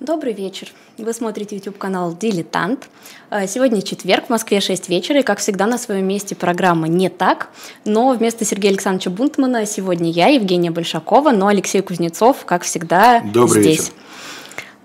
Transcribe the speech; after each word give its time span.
Добрый 0.00 0.34
вечер. 0.34 0.68
Вы 0.98 1.14
смотрите 1.14 1.56
YouTube-канал 1.56 2.14
«Дилетант». 2.14 2.90
Э, 3.30 3.46
сегодня 3.46 3.80
четверг, 3.80 4.26
в 4.26 4.28
Москве 4.28 4.60
6 4.60 4.90
вечера, 4.90 5.20
и, 5.20 5.22
как 5.22 5.38
всегда, 5.38 5.64
на 5.64 5.78
своем 5.78 6.06
месте 6.06 6.36
программа 6.36 6.86
«Не 6.86 7.08
так». 7.08 7.48
Но 7.86 8.10
вместо 8.10 8.44
Сергея 8.44 8.72
Александровича 8.72 9.08
Бунтмана 9.08 9.64
сегодня 9.64 10.10
я, 10.10 10.26
Евгения 10.26 10.70
Большакова, 10.70 11.30
но 11.30 11.46
Алексей 11.46 11.80
Кузнецов, 11.80 12.44
как 12.44 12.64
всегда, 12.64 13.22
Добрый 13.22 13.62
здесь. 13.62 13.78
Вечер. 13.78 13.92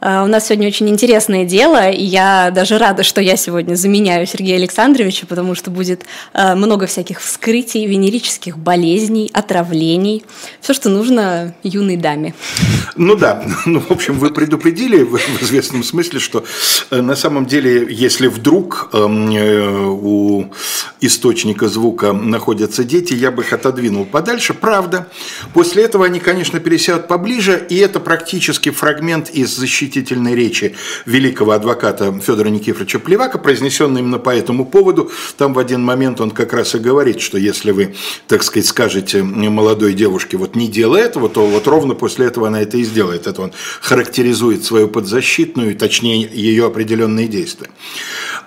Э, 0.02 0.24
у 0.24 0.28
нас 0.28 0.48
сегодня 0.48 0.68
очень 0.68 0.90
интересное 0.90 1.46
дело, 1.46 1.90
и 1.90 2.04
я 2.04 2.52
даже 2.52 2.78
рада, 2.78 3.04
что 3.04 3.22
я 3.22 3.38
сегодня 3.38 3.76
заменяю 3.76 4.26
Сергея 4.26 4.58
Александровича, 4.58 5.28
потому 5.28 5.56
что 5.56 5.70
будет 5.70 6.06
э, 6.34 6.56
много 6.56 6.88
всяких 6.88 7.22
вскрытий, 7.22 7.86
венерических 7.86 8.58
болезней, 8.58 9.30
отравлений, 9.34 10.24
все, 10.60 10.74
что 10.74 10.90
нужно 10.90 11.54
юной 11.64 11.98
даме. 11.98 12.34
Ну 12.96 13.16
да, 13.16 13.46
ну, 13.66 13.80
в 13.80 13.92
общем, 13.92 14.18
вы 14.18 14.32
предупредили 14.32 15.04
в, 15.04 15.20
известном 15.42 15.84
смысле, 15.84 16.20
что 16.20 16.44
э, 16.90 17.02
на 17.02 17.16
самом 17.16 17.46
деле, 17.46 17.88
если 17.90 18.28
вдруг 18.28 18.90
эм, 18.94 19.32
у 20.04 20.52
источника 21.00 21.68
звука 21.68 22.14
находятся 22.14 22.84
дети, 22.84 23.14
я 23.14 23.32
бы 23.32 23.44
их 23.44 23.54
отодвинул 23.54 24.06
подальше. 24.06 24.54
Правда, 24.54 25.08
после 25.54 25.84
этого 25.84 26.06
они, 26.06 26.20
конечно, 26.20 26.60
пересядут 26.60 27.08
поближе, 27.08 27.66
и 27.70 27.78
это 27.78 28.00
практически 28.00 28.72
фрагмент 28.72 29.30
из 29.30 29.56
защиты 29.56 29.91
защитительной 29.92 30.36
речи 30.36 30.76
великого 31.06 31.52
адвоката 31.52 32.14
Федора 32.20 32.50
Никифоровича 32.50 33.00
Плевака, 33.00 33.38
произнесенной 33.38 34.00
именно 34.02 34.20
по 34.20 34.30
этому 34.30 34.66
поводу. 34.66 35.12
Там 35.38 35.54
в 35.54 35.60
один 35.60 35.84
момент 35.84 36.22
он 36.22 36.32
как 36.32 36.54
раз 36.54 36.76
и 36.76 36.80
говорит, 36.80 37.20
что 37.20 37.38
если 37.38 37.72
вы, 37.72 37.96
так 38.28 38.44
сказать, 38.44 38.68
скажете 38.68 39.22
молодой 39.24 39.94
девушке, 39.94 40.38
вот 40.38 40.56
не 40.56 40.68
делай 40.68 41.02
этого, 41.02 41.28
то 41.28 41.46
вот 41.46 41.68
ровно 41.68 41.94
после 41.94 42.28
этого 42.28 42.48
она 42.48 42.62
это 42.62 42.78
и 42.78 42.84
сделает. 42.84 43.28
Это 43.28 43.42
он 43.42 43.52
характеризует 43.82 44.64
свою 44.64 44.88
подзащитную, 44.88 45.76
точнее, 45.76 46.22
ее 46.22 46.66
определенные 46.66 47.28
действия. 47.28 47.70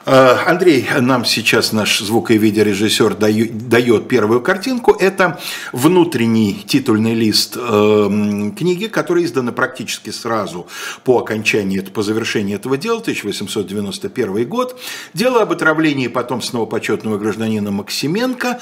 А, 0.07 0.45
Андрей 0.47 0.87
нам 1.01 1.25
сейчас 1.25 1.73
наш 1.73 2.01
звук- 2.01 2.31
и 2.31 2.39
видеорежиссер 2.39 3.15
дает 3.15 4.09
первую 4.09 4.41
картинку. 4.41 4.93
Это 4.93 5.41
внутренний 5.73 6.63
титульный 6.67 7.15
лист 7.15 7.57
э, 7.57 8.51
книги, 8.57 8.87
которая 8.87 9.25
издана 9.25 9.53
практически 9.53 10.11
сразу 10.11 10.67
по 11.05 11.23
окончании, 11.35 11.81
по 11.81 12.03
завершении 12.03 12.55
этого 12.55 12.77
дела, 12.77 13.01
1891 13.01 14.49
год. 14.49 14.81
Дело 15.15 15.43
об 15.43 15.53
отравлении 15.53 16.07
потомственного 16.07 16.67
почетного 16.67 17.19
гражданина 17.19 17.71
Максименко. 17.71 18.61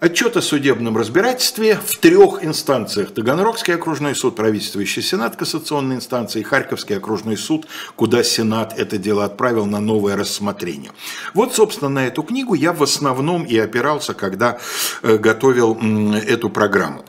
Отчет 0.00 0.36
о 0.36 0.42
судебном 0.42 0.96
разбирательстве 0.96 1.80
в 1.84 1.98
трех 1.98 2.44
инстанциях. 2.44 3.12
Таганрогский 3.14 3.74
окружной 3.74 4.14
суд, 4.14 4.36
правительствующий 4.36 5.02
Сенат 5.02 5.34
кассационной 5.34 5.96
инстанции, 5.96 6.42
Харьковский 6.42 6.96
окружной 6.96 7.36
суд, 7.36 7.66
куда 7.96 8.22
Сенат 8.22 8.78
это 8.78 8.96
дело 8.96 9.24
отправил 9.24 9.66
на 9.66 9.80
новое 9.80 10.16
рассмотрение. 10.16 10.92
Вот, 11.34 11.54
собственно, 11.54 11.88
на 11.88 12.06
эту 12.06 12.22
книгу 12.22 12.54
я 12.54 12.72
в 12.72 12.82
основном 12.82 13.44
и 13.44 13.58
опирался, 13.58 14.14
когда 14.14 14.58
э, 15.02 15.16
готовил 15.18 15.76
эту 16.14 16.48
программу. 16.48 17.04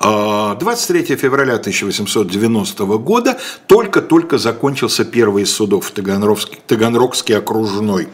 23 0.00 1.14
а, 1.14 1.16
февраля 1.16 1.54
1890 1.54 2.84
года 2.98 3.38
только-только 3.66 4.38
закончился 4.38 5.04
первый 5.04 5.42
из 5.42 5.52
судов 5.52 5.90
Таганрогский, 5.90 7.36
окружной. 7.36 8.08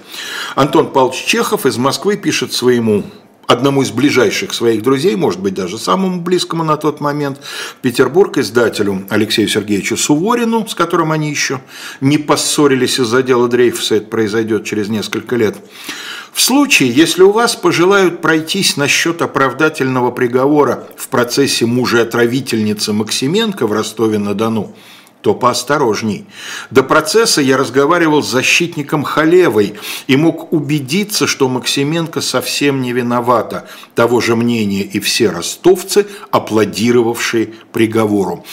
Антон 0.55 0.91
Павлович 0.91 1.25
Чехов 1.25 1.67
из 1.67 1.77
Москвы 1.77 2.17
пишет 2.17 2.53
своему 2.53 3.05
одному 3.51 3.83
из 3.83 3.91
ближайших 3.91 4.55
своих 4.55 4.83
друзей, 4.83 5.17
может 5.17 5.41
быть, 5.41 5.55
даже 5.55 5.77
самому 5.77 6.21
близкому 6.21 6.63
на 6.63 6.77
тот 6.77 7.01
момент, 7.01 7.41
Петербург, 7.83 8.39
издателю 8.39 9.07
Алексею 9.09 9.49
Сергеевичу 9.49 9.97
Суворину, 9.97 10.67
с 10.69 10.75
которым 10.75 11.11
они 11.13 11.31
еще 11.31 11.61
не 12.01 12.19
поссорились 12.19 13.01
из-за 13.01 13.23
дела 13.23 13.49
Дрейфуса, 13.49 13.97
это 13.97 14.07
произойдет 14.07 14.65
через 14.65 14.89
несколько 14.89 15.37
лет. 15.37 15.57
В 16.33 16.41
случае, 16.41 16.91
если 16.91 17.23
у 17.23 17.33
вас 17.33 17.57
пожелают 17.57 18.21
пройтись 18.23 18.77
насчет 18.77 19.21
оправдательного 19.21 20.13
приговора 20.13 20.87
в 20.97 21.09
процессе 21.09 21.67
мужа-отравительницы 21.67 22.93
Максименко 22.93 23.67
в 23.67 23.73
Ростове-на-Дону, 23.73 24.75
то 25.21 25.35
поосторожней. 25.35 26.27
До 26.71 26.83
процесса 26.83 27.41
я 27.41 27.57
разговаривал 27.57 28.23
с 28.23 28.31
защитником 28.31 29.03
Халевой 29.03 29.75
и 30.07 30.17
мог 30.17 30.53
убедиться, 30.53 31.27
что 31.27 31.49
Максименко 31.49 32.21
совсем 32.21 32.81
не 32.81 32.93
виновата. 32.93 33.69
Того 33.95 34.21
же 34.21 34.37
мнения 34.37 34.83
и 34.83 35.01
все 35.01 35.31
ростовцы, 35.31 36.07
аплодировавшие 36.31 37.55
приговору. 37.73 38.45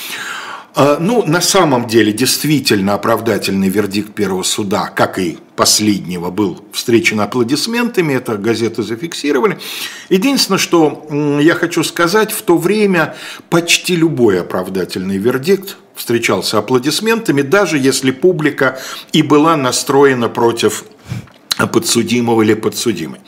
А, 0.76 0.98
ну, 1.00 1.24
на 1.26 1.42
самом 1.42 1.88
деле, 1.88 2.14
действительно 2.14 2.94
оправдательный 2.94 3.70
вердикт 3.70 4.14
первого 4.14 4.44
суда, 4.44 4.92
как 4.96 5.18
и 5.18 5.40
последнего, 5.58 6.30
был 6.30 6.64
встречен 6.72 7.20
аплодисментами, 7.20 8.14
это 8.14 8.38
газеты 8.38 8.84
зафиксировали. 8.84 9.60
Единственное, 10.08 10.60
что 10.60 11.06
я 11.42 11.56
хочу 11.56 11.84
сказать, 11.84 12.32
в 12.32 12.44
то 12.44 12.58
время 12.58 13.18
почти 13.50 13.98
любой 13.98 14.40
оправдательный 14.40 15.18
вердикт 15.18 15.78
встречался 15.96 16.60
аплодисментами, 16.60 17.42
даже 17.42 17.78
если 17.78 18.12
публика 18.12 18.80
и 19.12 19.24
была 19.24 19.58
настроена 19.58 20.30
против 20.30 20.86
подсудимого 21.74 22.44
или 22.44 22.54
подсудимой. 22.54 23.20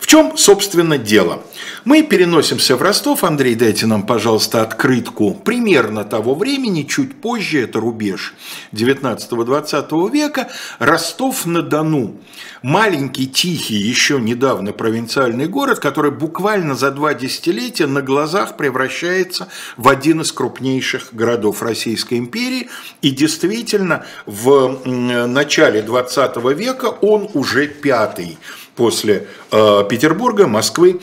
В 0.00 0.08
чем, 0.08 0.36
собственно, 0.36 0.98
дело? 0.98 1.44
Мы 1.84 2.02
переносимся 2.02 2.76
в 2.76 2.82
Ростов. 2.82 3.24
Андрей, 3.24 3.54
дайте 3.54 3.86
нам, 3.86 4.04
пожалуйста, 4.04 4.62
открытку 4.62 5.34
примерно 5.34 6.04
того 6.04 6.34
времени, 6.34 6.82
чуть 6.82 7.20
позже, 7.20 7.62
это 7.62 7.80
рубеж 7.80 8.34
19-20 8.72 10.10
века, 10.10 10.48
Ростов-на-Дону. 10.78 12.16
Маленький, 12.62 13.26
тихий, 13.26 13.76
еще 13.76 14.18
недавно 14.18 14.72
провинциальный 14.72 15.46
город, 15.46 15.78
который 15.78 16.10
буквально 16.10 16.74
за 16.74 16.90
два 16.90 17.14
десятилетия 17.14 17.86
на 17.86 18.02
глазах 18.02 18.56
превращается 18.56 19.48
в 19.76 19.88
один 19.88 20.22
из 20.22 20.32
крупнейших 20.32 21.08
городов 21.12 21.62
Российской 21.62 22.18
империи. 22.18 22.68
И 23.02 23.10
действительно, 23.10 24.04
в 24.26 24.80
начале 25.26 25.82
20 25.82 26.36
века 26.56 26.86
он 26.86 27.28
уже 27.34 27.66
пятый 27.66 28.38
после 28.76 29.26
э, 29.50 29.84
Петербурга, 29.88 30.46
Москвы, 30.46 31.00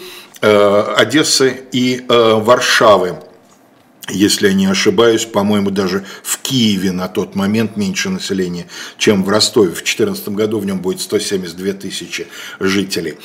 Одессы 0.47 1.61
и 1.71 2.05
э, 2.07 2.33
Варшавы. 2.35 3.19
Если 4.09 4.47
я 4.49 4.53
не 4.53 4.65
ошибаюсь, 4.65 5.25
по-моему, 5.25 5.71
даже 5.71 6.03
в 6.23 6.39
Киеве 6.39 6.91
на 6.91 7.07
тот 7.07 7.35
момент 7.35 7.77
меньше 7.77 8.09
населения, 8.09 8.67
чем 8.97 9.23
в 9.23 9.29
Ростове. 9.29 9.69
В 9.69 9.75
2014 9.75 10.29
году 10.29 10.59
в 10.59 10.65
нем 10.65 10.79
будет 10.79 10.99
172 10.99 11.73
тысячи 11.73 12.27
жителей. 12.59 13.17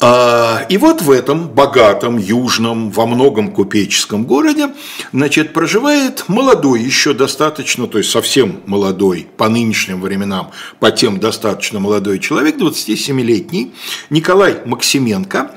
А, 0.00 0.66
и 0.68 0.76
вот 0.76 1.02
в 1.02 1.10
этом 1.10 1.48
богатом, 1.48 2.18
южном, 2.18 2.90
во 2.90 3.06
многом 3.06 3.52
купеческом 3.52 4.24
городе, 4.24 4.70
значит, 5.12 5.52
проживает 5.52 6.24
молодой 6.28 6.82
еще 6.82 7.14
достаточно, 7.14 7.86
то 7.86 7.98
есть 7.98 8.10
совсем 8.10 8.60
молодой, 8.66 9.26
по 9.36 9.48
нынешним 9.48 10.00
временам, 10.00 10.50
по 10.80 10.90
тем 10.90 11.20
достаточно 11.20 11.80
молодой 11.80 12.18
человек, 12.18 12.56
27-летний, 12.56 13.72
Николай 14.10 14.58
Максименко, 14.64 15.52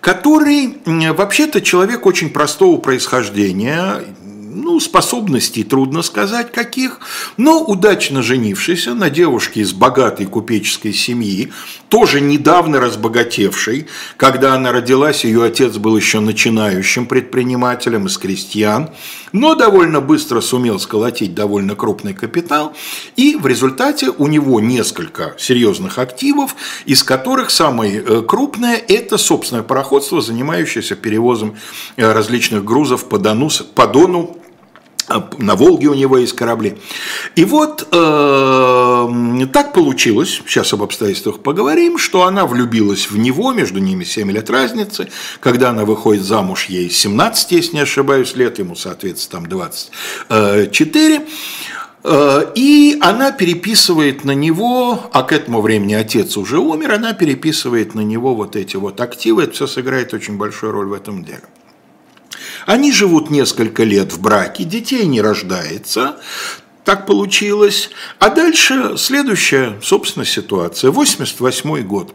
который 0.00 0.78
вообще-то 0.84 1.60
человек 1.60 2.06
очень 2.06 2.30
простого 2.30 2.78
происхождения, 2.78 4.02
ну, 4.48 4.80
способностей 4.80 5.64
трудно 5.64 6.02
сказать 6.02 6.52
каких, 6.52 7.00
но 7.36 7.62
удачно 7.62 8.22
женившийся 8.22 8.94
на 8.94 9.10
девушке 9.10 9.60
из 9.60 9.72
богатой 9.72 10.26
купеческой 10.26 10.92
семьи, 10.92 11.52
тоже 11.88 12.20
недавно 12.20 12.80
разбогатевшей. 12.80 13.86
Когда 14.16 14.54
она 14.54 14.72
родилась, 14.72 15.24
ее 15.24 15.44
отец 15.44 15.76
был 15.76 15.96
еще 15.96 16.20
начинающим 16.20 17.06
предпринимателем 17.06 18.06
из 18.06 18.18
крестьян, 18.18 18.90
но 19.32 19.54
довольно 19.54 20.00
быстро 20.00 20.40
сумел 20.40 20.78
сколотить 20.78 21.34
довольно 21.34 21.74
крупный 21.74 22.14
капитал, 22.14 22.74
и 23.16 23.36
в 23.36 23.46
результате 23.46 24.10
у 24.10 24.26
него 24.26 24.60
несколько 24.60 25.34
серьезных 25.38 25.98
активов, 25.98 26.54
из 26.84 27.02
которых 27.02 27.50
самое 27.50 28.02
э, 28.02 28.22
крупное– 28.22 28.76
это 28.88 29.18
собственное 29.18 29.62
пароходство, 29.62 30.20
занимающееся 30.20 30.96
перевозом 30.96 31.56
э, 31.96 32.12
различных 32.12 32.64
грузов 32.64 33.08
по 33.08 33.18
Дону, 33.18 33.50
по 33.74 33.86
Дону 33.86 34.38
на 35.38 35.54
Волге 35.56 35.88
у 35.88 35.94
него 35.94 36.18
есть 36.18 36.34
корабли. 36.34 36.78
И 37.36 37.44
вот 37.44 37.88
э, 37.90 39.46
так 39.52 39.72
получилось, 39.72 40.42
сейчас 40.46 40.72
об 40.72 40.82
обстоятельствах 40.82 41.40
поговорим, 41.40 41.98
что 41.98 42.24
она 42.24 42.46
влюбилась 42.46 43.10
в 43.10 43.16
него, 43.16 43.52
между 43.52 43.78
ними 43.78 44.04
7 44.04 44.30
лет 44.30 44.50
разницы. 44.50 45.08
Когда 45.40 45.70
она 45.70 45.84
выходит 45.84 46.22
замуж, 46.22 46.66
ей 46.66 46.90
17, 46.90 47.52
если 47.52 47.76
не 47.76 47.82
ошибаюсь, 47.82 48.34
лет, 48.36 48.58
ему, 48.58 48.74
соответственно, 48.74 49.42
там 49.42 49.48
24. 49.48 51.26
Э, 52.04 52.52
и 52.54 52.98
она 53.00 53.32
переписывает 53.32 54.24
на 54.24 54.32
него, 54.32 55.10
а 55.12 55.22
к 55.22 55.32
этому 55.32 55.60
времени 55.60 55.94
отец 55.94 56.36
уже 56.36 56.58
умер, 56.58 56.92
она 56.92 57.12
переписывает 57.12 57.94
на 57.94 58.00
него 58.00 58.34
вот 58.34 58.56
эти 58.56 58.76
вот 58.76 59.00
активы. 59.00 59.44
Это 59.44 59.52
все 59.52 59.66
сыграет 59.66 60.14
очень 60.14 60.36
большую 60.36 60.72
роль 60.72 60.86
в 60.86 60.92
этом 60.92 61.24
деле. 61.24 61.42
Они 62.68 62.92
живут 62.92 63.30
несколько 63.30 63.82
лет 63.82 64.12
в 64.12 64.20
браке, 64.20 64.62
детей 64.62 65.06
не 65.06 65.22
рождается. 65.22 66.16
так 66.84 67.06
получилось. 67.06 67.88
А 68.18 68.28
дальше 68.28 68.98
следующая, 68.98 69.78
собственно, 69.82 70.26
ситуация. 70.26 70.90
88 70.90 71.82
год. 71.86 72.14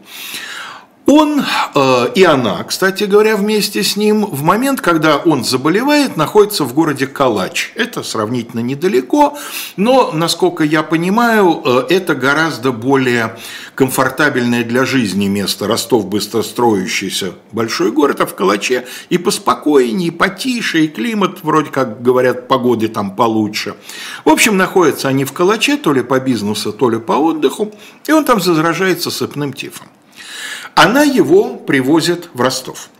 Он 1.06 1.42
э, 1.74 2.12
и 2.14 2.24
она, 2.24 2.64
кстати 2.64 3.04
говоря, 3.04 3.36
вместе 3.36 3.82
с 3.82 3.94
ним 3.94 4.24
в 4.24 4.42
момент, 4.42 4.80
когда 4.80 5.18
он 5.18 5.44
заболевает, 5.44 6.16
находится 6.16 6.64
в 6.64 6.72
городе 6.72 7.06
Калач. 7.06 7.72
Это 7.74 8.02
сравнительно 8.02 8.60
недалеко, 8.60 9.36
но, 9.76 10.12
насколько 10.12 10.64
я 10.64 10.82
понимаю, 10.82 11.60
э, 11.62 11.84
это 11.90 12.14
гораздо 12.14 12.72
более 12.72 13.36
комфортабельное 13.74 14.64
для 14.64 14.86
жизни 14.86 15.26
место. 15.26 15.66
Ростов 15.66 16.06
быстростроящийся 16.06 17.32
большой 17.52 17.92
город, 17.92 18.22
а 18.22 18.26
в 18.26 18.34
Калаче 18.34 18.86
и 19.10 19.18
поспокойнее, 19.18 20.08
и 20.08 20.10
потише, 20.10 20.84
и 20.84 20.88
климат, 20.88 21.40
вроде 21.42 21.70
как 21.70 22.00
говорят, 22.00 22.48
погоды 22.48 22.88
там 22.88 23.14
получше. 23.14 23.74
В 24.24 24.30
общем, 24.30 24.56
находятся 24.56 25.08
они 25.08 25.26
в 25.26 25.32
Калаче, 25.32 25.76
то 25.76 25.92
ли 25.92 26.02
по 26.02 26.18
бизнесу, 26.18 26.72
то 26.72 26.88
ли 26.88 26.98
по 26.98 27.12
отдыху, 27.12 27.74
и 28.06 28.12
он 28.12 28.24
там 28.24 28.40
заражается 28.40 29.10
сыпным 29.10 29.52
тифом. 29.52 29.86
Она 30.74 31.02
его 31.02 31.56
привозит 31.56 32.30
в 32.34 32.40
Ростов. 32.40 32.90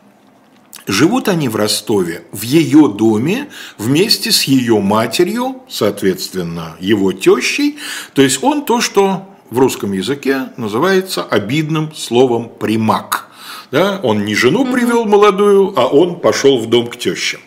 Живут 0.86 1.28
они 1.28 1.48
в 1.48 1.56
Ростове, 1.56 2.24
в 2.30 2.42
ее 2.42 2.88
доме, 2.88 3.48
вместе 3.78 4.30
с 4.30 4.42
ее 4.44 4.80
матерью, 4.80 5.62
соответственно, 5.68 6.76
его 6.78 7.12
тещей. 7.12 7.78
То 8.12 8.20
есть 8.20 8.42
он 8.42 8.66
то, 8.66 8.82
что 8.82 9.34
в 9.50 9.58
русском 9.58 9.92
языке 9.92 10.48
называется 10.56 11.22
обидным 11.22 11.94
словом 11.94 12.50
«примак». 12.50 13.30
Да? 13.70 13.98
Он 14.02 14.24
не 14.24 14.34
жену 14.34 14.70
привел 14.70 15.04
молодую, 15.04 15.72
а 15.76 15.86
он 15.86 16.20
пошел 16.20 16.58
в 16.58 16.68
дом 16.68 16.86
к 16.86 16.96
теще. 16.96 17.38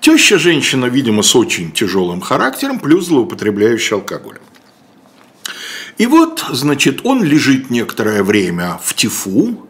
Теща 0.00 0.38
женщина, 0.38 0.86
видимо, 0.86 1.22
с 1.22 1.36
очень 1.36 1.72
тяжелым 1.72 2.22
характером, 2.22 2.80
плюс 2.80 3.06
злоупотребляющая 3.06 3.98
алкоголем. 3.98 4.40
И 6.00 6.06
вот, 6.06 6.42
значит, 6.50 7.00
он 7.04 7.22
лежит 7.22 7.68
некоторое 7.68 8.22
время 8.22 8.80
в 8.82 8.94
ТИФУ, 8.94 9.68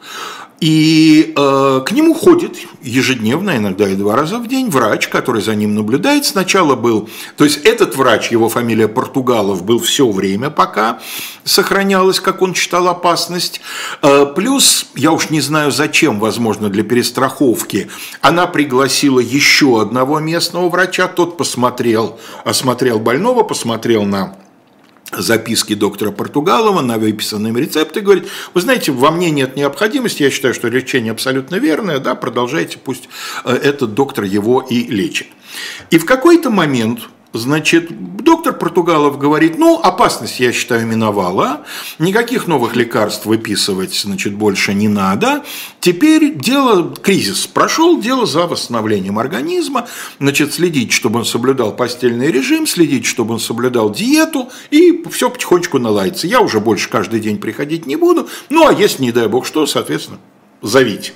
и 0.60 1.34
э, 1.36 1.80
к 1.84 1.90
нему 1.90 2.14
ходит 2.14 2.56
ежедневно, 2.82 3.56
иногда 3.56 3.88
и 3.88 3.96
два 3.96 4.14
раза 4.14 4.38
в 4.38 4.46
день, 4.46 4.70
врач, 4.70 5.08
который 5.08 5.42
за 5.42 5.56
ним 5.56 5.74
наблюдает. 5.74 6.24
Сначала 6.24 6.76
был, 6.76 7.10
то 7.36 7.42
есть 7.42 7.64
этот 7.64 7.96
врач, 7.96 8.30
его 8.30 8.48
фамилия 8.48 8.86
Португалов, 8.86 9.64
был 9.64 9.80
все 9.80 10.08
время, 10.08 10.50
пока 10.50 11.00
сохранялась, 11.42 12.20
как 12.20 12.42
он 12.42 12.54
считал, 12.54 12.86
опасность. 12.86 13.60
Э, 14.00 14.24
плюс, 14.24 14.86
я 14.94 15.10
уж 15.10 15.30
не 15.30 15.40
знаю 15.40 15.72
зачем, 15.72 16.20
возможно, 16.20 16.68
для 16.68 16.84
перестраховки, 16.84 17.88
она 18.20 18.46
пригласила 18.46 19.18
еще 19.18 19.82
одного 19.82 20.20
местного 20.20 20.68
врача, 20.68 21.08
тот 21.08 21.36
посмотрел, 21.36 22.20
осмотрел 22.44 23.00
больного, 23.00 23.42
посмотрел 23.42 24.04
на 24.04 24.36
записки 25.12 25.74
доктора 25.74 26.10
Португалова 26.10 26.80
на 26.82 26.98
выписанные 26.98 27.54
рецепты, 27.54 28.00
говорит, 28.00 28.28
вы 28.54 28.60
знаете, 28.60 28.92
во 28.92 29.10
мне 29.10 29.30
нет 29.30 29.56
необходимости, 29.56 30.22
я 30.22 30.30
считаю, 30.30 30.54
что 30.54 30.68
лечение 30.68 31.12
абсолютно 31.12 31.56
верное, 31.56 31.98
да, 31.98 32.14
продолжайте, 32.14 32.78
пусть 32.78 33.08
э, 33.44 33.52
этот 33.52 33.94
доктор 33.94 34.24
его 34.24 34.60
и 34.60 34.84
лечит. 34.84 35.26
И 35.90 35.98
в 35.98 36.06
какой-то 36.06 36.50
момент 36.50 37.00
Значит, 37.32 38.16
доктор 38.16 38.54
Португалов 38.54 39.16
говорит, 39.16 39.56
ну, 39.56 39.78
опасность, 39.80 40.40
я 40.40 40.52
считаю, 40.52 40.84
миновала, 40.84 41.64
никаких 42.00 42.48
новых 42.48 42.74
лекарств 42.74 43.24
выписывать, 43.24 43.94
значит, 43.94 44.34
больше 44.34 44.74
не 44.74 44.88
надо. 44.88 45.44
Теперь 45.78 46.34
дело, 46.34 46.92
кризис 46.92 47.46
прошел, 47.46 48.00
дело 48.00 48.26
за 48.26 48.48
восстановлением 48.48 49.16
организма, 49.20 49.86
значит, 50.18 50.52
следить, 50.52 50.90
чтобы 50.90 51.20
он 51.20 51.24
соблюдал 51.24 51.76
постельный 51.76 52.32
режим, 52.32 52.66
следить, 52.66 53.06
чтобы 53.06 53.34
он 53.34 53.40
соблюдал 53.40 53.92
диету, 53.92 54.48
и 54.72 55.04
все 55.12 55.30
потихонечку 55.30 55.78
наладится. 55.78 56.26
Я 56.26 56.40
уже 56.40 56.58
больше 56.58 56.88
каждый 56.88 57.20
день 57.20 57.38
приходить 57.38 57.86
не 57.86 57.94
буду, 57.94 58.28
ну, 58.48 58.66
а 58.66 58.72
если, 58.72 59.04
не 59.04 59.12
дай 59.12 59.28
бог 59.28 59.46
что, 59.46 59.66
соответственно, 59.66 60.18
зовите. 60.62 61.12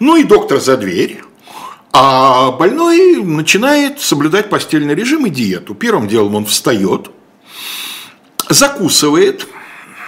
Ну 0.00 0.16
и 0.16 0.24
доктор 0.24 0.60
за 0.60 0.78
дверь, 0.78 1.22
а 1.98 2.52
больной 2.52 3.22
начинает 3.24 4.00
соблюдать 4.00 4.50
постельный 4.50 4.94
режим 4.94 5.24
и 5.24 5.30
диету. 5.30 5.74
Первым 5.74 6.08
делом 6.08 6.34
он 6.34 6.44
встает, 6.44 7.10
закусывает, 8.50 9.46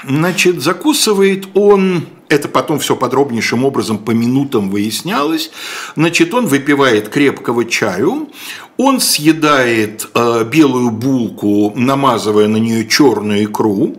значит, 0.05 0.61
закусывает 0.61 1.46
он, 1.55 2.05
это 2.29 2.49
потом 2.49 2.79
все 2.79 2.94
подробнейшим 2.94 3.64
образом 3.64 3.96
по 3.96 4.11
минутам 4.11 4.69
выяснялось, 4.69 5.50
значит, 5.96 6.35
он 6.35 6.46
выпивает 6.46 7.08
крепкого 7.08 7.64
чаю, 7.64 8.29
он 8.76 9.00
съедает 9.00 10.11
э, 10.12 10.44
белую 10.44 10.90
булку, 10.90 11.73
намазывая 11.75 12.49
на 12.49 12.58
нее 12.58 12.87
черную 12.87 13.44
икру, 13.44 13.96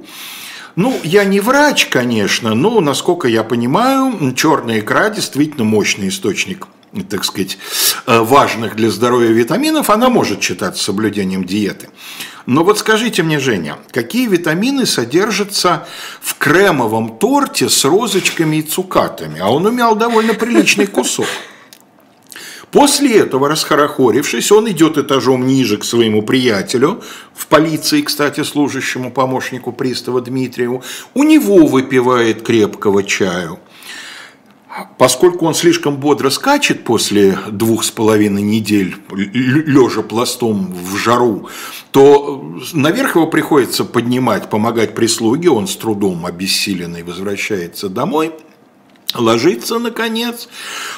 ну, 0.75 0.95
я 1.03 1.23
не 1.23 1.39
врач, 1.39 1.87
конечно, 1.87 2.53
но, 2.53 2.81
насколько 2.81 3.27
я 3.27 3.43
понимаю, 3.43 4.35
черная 4.35 4.79
икра 4.79 5.09
действительно 5.09 5.63
мощный 5.63 6.09
источник 6.09 6.67
так 7.09 7.23
сказать, 7.23 7.57
э, 8.05 8.19
важных 8.19 8.75
для 8.75 8.89
здоровья 8.89 9.29
витаминов, 9.29 9.89
она 9.89 10.09
может 10.09 10.41
считаться 10.41 10.83
соблюдением 10.83 11.43
диеты. 11.43 11.89
Но 12.45 12.63
вот 12.63 12.79
скажите 12.79 13.21
мне, 13.21 13.39
Женя, 13.39 13.77
какие 13.91 14.27
витамины 14.27 14.85
содержатся 14.85 15.87
в 16.19 16.35
кремовом 16.35 17.19
торте 17.19 17.69
с 17.69 17.85
розочками 17.85 18.57
и 18.57 18.61
цукатами? 18.63 19.39
А 19.39 19.49
он 19.51 19.65
умел 19.65 19.95
довольно 19.95 20.33
приличный 20.33 20.87
кусок. 20.97 21.27
После 22.71 23.19
этого, 23.19 23.49
расхорохорившись, 23.49 24.51
он 24.51 24.69
идет 24.69 24.97
этажом 24.97 25.47
ниже 25.47 25.77
к 25.77 25.83
своему 25.83 26.21
приятелю, 26.21 27.01
в 27.33 27.47
полиции, 27.47 28.01
кстати, 28.01 28.43
служащему 28.43 29.11
помощнику 29.11 29.71
пристава 29.71 30.21
Дмитриеву, 30.21 30.83
у 31.15 31.23
него 31.23 31.65
выпивает 31.65 32.43
крепкого 32.43 33.03
чаю. 33.03 33.59
Поскольку 34.97 35.45
он 35.45 35.53
слишком 35.53 35.97
бодро 35.97 36.29
скачет 36.29 36.83
после 36.83 37.37
двух 37.49 37.83
с 37.83 37.91
половиной 37.91 38.41
недель, 38.41 38.95
лежа 39.11 40.01
пластом 40.01 40.73
в 40.73 40.95
жару, 40.95 41.49
то 41.91 42.57
наверх 42.73 43.15
его 43.15 43.27
приходится 43.27 43.85
поднимать, 43.85 44.49
помогать 44.49 44.95
прислуге, 44.95 45.49
он 45.49 45.67
с 45.67 45.75
трудом 45.75 46.25
обессиленный 46.25 47.03
возвращается 47.03 47.89
домой– 47.89 48.31
ложится 49.15 49.79
наконец, 49.79 50.47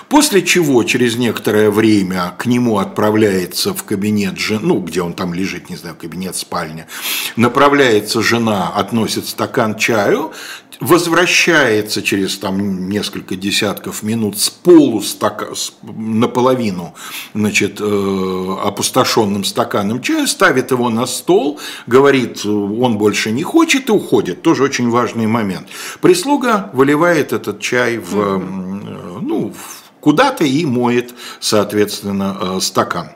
после 0.09 0.41
чего 0.41 0.83
через 0.83 1.15
некоторое 1.15 1.71
время 1.71 2.33
к 2.37 2.45
нему 2.45 2.79
отправляется 2.79 3.73
в 3.73 3.83
кабинет, 3.83 4.35
ну, 4.49 4.79
где 4.79 5.01
он 5.01 5.13
там 5.13 5.33
лежит, 5.33 5.69
не 5.69 5.77
знаю, 5.77 5.95
кабинет, 5.95 6.35
спальня, 6.35 6.87
направляется 7.35 8.21
жена, 8.21 8.69
относит 8.69 9.27
стакан 9.27 9.77
чаю, 9.77 10.33
возвращается 10.79 12.01
через 12.01 12.37
там 12.37 12.89
несколько 12.89 13.35
десятков 13.35 14.03
минут 14.03 14.39
с 14.39 14.49
полустака, 14.49 15.53
с, 15.53 15.73
наполовину 15.81 16.93
значит, 17.33 17.79
э, 17.79 18.55
опустошенным 18.63 19.43
стаканом 19.43 20.01
чая, 20.01 20.27
ставит 20.27 20.71
его 20.71 20.89
на 20.89 21.05
стол, 21.05 21.59
говорит, 21.87 22.45
он 22.45 22.97
больше 22.97 23.31
не 23.31 23.43
хочет 23.43 23.89
и 23.89 23.91
уходит. 23.91 24.41
Тоже 24.41 24.63
очень 24.63 24.89
важный 24.89 25.27
момент. 25.27 25.67
Прислуга 26.01 26.69
выливает 26.73 27.33
этот 27.33 27.59
чай 27.59 27.97
в, 27.97 28.15
mm-hmm. 28.15 29.19
ну, 29.21 29.53
куда-то 29.99 30.43
и 30.43 30.65
моет, 30.65 31.13
соответственно, 31.39 32.37
э, 32.39 32.59
стакан. 32.61 33.11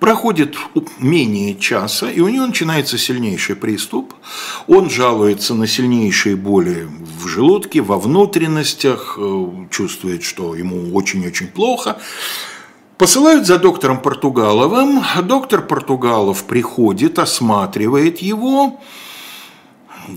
Проходит 0.00 0.56
менее 0.98 1.54
часа, 1.54 2.10
и 2.10 2.20
у 2.20 2.28
него 2.28 2.46
начинается 2.46 2.96
сильнейший 2.96 3.54
приступ. 3.54 4.14
Он 4.66 4.88
жалуется 4.88 5.54
на 5.54 5.66
сильнейшие 5.66 6.36
боли 6.36 6.88
в 7.18 7.28
желудке, 7.28 7.82
во 7.82 7.98
внутренностях, 7.98 9.18
э, 9.20 9.46
чувствует, 9.70 10.22
что 10.22 10.54
ему 10.54 10.94
очень-очень 10.94 11.48
плохо. 11.48 11.98
Посылают 12.96 13.46
за 13.46 13.58
доктором 13.58 14.00
Португаловым. 14.00 15.02
Доктор 15.24 15.60
Португалов 15.60 16.44
приходит, 16.44 17.18
осматривает 17.18 18.22
его, 18.22 18.80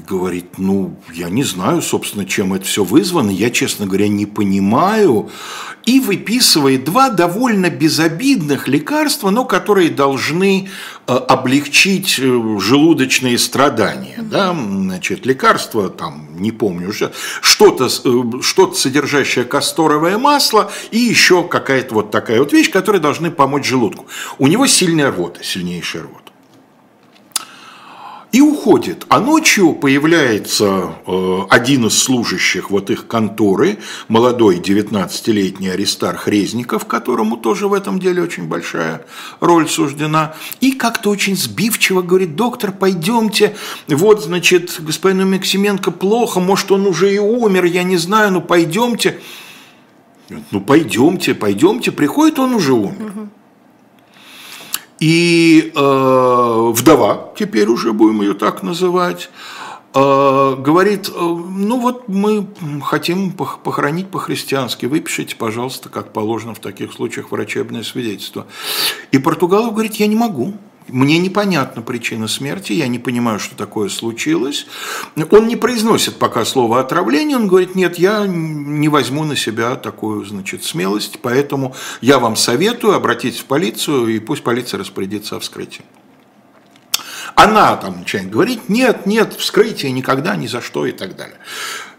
говорит, 0.07 0.57
ну, 0.57 0.97
я 1.13 1.29
не 1.29 1.43
знаю, 1.43 1.81
собственно, 1.81 2.25
чем 2.25 2.53
это 2.53 2.65
все 2.65 2.83
вызвано, 2.83 3.29
я, 3.29 3.49
честно 3.49 3.85
говоря, 3.85 4.07
не 4.07 4.25
понимаю, 4.25 5.29
и 5.85 5.99
выписывает 5.99 6.85
два 6.85 7.09
довольно 7.09 7.69
безобидных 7.69 8.67
лекарства, 8.67 9.29
но 9.29 9.45
которые 9.45 9.89
должны 9.89 10.69
э, 11.07 11.13
облегчить 11.13 12.19
э, 12.19 12.57
желудочные 12.59 13.37
страдания. 13.37 14.19
Да? 14.21 14.53
Значит, 14.53 15.25
лекарство, 15.25 15.89
там, 15.89 16.29
не 16.37 16.51
помню 16.51 16.89
уже, 16.89 17.11
что-то, 17.41 17.87
э, 17.87 18.41
что-то 18.41 18.75
содержащее 18.75 19.45
касторовое 19.45 20.17
масло 20.17 20.71
и 20.91 20.99
еще 20.99 21.43
какая-то 21.43 21.95
вот 21.95 22.11
такая 22.11 22.39
вот 22.39 22.53
вещь, 22.53 22.71
которые 22.71 23.01
должны 23.01 23.31
помочь 23.31 23.67
желудку. 23.67 24.05
У 24.37 24.47
него 24.47 24.67
сильная 24.67 25.11
рвота, 25.11 25.43
сильнейшая 25.43 26.03
рвота. 26.03 26.22
И 28.33 28.41
уходит. 28.41 29.05
А 29.09 29.19
ночью 29.19 29.73
появляется 29.73 30.95
э, 31.05 31.39
один 31.51 31.85
из 31.85 31.97
служащих 31.97 32.71
вот 32.71 32.89
их 32.89 33.05
конторы, 33.07 33.77
молодой 34.07 34.57
19-летний 34.57 35.69
Аристарх 35.69 36.27
Резников, 36.27 36.85
которому 36.85 37.37
тоже 37.37 37.67
в 37.67 37.73
этом 37.73 37.99
деле 37.99 38.23
очень 38.23 38.47
большая 38.47 39.05
роль 39.39 39.69
суждена, 39.69 40.33
и 40.61 40.71
как-то 40.71 41.11
очень 41.11 41.37
сбивчиво 41.37 42.01
говорит, 42.01 42.35
доктор, 42.35 42.71
пойдемте, 42.71 43.55
вот, 43.87 44.23
значит, 44.23 44.77
господину 44.79 45.27
Максименко 45.27 45.91
плохо, 45.91 46.39
может, 46.39 46.71
он 46.71 46.87
уже 46.87 47.13
и 47.13 47.19
умер, 47.19 47.65
я 47.65 47.83
не 47.83 47.97
знаю, 47.97 48.31
ну 48.31 48.41
пойдемте. 48.41 49.19
Ну 50.49 50.59
пойдемте, 50.59 51.35
пойдемте, 51.35 51.91
приходит, 51.91 52.39
он 52.39 52.55
уже 52.55 52.73
умер. 52.73 53.11
Угу. 53.15 53.29
И 55.03 55.73
э, 55.75 56.71
вдова, 56.71 57.33
теперь 57.37 57.67
уже 57.67 57.91
будем 57.91 58.21
ее 58.21 58.35
так 58.35 58.63
называть, 58.63 59.29
э, 59.93 60.55
говорит, 60.57 61.09
э, 61.09 61.11
ну 61.19 61.81
вот 61.81 62.07
мы 62.07 62.47
хотим 62.81 63.33
похоронить 63.33 64.07
по-христиански, 64.07 64.85
выпишите, 64.85 65.35
пожалуйста, 65.35 65.89
как 65.89 66.13
положено 66.13 66.53
в 66.53 66.59
таких 66.59 66.93
случаях 66.93 67.33
врачебное 67.33 67.83
свидетельство. 67.83 68.47
И 69.11 69.17
Португалов 69.17 69.73
говорит, 69.73 69.95
я 69.95 70.07
не 70.07 70.15
могу. 70.15 70.53
Мне 70.93 71.17
непонятна 71.17 71.81
причина 71.81 72.27
смерти, 72.27 72.71
я 72.73 72.87
не 72.87 72.99
понимаю, 72.99 73.39
что 73.39 73.55
такое 73.55 73.89
случилось. 73.89 74.67
Он 75.31 75.47
не 75.47 75.55
произносит 75.55 76.19
пока 76.19 76.45
слово 76.45 76.79
отравление, 76.79 77.35
он 77.35 77.47
говорит, 77.47 77.73
нет, 77.73 77.97
я 77.97 78.27
не 78.27 78.89
возьму 78.89 79.23
на 79.23 79.35
себя 79.35 79.75
такую, 79.75 80.23
значит, 80.23 80.63
смелость, 80.63 81.17
поэтому 81.19 81.75
я 82.01 82.19
вам 82.19 82.35
советую, 82.35 82.93
обратитесь 82.93 83.39
в 83.39 83.45
полицию, 83.45 84.05
и 84.05 84.19
пусть 84.19 84.43
полиция 84.43 84.77
распорядится 84.77 85.37
о 85.37 85.39
вскрытии. 85.39 85.83
Она 87.33 87.75
там 87.77 88.01
начинает 88.01 88.29
говорить, 88.29 88.69
нет, 88.69 89.07
нет, 89.07 89.33
вскрытие 89.33 89.91
никогда, 89.91 90.35
ни 90.35 90.45
за 90.45 90.61
что 90.61 90.85
и 90.85 90.91
так 90.91 91.15
далее. 91.15 91.39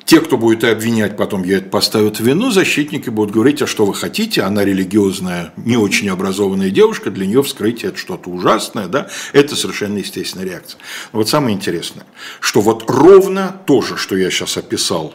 Те, 0.04 0.20
кто 0.20 0.36
будет 0.36 0.64
обвинять, 0.64 1.16
потом 1.16 1.44
ее 1.44 1.60
поставят 1.60 2.20
в 2.20 2.24
вину, 2.24 2.50
защитники 2.50 3.08
будут 3.08 3.34
говорить, 3.34 3.62
а 3.62 3.66
что 3.66 3.86
вы 3.86 3.94
хотите, 3.94 4.42
она 4.42 4.62
религиозная, 4.62 5.54
не 5.56 5.78
очень 5.78 6.10
образованная 6.10 6.68
девушка, 6.68 7.10
для 7.10 7.26
нее 7.26 7.42
вскрытие 7.42 7.88
это 7.88 7.98
что-то 7.98 8.28
ужасное, 8.28 8.86
да, 8.86 9.08
это 9.32 9.56
совершенно 9.56 9.98
естественная 9.98 10.46
реакция. 10.46 10.78
Но 11.12 11.20
вот 11.20 11.28
самое 11.28 11.56
интересное, 11.56 12.04
что 12.40 12.60
вот 12.60 12.84
ровно 12.88 13.60
то 13.66 13.80
же, 13.80 13.96
что 13.96 14.14
я 14.14 14.30
сейчас 14.30 14.58
описал 14.58 15.14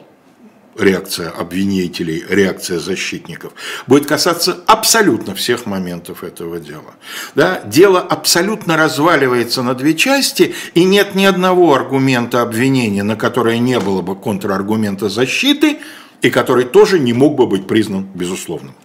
реакция 0.77 1.29
обвинителей, 1.29 2.23
реакция 2.29 2.79
защитников, 2.79 3.53
будет 3.87 4.05
касаться 4.05 4.57
абсолютно 4.67 5.35
всех 5.35 5.65
моментов 5.65 6.23
этого 6.23 6.59
дела. 6.59 6.93
Да? 7.35 7.61
Дело 7.65 7.99
абсолютно 7.99 8.77
разваливается 8.77 9.63
на 9.63 9.73
две 9.73 9.93
части, 9.93 10.53
и 10.73 10.83
нет 10.83 11.15
ни 11.15 11.25
одного 11.25 11.73
аргумента 11.73 12.41
обвинения, 12.41 13.03
на 13.03 13.15
которое 13.15 13.59
не 13.59 13.79
было 13.79 14.01
бы 14.01 14.15
контраргумента 14.15 15.09
защиты, 15.09 15.79
и 16.21 16.29
который 16.29 16.65
тоже 16.65 16.99
не 16.99 17.13
мог 17.13 17.35
бы 17.35 17.47
быть 17.47 17.67
признан 17.67 18.03
безусловным. 18.13 18.75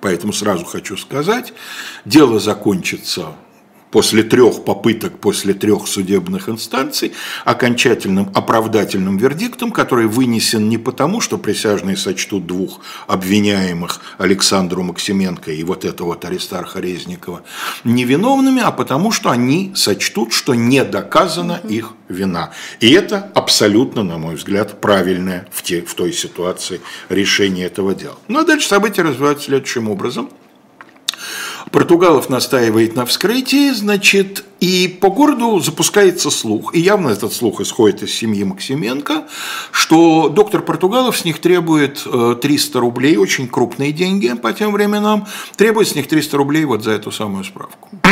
Поэтому 0.00 0.32
сразу 0.32 0.64
хочу 0.64 0.96
сказать, 0.96 1.52
дело 2.04 2.40
закончится 2.40 3.36
после 3.92 4.22
трех 4.22 4.64
попыток, 4.64 5.18
после 5.18 5.54
трех 5.54 5.86
судебных 5.86 6.48
инстанций, 6.48 7.12
окончательным 7.44 8.30
оправдательным 8.34 9.18
вердиктом, 9.18 9.70
который 9.70 10.06
вынесен 10.06 10.68
не 10.68 10.78
потому, 10.78 11.20
что 11.20 11.38
присяжные 11.38 11.96
сочтут 11.96 12.46
двух 12.46 12.80
обвиняемых 13.06 14.00
Александру 14.18 14.82
Максименко 14.82 15.52
и 15.52 15.62
вот 15.62 15.84
этого 15.84 16.08
вот 16.08 16.24
Аристарха 16.24 16.80
Резникова 16.80 17.42
невиновными, 17.84 18.62
а 18.62 18.72
потому 18.72 19.12
что 19.12 19.30
они 19.30 19.72
сочтут, 19.76 20.32
что 20.32 20.54
не 20.54 20.82
доказана 20.84 21.60
их 21.68 21.92
вина. 22.08 22.52
И 22.80 22.90
это 22.90 23.30
абсолютно, 23.34 24.02
на 24.02 24.16
мой 24.16 24.36
взгляд, 24.36 24.80
правильное 24.80 25.46
в, 25.52 25.62
те, 25.62 25.82
в 25.82 25.92
той 25.94 26.12
ситуации 26.14 26.80
решение 27.10 27.66
этого 27.66 27.94
дела. 27.94 28.16
Ну 28.28 28.40
а 28.40 28.44
дальше 28.44 28.66
события 28.66 29.02
развиваются 29.02 29.46
следующим 29.46 29.90
образом– 29.90 30.30
Португалов 31.70 32.28
настаивает 32.28 32.96
на 32.96 33.06
вскрытии, 33.06 33.70
значит, 33.70 34.44
и 34.62 34.86
по 34.86 35.10
городу 35.10 35.58
запускается 35.58 36.30
слух, 36.30 36.72
и 36.72 36.78
явно 36.78 37.08
этот 37.08 37.32
слух 37.32 37.60
исходит 37.60 38.04
из 38.04 38.14
семьи 38.14 38.44
Максименко, 38.44 39.24
что 39.72 40.28
доктор 40.28 40.62
Португалов 40.62 41.18
с 41.18 41.24
них 41.24 41.40
требует 41.40 42.06
300 42.40 42.78
э, 42.78 42.80
рублей, 42.80 43.16
очень 43.16 43.48
крупные 43.48 43.90
деньги 43.90 44.32
по 44.34 44.52
тем 44.52 44.72
временам, 44.72 45.26
требует 45.56 45.88
с 45.88 45.96
них 45.96 46.06
300 46.06 46.36
рублей 46.36 46.64
вот 46.64 46.84
за 46.84 46.92
эту 46.92 47.10
самую 47.10 47.42
справку. 47.42 47.88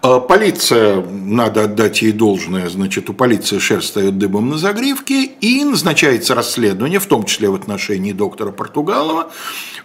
Э, 0.00 0.20
полиция, 0.20 1.04
надо 1.04 1.64
отдать 1.64 2.02
ей 2.02 2.12
должное, 2.12 2.68
значит, 2.68 3.10
у 3.10 3.14
полиции 3.14 3.58
шерсть 3.58 3.88
стоит 3.88 4.16
дыбом 4.16 4.48
на 4.48 4.56
загривке, 4.56 5.24
и 5.24 5.64
назначается 5.64 6.36
расследование, 6.36 7.00
в 7.00 7.06
том 7.06 7.24
числе 7.24 7.48
в 7.50 7.56
отношении 7.56 8.12
доктора 8.12 8.52
Португалова. 8.52 9.32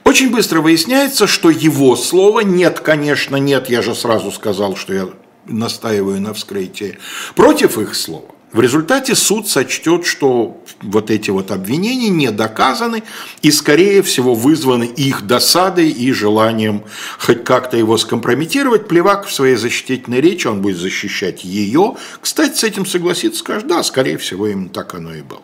Очень 0.03 0.29
быстро 0.29 0.62
выясняется, 0.62 1.25
что 1.25 1.50
его 1.50 1.95
слово 1.95 2.41
«нет, 2.41 2.79
конечно, 2.79 3.38
нет», 3.38 3.71
я 3.71 3.81
же 3.81 3.95
сразу 3.95 4.31
сказал, 4.31 4.75
что 4.75 4.93
я 4.93 5.09
настаиваю 5.45 6.21
на 6.21 6.33
вскрытии, 6.33 6.97
против 7.35 7.77
их 7.77 7.95
слова. 7.95 8.33
В 8.53 8.62
результате 8.62 9.15
суд 9.15 9.47
сочтет, 9.47 10.05
что 10.05 10.63
вот 10.83 11.09
эти 11.09 11.31
вот 11.31 11.50
обвинения 11.50 12.09
не 12.09 12.29
доказаны 12.29 13.01
и, 13.41 13.51
скорее 13.51 14.03
всего, 14.03 14.35
вызваны 14.35 14.83
их 14.83 15.25
досадой 15.25 15.89
и 15.89 16.12
желанием 16.12 16.83
хоть 17.17 17.43
как-то 17.43 17.77
его 17.77 17.97
скомпрометировать. 17.97 18.88
Плевак 18.88 19.25
в 19.25 19.33
своей 19.33 19.55
защитительной 19.55 20.21
речи, 20.21 20.45
он 20.45 20.62
будет 20.62 20.77
защищать 20.77 21.43
ее. 21.43 21.95
Кстати, 22.21 22.55
с 22.55 22.63
этим 22.63 22.85
согласится, 22.85 23.39
скажет, 23.39 23.67
да, 23.67 23.81
скорее 23.81 24.19
всего, 24.19 24.45
именно 24.45 24.69
так 24.69 24.93
оно 24.93 25.15
и 25.15 25.23
было. 25.23 25.41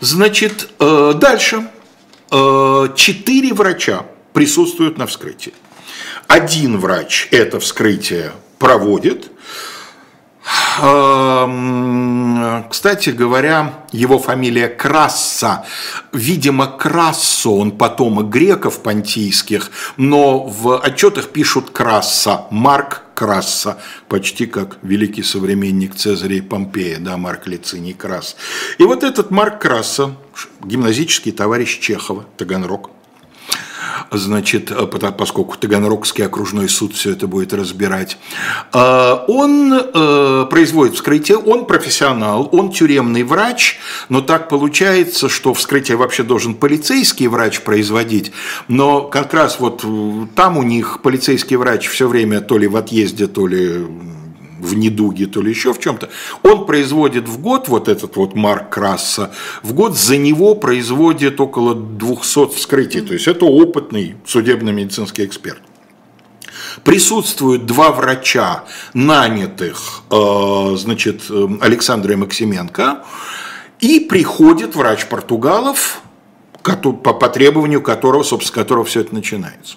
Значит, 0.00 0.70
э, 0.78 1.12
дальше. 1.14 1.68
Э, 2.30 2.88
четыре 2.96 3.52
врача 3.52 4.06
присутствуют 4.32 4.96
на 4.96 5.06
вскрытии. 5.06 5.52
Один 6.26 6.78
врач 6.78 7.28
это 7.30 7.60
вскрытие 7.60 8.32
проводит. 8.58 9.30
Кстати 12.70 13.10
говоря, 13.10 13.84
его 13.92 14.18
фамилия 14.18 14.68
Красса. 14.68 15.64
Видимо, 16.12 16.66
Крассо, 16.66 17.50
он 17.56 17.72
потомок 17.72 18.28
греков 18.28 18.82
понтийских, 18.82 19.70
но 19.96 20.40
в 20.40 20.78
отчетах 20.78 21.28
пишут 21.30 21.70
Красса, 21.70 22.46
Марк 22.50 23.02
Красса, 23.14 23.78
почти 24.08 24.46
как 24.46 24.78
великий 24.82 25.22
современник 25.22 25.94
Цезаря 25.94 26.36
и 26.36 26.40
Помпея, 26.40 26.98
да, 26.98 27.16
Марк 27.16 27.46
Лициний 27.46 27.94
Красс. 27.94 28.36
И 28.78 28.82
вот 28.82 29.02
этот 29.02 29.30
Марк 29.30 29.62
Красса, 29.62 30.14
гимназический 30.62 31.32
товарищ 31.32 31.78
Чехова, 31.78 32.26
Таганрог, 32.36 32.90
значит, 34.10 34.70
э, 34.70 34.86
поскольку 34.86 35.56
Таганрогский 35.56 36.24
окружной 36.24 36.68
суд 36.68 36.94
все 36.94 37.12
это 37.12 37.26
будет 37.26 37.52
разбирать, 37.52 38.18
э, 38.72 39.16
он 39.28 39.72
э, 39.72 40.46
производит 40.50 40.94
вскрытие, 40.94 41.38
он 41.38 41.66
профессионал, 41.66 42.48
он 42.52 42.72
тюремный 42.72 43.22
врач, 43.22 43.78
но 44.08 44.20
так 44.20 44.48
получается, 44.48 45.28
что 45.28 45.54
вскрытие 45.54 45.96
вообще 45.96 46.22
должен 46.22 46.54
полицейский 46.54 47.26
врач 47.26 47.60
производить, 47.60 48.32
но 48.68 49.02
как 49.02 49.34
раз 49.34 49.60
вот 49.60 49.84
там 50.34 50.56
у 50.56 50.62
них 50.62 51.00
полицейский 51.02 51.56
врач 51.56 51.88
все 51.88 52.08
время 52.08 52.40
то 52.40 52.58
ли 52.58 52.66
в 52.66 52.76
отъезде, 52.76 53.26
то 53.26 53.46
ли 53.46 53.86
в 54.60 54.74
недуге, 54.74 55.26
то 55.26 55.40
ли 55.40 55.50
еще 55.50 55.72
в 55.72 55.80
чем-то, 55.80 56.10
он 56.42 56.66
производит 56.66 57.28
в 57.28 57.38
год, 57.40 57.68
вот 57.68 57.88
этот 57.88 58.16
вот 58.16 58.34
Марк 58.34 58.70
Красса, 58.70 59.32
в 59.62 59.72
год 59.72 59.96
за 59.96 60.16
него 60.16 60.54
производит 60.54 61.40
около 61.40 61.74
200 61.74 62.54
вскрытий, 62.54 63.00
то 63.00 63.12
есть 63.12 63.28
это 63.28 63.44
опытный 63.44 64.16
судебно-медицинский 64.26 65.24
эксперт. 65.24 65.60
Присутствуют 66.82 67.66
два 67.66 67.92
врача, 67.92 68.64
нанятых, 68.94 70.02
э, 70.10 70.76
значит, 70.76 71.22
Александра 71.60 72.16
Максименко, 72.16 73.04
и 73.80 74.00
приходит 74.00 74.74
врач 74.74 75.06
Португалов, 75.06 76.00
по 76.62 77.28
требованию 77.28 77.82
которого, 77.82 78.22
собственно, 78.22 78.62
которого 78.62 78.84
все 78.84 79.00
это 79.00 79.14
начинается. 79.14 79.76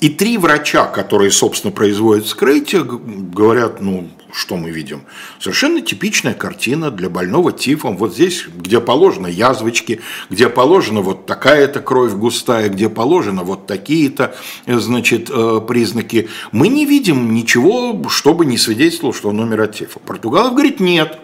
И 0.00 0.10
три 0.10 0.38
врача, 0.38 0.86
которые, 0.86 1.30
собственно, 1.32 1.72
производят 1.72 2.24
вскрытие, 2.24 2.84
говорят, 2.84 3.80
ну, 3.80 4.08
что 4.32 4.56
мы 4.56 4.70
видим? 4.70 5.02
Совершенно 5.40 5.80
типичная 5.80 6.34
картина 6.34 6.92
для 6.92 7.10
больного 7.10 7.50
тифом. 7.50 7.96
Вот 7.96 8.14
здесь, 8.14 8.46
где 8.46 8.80
положено 8.80 9.26
язвочки, 9.26 10.00
где 10.30 10.48
положена 10.48 11.00
вот 11.00 11.26
такая-то 11.26 11.80
кровь 11.80 12.12
густая, 12.12 12.68
где 12.68 12.88
положено 12.88 13.42
вот 13.42 13.66
такие-то, 13.66 14.36
значит, 14.66 15.30
э, 15.30 15.60
признаки. 15.66 16.28
Мы 16.52 16.68
не 16.68 16.86
видим 16.86 17.34
ничего, 17.34 18.08
чтобы 18.08 18.46
не 18.46 18.58
свидетельствовало, 18.58 19.16
что 19.16 19.30
он 19.30 19.40
умер 19.40 19.62
от 19.62 19.74
тифа. 19.74 19.98
Португалов 19.98 20.52
говорит, 20.52 20.78
нет. 20.78 21.18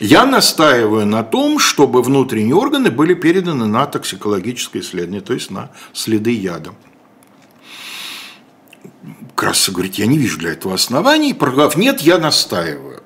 Я 0.00 0.26
настаиваю 0.26 1.06
на 1.06 1.22
том, 1.22 1.58
чтобы 1.58 2.02
внутренние 2.02 2.54
органы 2.54 2.90
были 2.90 3.14
переданы 3.14 3.66
на 3.66 3.86
токсикологическое 3.86 4.82
исследование, 4.82 5.20
то 5.20 5.34
есть 5.34 5.50
на 5.50 5.70
следы 5.92 6.30
яда. 6.30 6.72
Краса 9.38 9.70
говорит, 9.70 9.94
я 9.94 10.06
не 10.06 10.18
вижу 10.18 10.36
для 10.36 10.50
этого 10.50 10.74
оснований. 10.74 11.32
Програф, 11.32 11.76
нет, 11.76 12.00
я 12.00 12.18
настаиваю. 12.18 12.97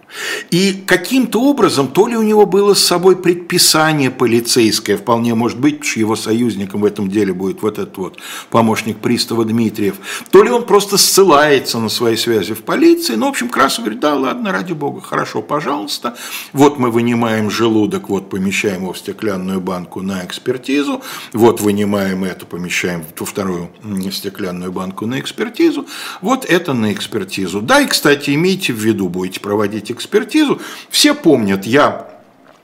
И 0.51 0.83
каким-то 0.87 1.41
образом, 1.41 1.89
то 1.89 2.07
ли 2.07 2.17
у 2.17 2.23
него 2.23 2.47
было 2.47 2.75
с 2.75 2.85
собой 2.85 3.17
предписание 3.17 4.11
полицейское, 4.11 4.97
вполне 4.97 5.35
может 5.35 5.59
быть, 5.59 5.85
что 5.85 6.01
его 6.01 6.17
союзником 6.17 6.83
в 6.83 6.85
этом 6.85 7.11
деле 7.11 7.33
будет 7.33 7.63
вот 7.63 7.79
этот 7.79 7.97
вот 7.97 8.19
помощник 8.51 8.99
пристава 8.99 9.45
Дмитриев, 9.45 9.97
то 10.31 10.43
ли 10.43 10.51
он 10.51 10.67
просто 10.67 10.99
ссылается 10.99 11.79
на 11.79 11.89
свои 11.89 12.17
связи 12.17 12.55
в 12.55 12.63
полиции. 12.63 13.15
Ну, 13.15 13.27
в 13.27 13.31
общем, 13.31 13.49
Красов 13.49 13.85
говорит, 13.85 14.01
да, 14.01 14.15
ладно, 14.15 14.53
ради 14.53 14.73
бога, 14.73 15.01
хорошо, 15.01 15.43
пожалуйста. 15.43 16.17
Вот 16.53 16.79
мы 16.79 16.91
вынимаем 16.91 17.51
желудок, 17.51 18.09
вот 18.09 18.29
помещаем 18.29 18.83
его 18.83 18.93
в 18.93 18.99
стеклянную 18.99 19.61
банку 19.61 20.03
на 20.03 20.25
экспертизу, 20.25 21.03
вот 21.33 21.61
вынимаем 21.61 22.25
это, 22.25 22.47
помещаем 22.47 23.05
во 23.19 23.27
вторую 23.27 23.71
стеклянную 24.13 24.73
банку 24.73 25.07
на 25.07 25.19
экспертизу, 25.21 25.87
вот 26.21 26.45
это 26.45 26.75
на 26.75 26.93
экспертизу. 26.93 27.63
Да, 27.63 27.81
и, 27.81 27.87
кстати, 27.87 28.31
имейте 28.31 28.73
в 28.73 28.77
виду, 28.77 29.09
будете 29.09 29.41
проводить 29.41 29.91
экспертизу, 29.91 30.02
экспертизу. 30.03 30.61
Все 30.91 31.15
помнят, 31.15 31.65
я 31.67 32.09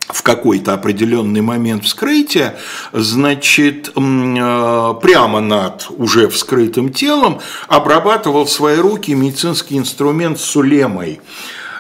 в 0.09 0.23
какой-то 0.23 0.75
определенный 0.75 1.42
момент 1.42 1.85
вскрытия, 1.85 2.57
значит, 2.92 3.88
э, 3.88 4.95
прямо 5.02 5.40
над 5.40 5.87
уже 5.90 6.28
вскрытым 6.28 6.92
телом 6.92 7.40
обрабатывал 7.68 8.45
в 8.45 8.50
свои 8.50 8.76
руки 8.76 9.14
медицинский 9.14 9.76
инструмент 9.76 10.40
сулемой 10.40 11.21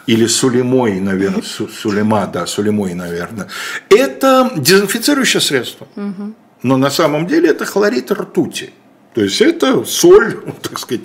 или 0.06 0.26
сулемой, 0.26 1.00
наверное, 1.00 1.42
сулема, 1.42 2.26
да, 2.26 2.46
сулемой, 2.46 2.94
наверное. 2.94 3.48
Это 3.88 4.50
дезинфицирующее 4.56 5.40
средство. 5.40 5.86
Но 6.62 6.76
на 6.76 6.90
самом 6.90 7.26
деле 7.26 7.50
это 7.50 7.64
хлорид 7.64 8.10
ртути. 8.10 8.72
То 9.18 9.24
есть 9.24 9.40
это 9.40 9.84
соль, 9.84 10.36
так 10.62 10.78
сказать, 10.78 11.02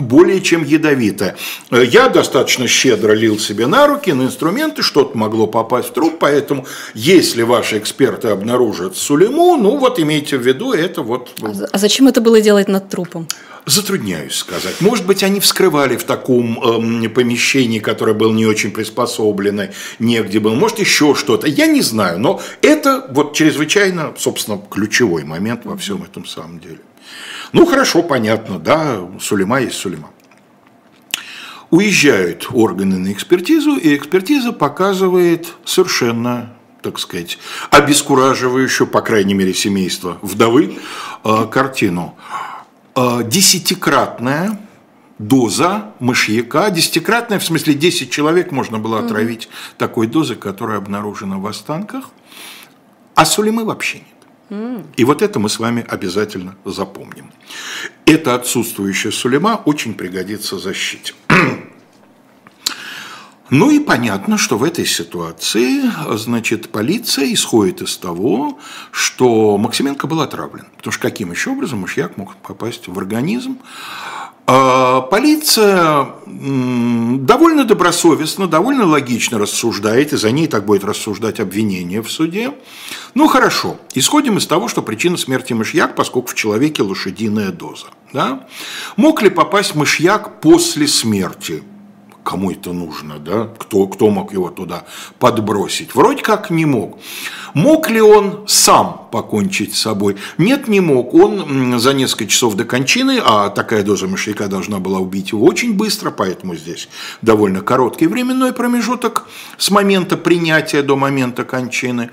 более 0.00 0.42
чем 0.42 0.64
ядовитая. 0.64 1.34
Я 1.70 2.10
достаточно 2.10 2.68
щедро 2.68 3.14
лил 3.14 3.38
себе 3.38 3.66
на 3.66 3.86
руки, 3.86 4.12
на 4.12 4.24
инструменты, 4.24 4.82
что-то 4.82 5.16
могло 5.16 5.46
попасть 5.46 5.88
в 5.88 5.92
труп, 5.92 6.16
поэтому 6.20 6.66
если 6.92 7.40
ваши 7.40 7.78
эксперты 7.78 8.28
обнаружат 8.28 8.98
сулему, 8.98 9.56
ну 9.56 9.78
вот 9.78 9.98
имейте 9.98 10.36
в 10.36 10.46
виду, 10.46 10.74
это 10.74 11.00
вот... 11.00 11.30
А, 11.40 11.52
а 11.72 11.78
зачем 11.78 12.06
это 12.06 12.20
было 12.20 12.42
делать 12.42 12.68
над 12.68 12.90
трупом? 12.90 13.26
Затрудняюсь 13.64 14.34
сказать. 14.34 14.82
Может 14.82 15.06
быть, 15.06 15.22
они 15.22 15.40
вскрывали 15.40 15.96
в 15.96 16.04
таком 16.04 17.04
э, 17.04 17.08
помещении, 17.08 17.78
которое 17.78 18.12
было 18.12 18.32
не 18.32 18.44
очень 18.44 18.72
приспособлено, 18.72 19.68
негде 19.98 20.38
было. 20.38 20.54
Может, 20.54 20.80
еще 20.80 21.14
что-то. 21.14 21.48
Я 21.48 21.66
не 21.66 21.80
знаю. 21.80 22.20
Но 22.20 22.42
это 22.60 23.06
вот 23.10 23.34
чрезвычайно, 23.34 24.12
собственно, 24.18 24.60
ключевой 24.70 25.24
момент 25.24 25.62
во 25.64 25.78
всем 25.78 26.02
этом 26.02 26.26
самом 26.26 26.60
деле. 26.60 26.78
Ну, 27.52 27.66
хорошо, 27.66 28.02
понятно, 28.02 28.58
да, 28.58 29.00
Сулейма 29.20 29.60
есть 29.60 29.76
Сулейма. 29.76 30.10
Уезжают 31.70 32.48
органы 32.52 32.98
на 32.98 33.12
экспертизу, 33.12 33.76
и 33.76 33.96
экспертиза 33.96 34.52
показывает 34.52 35.54
совершенно 35.64 36.52
так 36.82 37.00
сказать, 37.00 37.38
обескураживающую, 37.72 38.86
по 38.86 39.00
крайней 39.00 39.34
мере, 39.34 39.52
семейство 39.52 40.18
вдовы, 40.22 40.78
э, 41.24 41.46
картину. 41.50 42.16
Э, 42.94 43.22
десятикратная 43.24 44.60
доза 45.18 45.92
мышьяка, 45.98 46.70
десятикратная, 46.70 47.38
в 47.38 47.44
смысле 47.44 47.74
10 47.74 48.10
человек 48.10 48.52
можно 48.52 48.78
было 48.78 49.00
отравить 49.00 49.46
mm-hmm. 49.46 49.74
такой 49.78 50.06
дозой, 50.06 50.36
которая 50.36 50.78
обнаружена 50.78 51.38
в 51.38 51.46
останках, 51.46 52.10
а 53.14 53.24
Сулеймы 53.24 53.64
вообще 53.64 53.98
нет. 53.98 54.15
И 54.50 55.04
вот 55.04 55.22
это 55.22 55.38
мы 55.38 55.48
с 55.48 55.58
вами 55.58 55.84
обязательно 55.86 56.56
запомним. 56.64 57.32
Это 58.04 58.34
отсутствующая 58.34 59.10
сулема 59.10 59.60
очень 59.64 59.94
пригодится 59.94 60.58
защите. 60.58 61.14
Ну 63.48 63.70
и 63.70 63.78
понятно, 63.78 64.38
что 64.38 64.58
в 64.58 64.64
этой 64.64 64.84
ситуации, 64.84 65.82
значит, 66.16 66.70
полиция 66.70 67.32
исходит 67.32 67.80
из 67.80 67.96
того, 67.96 68.58
что 68.90 69.56
Максименко 69.56 70.08
был 70.08 70.20
отравлен. 70.20 70.66
Потому 70.76 70.92
что 70.92 71.02
каким 71.02 71.30
еще 71.30 71.50
образом 71.50 71.78
мышьяк 71.78 72.16
мог 72.16 72.34
попасть 72.38 72.88
в 72.88 72.98
организм? 72.98 73.58
А, 74.48 75.00
полиция 75.00 76.06
довольно 76.24 77.64
добросовестно, 77.64 78.46
довольно 78.46 78.86
логично 78.86 79.38
рассуждает, 79.38 80.12
и 80.12 80.16
за 80.16 80.30
ней 80.30 80.46
так 80.46 80.64
будет 80.64 80.84
рассуждать 80.84 81.40
обвинение 81.40 82.00
в 82.00 82.10
суде. 82.10 82.52
Ну 83.14 83.26
хорошо, 83.26 83.76
исходим 83.94 84.38
из 84.38 84.46
того, 84.46 84.68
что 84.68 84.82
причина 84.82 85.16
смерти 85.16 85.52
мышьяк, 85.52 85.96
поскольку 85.96 86.28
в 86.28 86.34
человеке 86.34 86.82
лошадиная 86.82 87.50
доза. 87.50 87.86
Да? 88.12 88.46
Мог 88.96 89.22
ли 89.22 89.30
попасть 89.30 89.74
мышьяк 89.74 90.40
после 90.40 90.86
смерти? 90.86 91.64
Кому 92.26 92.50
это 92.50 92.72
нужно, 92.72 93.18
да? 93.18 93.48
Кто, 93.56 93.86
кто 93.86 94.10
мог 94.10 94.32
его 94.32 94.50
туда 94.50 94.84
подбросить? 95.20 95.94
Вроде 95.94 96.22
как 96.22 96.50
не 96.50 96.66
мог. 96.66 96.98
Мог 97.54 97.88
ли 97.88 98.02
он 98.02 98.44
сам 98.48 99.06
покончить 99.12 99.74
с 99.74 99.80
собой? 99.80 100.16
Нет, 100.36 100.66
не 100.68 100.80
мог. 100.80 101.14
Он 101.14 101.78
за 101.78 101.94
несколько 101.94 102.26
часов 102.26 102.54
до 102.54 102.64
кончины, 102.64 103.20
а 103.24 103.48
такая 103.48 103.82
доза 103.82 104.08
мышьяка 104.08 104.48
должна 104.48 104.78
была 104.80 104.98
убить 104.98 105.30
его 105.30 105.46
очень 105.46 105.74
быстро, 105.74 106.10
поэтому 106.10 106.56
здесь 106.56 106.88
довольно 107.22 107.60
короткий 107.60 108.08
временной 108.08 108.52
промежуток 108.52 109.28
с 109.56 109.70
момента 109.70 110.16
принятия 110.16 110.82
до 110.82 110.96
момента 110.96 111.44
кончины. 111.44 112.10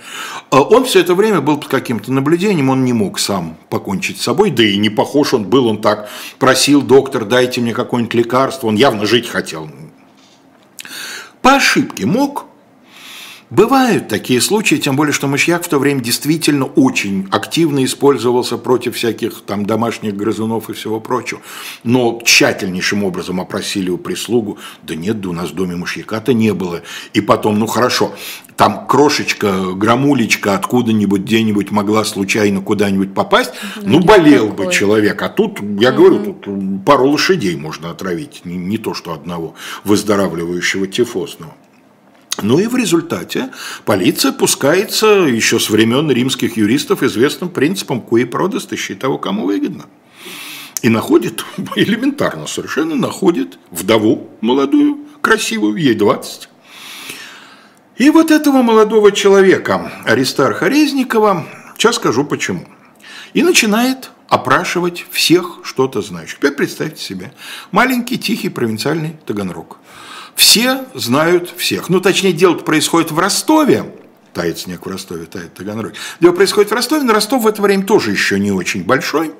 А 0.51 0.61
он 0.61 0.85
все 0.85 0.99
это 0.99 1.15
время 1.15 1.41
был 1.41 1.57
под 1.57 1.69
каким-то 1.69 2.13
наблюдением, 2.13 2.69
он 2.69 2.85
не 2.85 2.93
мог 2.93 3.19
сам 3.19 3.57
покончить 3.69 4.21
с 4.21 4.23
собой, 4.23 4.51
да 4.51 4.63
и 4.63 4.77
не 4.77 4.89
похож 4.89 5.33
он 5.33 5.45
был, 5.45 5.65
он 5.65 5.81
так 5.81 6.07
просил, 6.37 6.81
доктор, 6.83 7.25
дайте 7.25 7.61
мне 7.61 7.73
какое-нибудь 7.73 8.13
лекарство, 8.13 8.67
он 8.67 8.75
явно 8.75 9.05
жить 9.05 9.27
хотел, 9.27 9.67
по 11.43 11.55
ошибке 11.55 12.07
мог. 12.07 12.45
Бывают 13.49 14.07
такие 14.07 14.41
случаи, 14.41 14.75
тем 14.77 14.95
более, 14.95 15.13
что 15.13 15.27
мышьяк 15.27 15.63
в 15.63 15.67
то 15.67 15.77
время 15.77 16.01
действительно 16.01 16.65
очень 16.65 17.27
активно 17.29 17.85
использовался 17.85 18.57
против 18.57 18.95
всяких 18.95 19.43
там 19.45 19.67
домашних 19.67 20.15
грызунов 20.15 20.71
и 20.71 20.73
всего 20.73 20.99
прочего. 20.99 21.39
Но 21.83 22.19
тщательнейшим 22.25 23.03
образом 23.03 23.39
опросили 23.39 23.91
у 23.91 23.99
прислугу, 23.99 24.57
да 24.81 24.95
нет, 24.95 25.21
да 25.21 25.29
у 25.29 25.33
нас 25.33 25.51
в 25.51 25.53
доме 25.53 25.75
мышьяка-то 25.75 26.33
не 26.33 26.51
было. 26.51 26.81
И 27.13 27.21
потом, 27.21 27.59
ну 27.59 27.67
хорошо, 27.67 28.15
там 28.55 28.87
крошечка, 28.87 29.73
грамулечка 29.73 30.55
откуда-нибудь 30.55 31.21
где-нибудь 31.21 31.71
могла 31.71 32.03
случайно 32.05 32.61
куда-нибудь 32.61 33.13
попасть, 33.13 33.51
ну, 33.81 33.99
болел 33.99 34.49
бы 34.49 34.71
человек. 34.71 35.21
А 35.21 35.29
тут, 35.29 35.59
я 35.79 35.91
говорю, 35.91 36.33
тут 36.33 36.85
пару 36.85 37.09
лошадей 37.09 37.55
можно 37.55 37.89
отравить, 37.89 38.45
не, 38.45 38.57
не 38.57 38.77
то 38.77 38.93
что 38.93 39.13
одного 39.13 39.55
выздоравливающего 39.83 40.87
тифозного. 40.87 41.53
Ну 42.41 42.59
и 42.59 42.67
в 42.67 42.75
результате 42.75 43.49
полиция 43.85 44.31
пускается 44.31 45.07
еще 45.07 45.59
с 45.59 45.69
времен 45.69 46.09
римских 46.09 46.57
юристов 46.57 47.03
известным 47.03 47.49
принципом 47.49 48.01
куи 48.01 48.25
продест, 48.25 48.73
ищи 48.73 48.95
того, 48.95 49.19
кому 49.19 49.45
выгодно. 49.45 49.85
И 50.81 50.89
находит, 50.89 51.45
элементарно 51.75 52.47
совершенно, 52.47 52.95
находит 52.95 53.59
вдову 53.71 54.29
молодую, 54.41 54.99
красивую, 55.21 55.77
ей 55.77 55.93
20, 55.93 56.49
и 58.03 58.09
вот 58.09 58.31
этого 58.31 58.61
молодого 58.61 59.13
человека, 59.13 59.89
Аристарха 60.03 60.67
Резникова, 60.67 61.47
сейчас 61.77 61.95
скажу 61.95 62.25
почему. 62.25 62.67
И 63.33 63.43
начинает 63.43 64.11
опрашивать 64.27 65.05
всех 65.09 65.61
что-то 65.63 66.01
знающих. 66.01 66.39
Теперь 66.39 66.51
представьте 66.51 67.01
себе, 67.01 67.33
маленький, 67.71 68.17
тихий 68.17 68.49
провинциальный 68.49 69.15
Таганрог. 69.25 69.77
Все 70.35 70.83
знают 70.93 71.53
всех. 71.55 71.87
Ну, 71.87 72.01
точнее, 72.01 72.33
дело 72.33 72.55
происходит 72.55 73.11
в 73.11 73.19
Ростове, 73.19 73.95
тает 74.33 74.59
снег 74.59 74.85
в 74.85 74.89
Ростове, 74.89 75.23
тает 75.23 75.53
Таганрог. 75.53 75.93
Дело 76.19 76.33
происходит 76.33 76.71
в 76.71 76.73
Ростове, 76.73 77.03
но 77.03 77.13
Ростов 77.13 77.43
в 77.43 77.47
это 77.47 77.61
время 77.61 77.85
тоже 77.85 78.11
еще 78.11 78.37
не 78.37 78.51
очень 78.51 78.83
большой. 78.83 79.31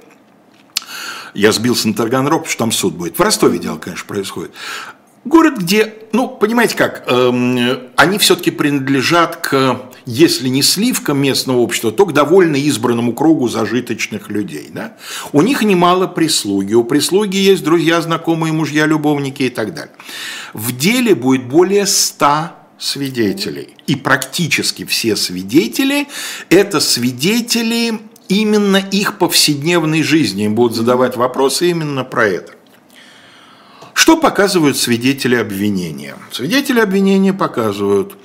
Я 1.34 1.52
сбился 1.52 1.90
на 1.90 1.96
Таганрог, 1.96 2.44
потому 2.44 2.50
что 2.50 2.60
там 2.60 2.72
суд 2.72 2.94
будет. 2.94 3.20
В 3.20 3.22
Ростове 3.22 3.60
дело, 3.60 3.78
конечно, 3.78 4.08
происходит. 4.08 4.54
Город, 5.26 5.58
где, 5.58 5.94
ну, 6.12 6.28
понимаете 6.28 6.76
как, 6.76 7.06
эм, 7.08 7.80
они 7.96 8.18
все-таки 8.18 8.52
принадлежат 8.52 9.38
к, 9.38 9.80
если 10.06 10.50
не 10.50 10.62
сливкам 10.62 11.22
местного 11.22 11.60
общества, 11.60 11.94
то 11.94 12.06
к 12.06 12.12
довольно 12.12 12.58
избранному 12.58 13.14
кругу 13.14 13.48
зажиточных 13.48 14.30
людей. 14.30 14.68
Да? 14.70 14.98
У 15.32 15.42
них 15.42 15.62
немало 15.62 16.08
прислуги, 16.08 16.74
у 16.74 16.84
прислуги 16.84 17.38
есть 17.38 17.64
друзья, 17.64 18.02
знакомые, 18.02 18.52
мужья, 18.52 18.86
любовники 18.86 19.44
и 19.44 19.50
так 19.50 19.74
далее. 19.74 19.94
В 20.54 20.76
деле 20.76 21.16
будет 21.16 21.46
более 21.46 21.86
ста 21.86 22.58
свидетелей. 22.78 23.76
И 23.88 23.96
практически 23.96 24.84
все 24.84 25.16
свидетели– 25.16 26.10
это 26.50 26.82
свидетели 26.82 28.00
именно 28.28 28.78
их 28.78 29.18
повседневной 29.18 30.04
жизни. 30.04 30.44
Им 30.44 30.56
будут 30.56 30.76
задавать 30.76 31.16
вопросы 31.16 31.70
именно 31.70 32.04
про 32.04 32.28
это. 32.28 32.54
Что 33.94 34.18
показывают 34.18 34.78
свидетели 34.78 35.36
обвинения? 35.36 36.16
Свидетели 36.32 36.80
обвинения 36.80 37.34
показывают, 37.34 38.16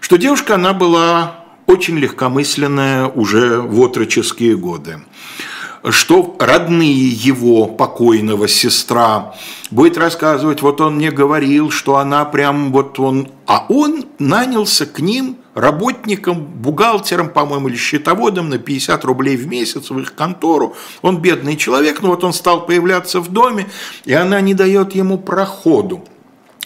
что 0.00 0.16
девушка, 0.16 0.54
она 0.54 0.72
была 0.72 1.44
очень 1.66 1.96
легкомысленная 1.98 3.06
уже 3.06 3.60
в 3.60 3.80
отроческие 3.80 4.56
годы. 4.56 5.00
что 5.90 6.36
родные 6.38 7.08
его 7.08 7.66
покойного 7.66 8.48
сестра 8.48 9.34
будет 9.70 9.98
рассказывать, 9.98 10.62
вот 10.62 10.80
он 10.80 10.96
мне 10.96 11.10
говорил, 11.10 11.70
что 11.70 11.96
она 11.96 12.24
прям 12.24 12.72
вот 12.72 12.98
он, 12.98 13.28
а 13.46 13.66
он 13.68 14.06
нанялся 14.18 14.86
к 14.86 15.00
ним 15.00 15.36
работником, 15.54 16.44
бухгалтером, 16.44 17.30
по-моему, 17.30 17.68
или 17.68 17.76
счетоводом 17.76 18.48
на 18.48 18.58
50 18.58 19.04
рублей 19.04 19.36
в 19.36 19.46
месяц 19.46 19.90
в 19.90 19.98
их 19.98 20.14
контору. 20.14 20.76
Он 21.02 21.18
бедный 21.18 21.56
человек, 21.56 22.02
но 22.02 22.08
вот 22.08 22.24
он 22.24 22.32
стал 22.32 22.66
появляться 22.66 23.20
в 23.20 23.32
доме, 23.32 23.66
и 24.04 24.12
она 24.12 24.40
не 24.40 24.54
дает 24.54 24.94
ему 24.94 25.18
проходу. 25.18 26.04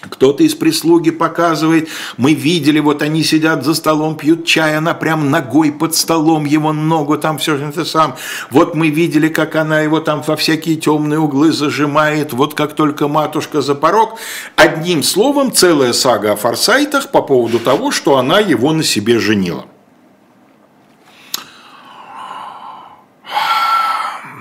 Кто-то 0.00 0.44
из 0.44 0.54
прислуги 0.54 1.10
показывает, 1.10 1.88
мы 2.16 2.32
видели, 2.32 2.78
вот 2.78 3.02
они 3.02 3.24
сидят 3.24 3.64
за 3.64 3.74
столом, 3.74 4.16
пьют 4.16 4.46
чай, 4.46 4.76
она 4.76 4.94
прям 4.94 5.30
ногой 5.30 5.72
под 5.72 5.94
столом, 5.96 6.44
его 6.44 6.72
ногу 6.72 7.18
там 7.18 7.38
все 7.38 7.56
это 7.56 7.84
сам. 7.84 8.14
Вот 8.50 8.76
мы 8.76 8.90
видели, 8.90 9.28
как 9.28 9.56
она 9.56 9.80
его 9.80 9.98
там 9.98 10.22
во 10.22 10.36
всякие 10.36 10.76
темные 10.76 11.18
углы 11.18 11.50
зажимает, 11.50 12.32
вот 12.32 12.54
как 12.54 12.74
только 12.74 13.08
матушка 13.08 13.60
за 13.60 13.74
порог. 13.74 14.18
Одним 14.54 15.02
словом, 15.02 15.52
целая 15.52 15.92
сага 15.92 16.32
о 16.32 16.36
форсайтах 16.36 17.10
по 17.10 17.20
поводу 17.20 17.58
того, 17.58 17.90
что 17.90 18.18
она 18.18 18.38
его 18.38 18.72
на 18.72 18.84
себе 18.84 19.18
женила. 19.18 19.66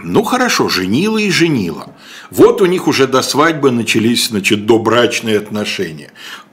Ну 0.04 0.24
хорошо, 0.24 0.70
женила 0.70 1.18
и 1.18 1.32
женила. 1.32 1.88
Вот 2.30 2.62
у 2.62 2.66
них 2.66 2.88
уже 2.88 3.08
до 3.08 3.22
свадьбы 3.22 3.72
начались, 3.72 4.28
значит, 4.28 4.66
добрачные 4.66 5.38
отношения 5.38 6.12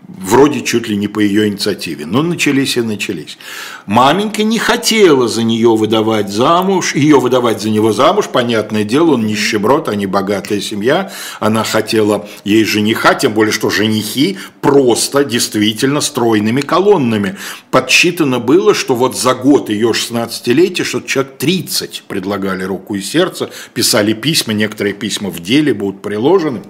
вроде 0.09 0.61
чуть 0.62 0.88
ли 0.88 0.97
не 0.97 1.09
по 1.09 1.21
ее 1.21 1.49
инициативе. 1.49 2.07
Но 2.07 2.23
начались 2.23 2.77
и 2.77 2.83
начались. 2.83 3.38
Маменька 3.87 4.43
не 4.43 4.59
хотела 4.59 5.29
за 5.29 5.43
нее 5.43 5.71
выдавать 5.71 6.31
замуж, 6.31 6.95
ее 6.95 7.19
выдавать 7.19 7.62
за 7.62 7.71
него 7.71 7.93
замуж, 7.93 8.29
понятное 8.33 8.85
дело, 8.85 9.12
он 9.12 9.27
нищеброд, 9.27 9.88
а 9.88 9.95
не 9.95 10.07
богатая 10.07 10.61
семья. 10.61 11.12
Она 11.40 11.64
хотела 11.64 12.29
ей 12.45 12.64
жениха, 12.64 13.14
тем 13.14 13.33
более, 13.33 13.53
что 13.53 13.71
женихи 13.71 14.38
просто 14.61 15.25
действительно 15.25 16.01
стройными 16.01 16.61
колоннами. 16.61 17.37
Подсчитано 17.71 18.40
было, 18.40 18.75
что 18.75 18.95
вот 18.95 19.17
за 19.17 19.35
год 19.35 19.71
ее 19.71 19.90
16-летия, 19.90 20.85
что 20.85 21.01
человек 21.01 21.38
30 21.38 22.05
предлагали 22.07 22.64
руку 22.64 22.95
и 22.95 23.01
сердце, 23.01 23.51
писали 23.73 24.12
письма, 24.12 24.53
некоторые 24.53 24.95
письма 24.95 25.31
в 25.31 25.40
деле 25.40 25.75
будут 25.75 26.03
приложены. 26.03 26.62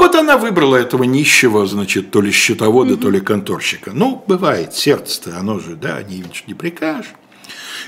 Вот 0.00 0.14
она 0.14 0.38
выбрала 0.38 0.76
этого 0.76 1.02
нищего, 1.02 1.66
значит, 1.66 2.10
то 2.10 2.22
ли 2.22 2.32
счетовода, 2.32 2.94
угу. 2.94 3.02
то 3.02 3.10
ли 3.10 3.20
конторщика. 3.20 3.90
Ну, 3.92 4.24
бывает, 4.26 4.72
сердце-то, 4.72 5.38
оно 5.38 5.58
же, 5.58 5.76
да, 5.76 6.02
не, 6.02 6.24
не 6.46 6.54
прикажешь. 6.54 7.12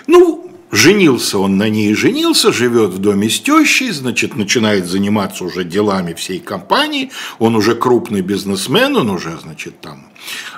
Ну, 0.07 0.53
женился 0.71 1.39
он 1.39 1.57
на 1.57 1.71
ней, 1.71 1.95
женился, 1.95 2.53
живет 2.53 2.91
в 2.91 2.99
доме 2.99 3.31
с 3.31 3.41
тещей, 3.41 3.91
значит, 3.93 4.37
начинает 4.37 4.85
заниматься 4.85 5.43
уже 5.43 5.65
делами 5.65 6.13
всей 6.13 6.39
компании. 6.39 7.11
Он 7.39 7.57
уже 7.57 7.75
крупный 7.75 8.21
бизнесмен, 8.21 8.95
он 8.95 9.09
уже, 9.09 9.39
значит, 9.41 9.81
там 9.81 10.05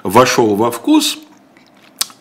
вошел 0.02 0.56
во 0.56 0.72
вкус– 0.72 1.18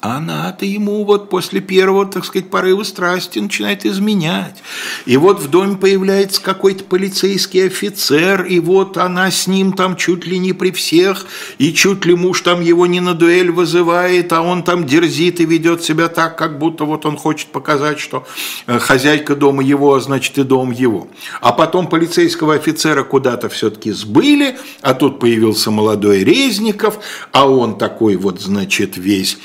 она-то 0.04 0.66
ему 0.66 1.06
вот 1.06 1.30
после 1.30 1.62
первого, 1.62 2.06
так 2.06 2.26
сказать, 2.26 2.50
порыва 2.50 2.84
страсти 2.84 3.40
начинает 3.40 3.86
изменять. 3.86 4.62
И 5.06 5.16
вот 5.16 5.40
в 5.40 5.50
доме 5.50 5.78
появляется 5.78 6.42
какой-то 6.42 6.84
полицейский 6.84 7.68
офицер, 7.68 8.44
и 8.44 8.60
вот 8.60 8.98
она 8.98 9.32
с 9.32 9.48
ним 9.48 9.72
там 9.72 9.96
чуть 9.96 10.28
ли 10.28 10.40
не 10.40 10.52
при 10.52 10.72
всех, 10.72 11.26
и 11.58 11.74
чуть 11.74 12.06
ли 12.06 12.16
муж 12.16 12.42
там 12.42 12.60
его 12.60 12.86
не 12.86 13.00
на 13.00 13.14
дуэль 13.14 13.50
вызывает, 13.50 14.34
а 14.34 14.42
он 14.42 14.64
там 14.64 14.86
дерзит 14.86 15.40
и 15.40 15.46
ведет 15.46 15.84
себя 15.84 16.10
так, 16.10 16.38
как 16.38 16.60
будто 16.60 16.84
вот 16.84 17.06
он 17.06 17.16
хочет 17.16 17.48
показать, 17.48 18.02
что 18.02 18.28
э, 18.68 18.80
хозяйка 18.80 19.38
дома 19.38 19.64
его, 19.64 19.96
а 19.96 20.02
значит 20.02 20.38
и 20.38 20.44
дом 20.44 20.72
его. 20.72 21.08
А 21.40 21.54
потом 21.54 21.88
полицейского 21.88 22.56
офицера 22.56 23.06
куда-то 23.06 23.48
все-таки 23.48 23.94
сбыли, 23.94 24.58
а 24.82 24.96
тут 24.96 25.22
появился 25.22 25.72
молодой 25.72 26.26
Резников, 26.26 27.00
а 27.32 27.50
он 27.50 27.78
такой 27.78 28.18
вот, 28.18 28.42
значит, 28.42 28.98
весь 28.98 29.38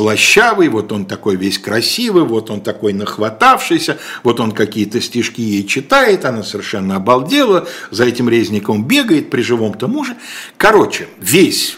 слащавый, 0.00 0.68
вот 0.68 0.92
он 0.92 1.04
такой 1.04 1.36
весь 1.36 1.58
красивый, 1.58 2.24
вот 2.24 2.50
он 2.50 2.62
такой 2.62 2.94
нахватавшийся, 2.94 3.98
вот 4.22 4.40
он 4.40 4.52
какие-то 4.52 4.98
стишки 4.98 5.42
ей 5.42 5.66
читает, 5.66 6.24
она 6.24 6.42
совершенно 6.42 6.96
обалдела, 6.96 7.68
за 7.90 8.04
этим 8.04 8.30
резником 8.30 8.86
бегает 8.86 9.28
при 9.28 9.42
живом-то 9.42 9.88
муже. 9.88 10.16
Короче, 10.56 11.06
весь 11.18 11.76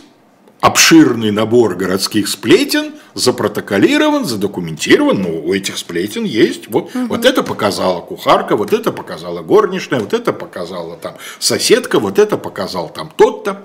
обширный 0.60 1.32
набор 1.32 1.74
городских 1.74 2.28
сплетен 2.28 2.92
запротоколирован, 3.14 4.24
задокументирован, 4.24 5.20
ну, 5.20 5.44
у 5.44 5.52
этих 5.52 5.76
сплетен 5.76 6.22
есть, 6.22 6.68
вот, 6.68 6.94
угу. 6.94 7.06
вот 7.06 7.24
это 7.24 7.42
показала 7.42 8.02
кухарка, 8.02 8.54
вот 8.54 8.72
это 8.72 8.92
показала 8.92 9.42
горничная, 9.42 9.98
вот 9.98 10.12
это 10.12 10.32
показала 10.32 10.96
там 10.96 11.16
соседка, 11.40 11.98
вот 11.98 12.20
это 12.20 12.36
показал 12.36 12.88
там 12.88 13.12
тот-то. 13.16 13.64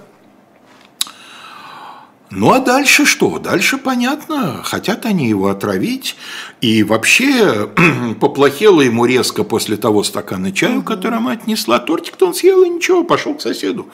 Ну 2.29 2.51
а 2.51 2.59
дальше 2.59 3.05
что? 3.05 3.39
Дальше 3.39 3.77
понятно, 3.77 4.61
хотят 4.63 5.05
они 5.05 5.29
его 5.29 5.47
отравить. 5.47 6.17
И 6.59 6.83
вообще 6.83 7.69
поплохело 8.19 8.81
ему 8.81 9.05
резко 9.05 9.43
после 9.45 9.77
того 9.77 10.03
стакана 10.03 10.51
чая, 10.51 10.81
который 10.81 11.19
мать 11.19 11.43
отнесла. 11.43 11.79
Тортик-то 11.79 12.27
он 12.27 12.33
съел 12.33 12.63
и 12.63 12.69
ничего, 12.69 13.05
пошел 13.05 13.33
к 13.33 13.41
соседу. 13.41 13.87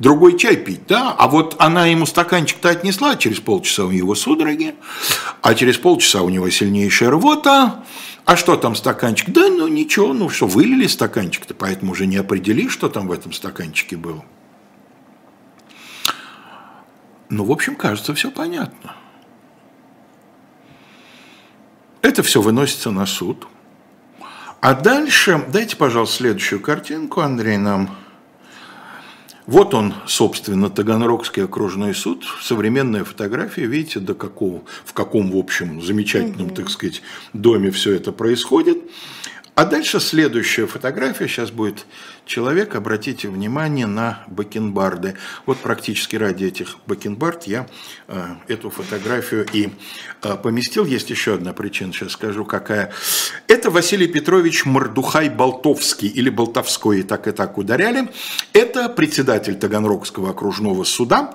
Другой 0.00 0.36
чай 0.36 0.56
пить, 0.56 0.86
да? 0.88 1.14
А 1.16 1.28
вот 1.28 1.54
она 1.58 1.86
ему 1.86 2.06
стаканчик-то 2.06 2.70
отнесла, 2.70 3.14
через 3.14 3.38
полчаса 3.38 3.84
у 3.84 3.92
него 3.92 4.16
судороги, 4.16 4.74
а 5.40 5.54
через 5.54 5.78
полчаса 5.78 6.22
у 6.22 6.28
него 6.28 6.50
сильнейшая 6.50 7.10
рвота. 7.10 7.84
А 8.24 8.36
что 8.36 8.56
там 8.56 8.74
стаканчик? 8.74 9.30
Да 9.30 9.48
ну 9.48 9.68
ничего, 9.68 10.12
ну 10.12 10.28
что, 10.28 10.48
вылили 10.48 10.88
стаканчик-то, 10.88 11.54
поэтому 11.54 11.92
уже 11.92 12.06
не 12.06 12.16
определи, 12.16 12.68
что 12.68 12.88
там 12.88 13.06
в 13.06 13.12
этом 13.12 13.32
стаканчике 13.32 13.96
было. 13.96 14.24
Ну, 17.28 17.44
в 17.44 17.52
общем, 17.52 17.76
кажется, 17.76 18.14
все 18.14 18.30
понятно. 18.30 18.94
Это 22.02 22.22
все 22.22 22.40
выносится 22.40 22.90
на 22.90 23.04
суд. 23.04 23.48
А 24.60 24.74
дальше, 24.74 25.44
дайте, 25.52 25.76
пожалуйста, 25.76 26.18
следующую 26.18 26.60
картинку, 26.60 27.20
Андрей, 27.20 27.56
нам. 27.56 27.96
Вот 29.46 29.74
он, 29.74 29.94
собственно, 30.06 30.70
Таганрогский 30.70 31.44
окружной 31.44 31.94
суд. 31.94 32.24
Современная 32.42 33.04
фотография, 33.04 33.66
видите, 33.66 34.00
до 34.00 34.14
какого, 34.14 34.62
в 34.84 34.92
каком, 34.92 35.30
в 35.30 35.36
общем, 35.36 35.82
замечательном, 35.82 36.48
угу. 36.48 36.54
так 36.54 36.68
сказать, 36.68 37.02
доме 37.32 37.70
все 37.70 37.94
это 37.94 38.10
происходит. 38.12 38.78
А 39.56 39.64
дальше 39.64 40.00
следующая 40.00 40.66
фотография, 40.66 41.26
сейчас 41.26 41.50
будет 41.50 41.86
человек, 42.26 42.74
обратите 42.74 43.28
внимание 43.28 43.86
на 43.86 44.22
бакенбарды. 44.26 45.16
Вот 45.46 45.56
практически 45.56 46.14
ради 46.14 46.44
этих 46.44 46.76
бакенбард 46.86 47.44
я 47.44 47.66
э, 48.06 48.34
эту 48.48 48.68
фотографию 48.68 49.46
и 49.50 49.70
э, 50.22 50.36
поместил. 50.36 50.84
Есть 50.84 51.08
еще 51.08 51.36
одна 51.36 51.54
причина, 51.54 51.94
сейчас 51.94 52.12
скажу 52.12 52.44
какая. 52.44 52.92
Это 53.48 53.70
Василий 53.70 54.08
Петрович 54.08 54.66
Мордухай 54.66 55.30
Болтовский, 55.30 56.08
или 56.08 56.28
Болтовской, 56.28 57.00
и 57.00 57.02
так 57.02 57.26
и 57.26 57.32
так 57.32 57.56
ударяли. 57.56 58.10
Это 58.52 58.90
председатель 58.90 59.54
Таганрогского 59.54 60.32
окружного 60.32 60.84
суда, 60.84 61.34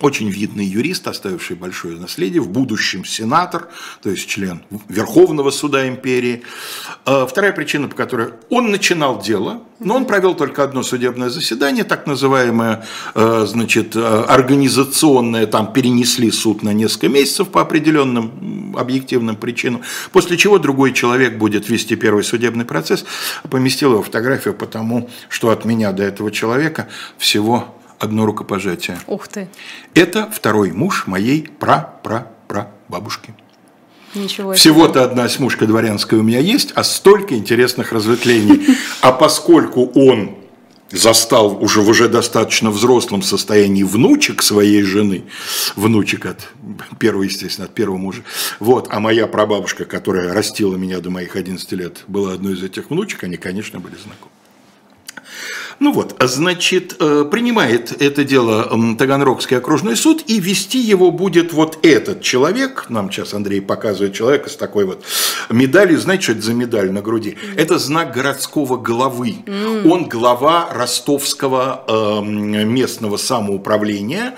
очень 0.00 0.30
видный 0.30 0.64
юрист, 0.64 1.06
оставивший 1.06 1.56
большое 1.56 1.98
наследие, 1.98 2.40
в 2.40 2.48
будущем 2.48 3.04
сенатор, 3.04 3.68
то 4.02 4.10
есть 4.10 4.28
член 4.28 4.62
Верховного 4.88 5.50
суда 5.50 5.88
империи. 5.88 6.42
А, 7.04 7.26
вторая 7.26 7.52
причина, 7.52 7.88
по 7.88 7.94
которой 7.94 8.30
он 8.48 8.70
начинал 8.70 9.20
дело, 9.20 9.62
но 9.78 9.96
он 9.96 10.06
провел 10.06 10.34
только 10.34 10.62
одно 10.64 10.82
судебное 10.82 11.28
заседание, 11.28 11.84
так 11.84 12.06
называемое, 12.06 12.84
а, 13.14 13.44
значит, 13.46 13.92
а, 13.94 14.24
организационное, 14.24 15.46
там 15.46 15.72
перенесли 15.72 16.30
суд 16.30 16.62
на 16.62 16.72
несколько 16.72 17.08
месяцев 17.08 17.48
по 17.48 17.60
определенным 17.60 18.74
объективным 18.76 19.36
причинам, 19.36 19.82
после 20.12 20.36
чего 20.36 20.58
другой 20.58 20.92
человек 20.92 21.36
будет 21.36 21.68
вести 21.68 21.96
первый 21.96 22.24
судебный 22.24 22.64
процесс. 22.64 23.04
Поместил 23.50 23.92
его 23.92 24.02
фотографию 24.02 24.54
потому, 24.54 25.10
что 25.28 25.50
от 25.50 25.64
меня 25.64 25.92
до 25.92 26.02
этого 26.02 26.30
человека 26.30 26.88
всего 27.18 27.79
одно 28.00 28.26
рукопожатие. 28.26 28.98
Ух 29.06 29.28
ты. 29.28 29.48
Это 29.94 30.28
второй 30.30 30.72
муж 30.72 31.06
моей 31.06 31.48
пра-пра-пра-бабушки. 31.60 33.34
Ничего 34.14 34.54
Всего-то 34.54 35.04
одна 35.04 35.28
смушка 35.28 35.66
дворянская 35.66 36.18
у 36.18 36.24
меня 36.24 36.40
есть, 36.40 36.72
а 36.74 36.82
столько 36.82 37.36
интересных 37.36 37.92
разветвлений. 37.92 38.76
А 39.02 39.12
поскольку 39.12 39.86
он 39.94 40.36
застал 40.90 41.62
уже 41.62 41.80
в 41.80 41.88
уже 41.88 42.08
достаточно 42.08 42.70
взрослом 42.70 43.22
состоянии 43.22 43.84
внучек 43.84 44.42
своей 44.42 44.82
жены, 44.82 45.24
внучек 45.76 46.26
от 46.26 46.48
первого, 46.98 47.22
естественно, 47.22 47.66
от 47.66 47.74
первого 47.74 47.98
мужа, 47.98 48.24
вот, 48.58 48.88
а 48.90 48.98
моя 48.98 49.28
прабабушка, 49.28 49.84
которая 49.84 50.32
растила 50.32 50.74
меня 50.74 50.98
до 50.98 51.10
моих 51.10 51.36
11 51.36 51.70
лет, 51.72 52.02
была 52.08 52.32
одной 52.32 52.54
из 52.54 52.64
этих 52.64 52.90
внучек, 52.90 53.22
они, 53.22 53.36
конечно, 53.36 53.78
были 53.78 53.94
знакомы. 53.94 54.32
Ну 55.80 55.92
вот, 55.92 56.14
значит, 56.20 56.96
э, 57.00 57.24
принимает 57.30 58.02
это 58.02 58.22
дело 58.22 58.70
Таганрогский 58.98 59.56
окружной 59.56 59.96
суд, 59.96 60.22
и 60.26 60.38
вести 60.38 60.78
его 60.78 61.10
будет 61.10 61.54
вот 61.54 61.78
этот 61.82 62.20
человек, 62.20 62.84
нам 62.90 63.10
сейчас 63.10 63.32
Андрей 63.32 63.62
показывает 63.62 64.12
человека 64.12 64.50
с 64.50 64.56
такой 64.56 64.84
вот 64.84 65.02
медалью, 65.48 65.98
знаете, 65.98 66.24
что 66.24 66.32
это 66.32 66.42
за 66.42 66.52
медаль 66.52 66.92
на 66.92 67.00
груди? 67.00 67.38
Это 67.56 67.78
знак 67.78 68.12
городского 68.12 68.76
главы. 68.76 69.36
Он 69.86 70.06
глава 70.06 70.68
ростовского 70.70 71.84
эм, 71.88 72.68
местного 72.68 73.16
самоуправления, 73.16 74.34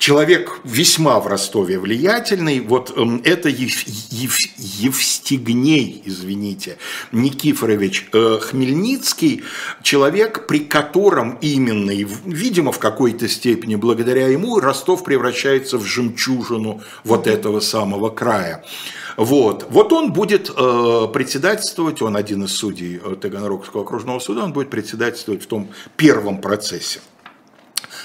человек 0.00 0.60
весьма 0.64 1.20
в 1.20 1.26
Ростове 1.26 1.78
влиятельный, 1.78 2.60
вот 2.60 2.92
эм, 2.96 3.20
это 3.22 3.48
Ев, 3.50 3.84
Ев, 4.10 4.34
Евстигней, 4.56 6.02
извините, 6.06 6.78
Никифорович 7.12 8.08
э, 8.12 8.38
Хмельницкий, 8.40 9.44
человек, 9.82 10.46
при 10.46 10.60
котором 10.60 11.38
именно, 11.42 11.90
и, 11.90 12.06
видимо, 12.24 12.72
в 12.72 12.78
какой-то 12.78 13.28
степени 13.28 13.76
благодаря 13.76 14.26
ему 14.26 14.58
Ростов 14.58 15.04
превращается 15.04 15.76
в 15.76 15.84
жемчужину 15.84 16.80
вот 17.04 17.26
этого 17.26 17.60
самого 17.60 18.08
края. 18.08 18.64
Вот. 19.18 19.66
вот 19.68 19.92
он 19.92 20.14
будет 20.14 20.48
э, 20.48 21.08
председательствовать, 21.12 22.00
он 22.00 22.16
один 22.16 22.44
из 22.44 22.52
судей 22.52 22.98
э, 23.04 23.16
Таганрогского 23.20 23.82
окружного 23.82 24.18
суда, 24.18 24.44
он 24.44 24.54
будет 24.54 24.70
председательствовать 24.70 25.42
в 25.42 25.46
том 25.46 25.68
первом 25.98 26.40
процессе. 26.40 27.00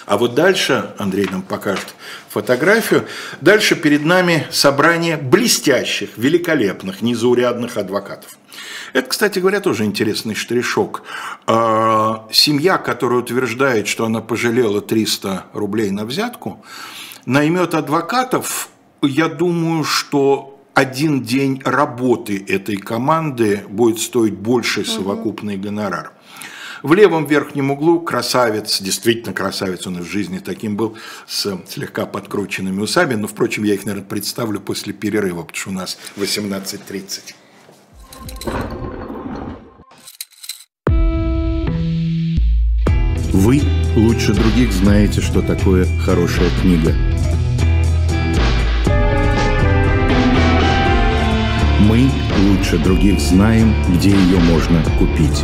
А 0.06 0.18
вот 0.18 0.36
дальше, 0.36 0.94
Андрей 1.00 1.28
нам 1.32 1.42
покажет 1.42 1.96
фотографию, 2.30 3.08
дальше 3.42 3.76
перед 3.76 4.06
нами 4.06 4.46
собрание 4.52 5.18
блестящих, 5.18 6.18
великолепных, 6.18 7.02
незаурядных 7.02 7.78
адвокатов. 7.78 8.38
Это, 8.94 9.10
кстати 9.10 9.40
говоря, 9.40 9.60
тоже 9.62 9.84
интересный 9.84 10.36
штришок. 10.36 11.04
А, 11.48 12.28
семья, 12.32 12.78
которая 12.78 13.20
утверждает, 13.20 13.88
что 13.88 14.06
она 14.06 14.22
пожалела 14.22 14.80
300 14.80 15.46
рублей 15.54 15.90
на 15.90 16.06
взятку, 16.06 16.64
наймет 17.26 17.74
адвокатов, 17.74 18.70
я 19.02 19.28
думаю, 19.28 19.84
что 19.84 20.60
один 20.76 21.24
день 21.24 21.62
работы 21.66 22.44
этой 22.48 22.78
команды 22.78 23.64
будет 23.70 24.00
стоить 24.00 24.34
больше 24.34 24.86
совокупный 24.86 25.58
гонорар. 25.58 26.12
В 26.86 26.94
левом 26.94 27.26
верхнем 27.26 27.72
углу 27.72 28.00
красавец, 28.00 28.80
действительно 28.80 29.34
красавец, 29.34 29.88
он 29.88 29.98
и 29.98 30.02
в 30.02 30.06
жизни 30.06 30.38
таким 30.38 30.78
был, 30.78 30.96
с 31.26 31.60
слегка 31.68 32.06
подкрученными 32.06 32.80
усами, 32.80 33.16
но, 33.16 33.28
впрочем, 33.28 33.64
я 33.64 33.74
их, 33.74 33.86
наверное, 33.86 34.08
представлю 34.08 34.60
после 34.60 34.94
перерыва, 34.94 35.42
потому 35.42 35.58
что 35.58 35.70
у 35.72 35.74
нас 35.74 35.98
18.30. 36.16 37.34
Вы 43.34 43.62
лучше 43.96 44.36
других 44.36 44.72
знаете, 44.72 45.22
что 45.22 45.42
такое 45.42 45.88
хорошая 46.02 46.52
книга. 46.62 46.94
Мы 51.80 52.12
лучше 52.48 52.78
других 52.78 53.20
знаем, 53.20 53.74
где 53.96 54.12
ее 54.12 54.38
можно 54.38 54.84
купить. 55.00 55.44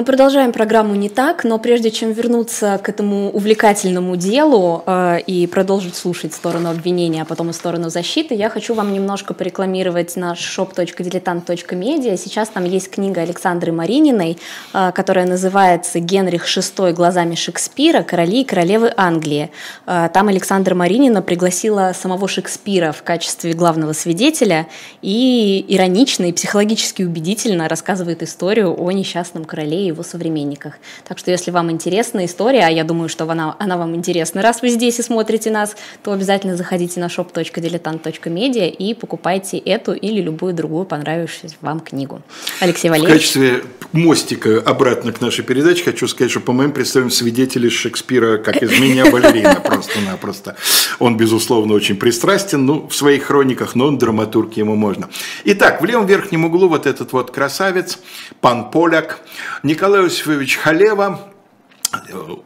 Мы 0.00 0.06
продолжаем 0.06 0.50
программу 0.50 0.94
«Не 0.94 1.10
так», 1.10 1.44
но 1.44 1.58
прежде 1.58 1.90
чем 1.90 2.12
вернуться 2.12 2.80
к 2.82 2.88
этому 2.88 3.30
увлекательному 3.32 4.16
делу 4.16 4.82
э, 4.86 5.18
и 5.26 5.46
продолжить 5.46 5.94
слушать 5.94 6.32
сторону 6.32 6.70
обвинения, 6.70 7.20
а 7.20 7.24
потом 7.26 7.50
и 7.50 7.52
сторону 7.52 7.90
защиты, 7.90 8.34
я 8.34 8.48
хочу 8.48 8.72
вам 8.72 8.94
немножко 8.94 9.34
порекламировать 9.34 10.16
наш 10.16 10.38
shop.diletant.media. 10.58 12.16
Сейчас 12.16 12.48
там 12.48 12.64
есть 12.64 12.90
книга 12.90 13.20
Александры 13.20 13.72
Марининой, 13.72 14.38
э, 14.72 14.92
которая 14.94 15.26
называется 15.26 16.00
«Генрих 16.00 16.46
VI 16.46 16.94
глазами 16.94 17.34
Шекспира. 17.34 18.02
Короли 18.02 18.40
и 18.40 18.44
королевы 18.44 18.94
Англии». 18.96 19.50
Э, 19.86 20.08
там 20.14 20.28
Александра 20.28 20.74
Маринина 20.74 21.20
пригласила 21.20 21.92
самого 21.94 22.26
Шекспира 22.26 22.92
в 22.92 23.02
качестве 23.02 23.52
главного 23.52 23.92
свидетеля 23.92 24.66
и 25.02 25.62
иронично 25.68 26.24
и 26.24 26.32
психологически 26.32 27.02
убедительно 27.02 27.68
рассказывает 27.68 28.22
историю 28.22 28.74
о 28.82 28.90
несчастном 28.92 29.44
короле 29.44 29.90
и 29.90 29.90
его 29.90 29.99
современниках. 30.02 30.74
Так 31.06 31.18
что 31.18 31.30
если 31.30 31.50
вам 31.50 31.70
интересна 31.70 32.24
история, 32.24 32.66
а 32.66 32.70
я 32.70 32.84
думаю, 32.84 33.08
что 33.08 33.28
она, 33.30 33.56
она 33.58 33.76
вам 33.76 33.94
интересна, 33.94 34.42
раз 34.42 34.62
вы 34.62 34.68
здесь 34.68 34.98
и 34.98 35.02
смотрите 35.02 35.50
нас, 35.50 35.76
то 36.02 36.12
обязательно 36.12 36.56
заходите 36.56 37.00
на 37.00 37.06
shop.diletant.media 37.06 38.68
и 38.70 38.94
покупайте 38.94 39.58
эту 39.58 39.92
или 39.92 40.20
любую 40.20 40.54
другую 40.54 40.84
понравившуюся 40.84 41.56
вам 41.60 41.80
книгу. 41.80 42.22
Алексей 42.60 42.90
Валерьевич. 42.90 43.12
В 43.12 43.18
качестве 43.18 43.62
мостика 43.92 44.60
обратно 44.60 45.12
к 45.12 45.20
нашей 45.20 45.44
передаче 45.44 45.84
хочу 45.84 46.06
сказать, 46.08 46.30
что, 46.30 46.40
по 46.40 46.52
моим 46.52 46.72
представлениям, 46.72 47.10
свидетели 47.10 47.68
Шекспира, 47.68 48.38
как 48.38 48.62
из 48.62 48.78
меня 48.78 49.10
балерина, 49.10 49.60
просто-напросто. 49.64 50.56
Он, 50.98 51.16
безусловно, 51.16 51.74
очень 51.74 51.96
пристрастен, 51.96 52.64
ну, 52.64 52.88
в 52.88 52.94
своих 52.94 53.24
хрониках, 53.24 53.74
но 53.74 53.86
он 53.86 53.98
драматург, 53.98 54.56
ему 54.56 54.76
можно. 54.76 55.08
Итак, 55.44 55.82
в 55.82 55.84
левом 55.84 56.06
верхнем 56.06 56.44
углу 56.44 56.68
вот 56.68 56.86
этот 56.86 57.12
вот 57.12 57.30
красавец, 57.30 57.98
пан 58.40 58.70
Поляк, 58.70 59.20
Николай 59.62 60.02
Иосифович 60.02 60.56
Халева, 60.56 61.32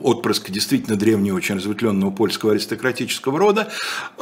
отпрыск 0.00 0.50
действительно 0.50 0.96
древнего, 0.96 1.36
очень 1.36 1.56
разветвленного 1.56 2.10
польского 2.10 2.52
аристократического 2.52 3.38
рода, 3.38 3.70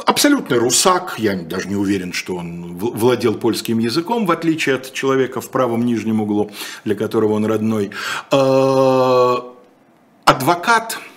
абсолютный 0.05 0.57
русак, 0.57 1.15
я 1.17 1.35
даже 1.35 1.67
не 1.67 1.75
уверен, 1.75 2.13
что 2.13 2.35
он 2.35 2.75
владел 2.75 3.35
польским 3.35 3.79
языком, 3.79 4.25
в 4.25 4.31
отличие 4.31 4.75
от 4.75 4.91
человека 4.93 5.41
в 5.41 5.49
правом 5.49 5.85
нижнем 5.85 6.21
углу, 6.21 6.51
для 6.83 6.95
которого 6.95 7.33
он 7.33 7.45
родной. 7.45 7.91
А, 8.31 9.53
адвокат– 10.25 10.99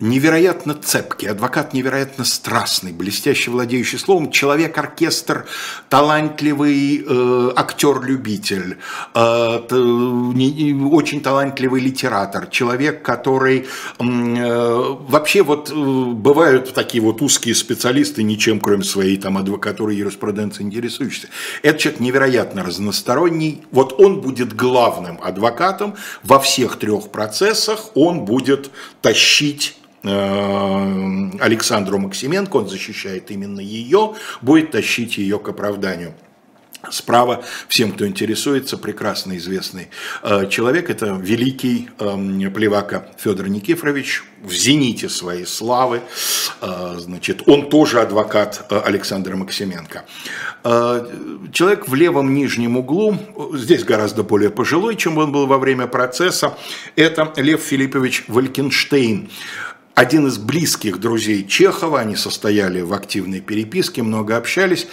невероятно 0.00 0.74
цепкий, 0.74 1.26
адвокат 1.26 1.74
невероятно 1.74 2.24
страстный, 2.24 2.92
блестяще 2.92 3.50
владеющий 3.50 3.98
словом, 3.98 4.30
человек-оркестр, 4.30 5.46
талантливый 5.88 7.04
э, 7.06 7.52
актер-любитель, 7.56 8.78
э, 9.14 9.60
не, 9.70 10.74
очень 10.90 11.20
талантливый 11.20 11.80
литератор, 11.80 12.46
человек, 12.46 13.02
который 13.02 13.66
э, 13.98 14.96
вообще 15.08 15.42
вот 15.42 15.70
э, 15.70 15.74
бывают 15.74 16.72
такие 16.74 17.02
вот 17.02 17.20
узкие 17.22 17.54
специалисты, 17.54 18.22
ничем 18.22 18.60
кроме 18.60 18.84
своей 18.84 19.16
там 19.16 19.36
адвокатуры 19.36 19.94
юриспруденции 19.94 20.62
интересующиеся. 20.62 21.28
Этот 21.62 21.80
человек 21.80 22.00
невероятно 22.00 22.62
разносторонний, 22.62 23.62
вот 23.72 23.98
он 23.98 24.20
будет 24.20 24.54
главным 24.54 25.18
адвокатом 25.22 25.96
во 26.22 26.38
всех 26.38 26.76
трех 26.78 27.10
процессах, 27.10 27.96
он 27.96 28.24
будет 28.24 28.70
тащить 29.02 29.76
Александру 31.40 31.98
Максименко, 31.98 32.56
он 32.56 32.68
защищает 32.68 33.30
именно 33.30 33.60
ее, 33.60 34.14
будет 34.42 34.70
тащить 34.70 35.18
ее 35.18 35.38
к 35.38 35.48
оправданию. 35.48 36.14
Справа, 36.90 37.44
всем, 37.66 37.90
кто 37.90 38.06
интересуется, 38.06 38.78
прекрасно 38.78 39.36
известный 39.36 39.88
э, 40.22 40.48
человек, 40.48 40.90
это 40.90 41.18
великий 41.20 41.90
э, 41.98 42.50
плевака 42.50 43.08
Федор 43.18 43.48
Никифорович, 43.48 44.22
в 44.42 44.52
зените 44.52 45.08
своей 45.08 45.44
славы, 45.44 46.00
значит, 46.60 47.42
он 47.46 47.68
тоже 47.68 48.00
адвокат 48.00 48.70
Александра 48.70 49.34
Максименко. 49.34 50.04
Человек 50.62 51.88
в 51.88 51.94
левом 51.96 52.32
нижнем 52.34 52.76
углу, 52.76 53.18
здесь 53.54 53.82
гораздо 53.82 54.22
более 54.22 54.50
пожилой, 54.50 54.94
чем 54.94 55.18
он 55.18 55.32
был 55.32 55.46
во 55.48 55.58
время 55.58 55.88
процесса, 55.88 56.56
это 56.94 57.32
Лев 57.36 57.62
Филиппович 57.62 58.26
Валькенштейн 58.28 59.28
один 59.98 60.28
из 60.28 60.38
близких 60.38 61.00
друзей 61.00 61.44
Чехова, 61.44 61.98
они 61.98 62.14
состояли 62.14 62.82
в 62.82 62.92
активной 62.92 63.40
переписке, 63.40 64.04
много 64.04 64.36
общались. 64.36 64.86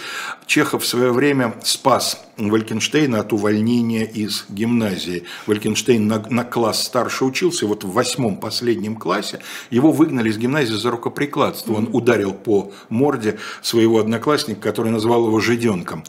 Чехов 0.46 0.82
в 0.82 0.86
свое 0.86 1.12
время 1.12 1.54
спас 1.62 2.20
Валькенштейна 2.36 3.20
от 3.20 3.32
увольнения 3.32 4.04
из 4.04 4.46
гимназии. 4.48 5.22
Валькенштейн 5.46 6.08
на, 6.08 6.18
на 6.28 6.42
класс 6.42 6.82
старше 6.82 7.24
учился, 7.24 7.68
вот 7.68 7.84
в 7.84 7.92
восьмом 7.92 8.40
последнем 8.40 8.96
классе 8.96 9.38
его 9.70 9.92
выгнали 9.92 10.28
из 10.28 10.38
гимназии 10.38 10.74
за 10.74 10.90
рукоприкладство. 10.90 11.74
Он 11.74 11.88
ударил 11.92 12.34
по 12.34 12.72
морде 12.88 13.38
своего 13.62 14.00
одноклассника, 14.00 14.60
который 14.60 14.90
назвал 14.90 15.28
его 15.28 15.38
«жиденком». 15.38 16.02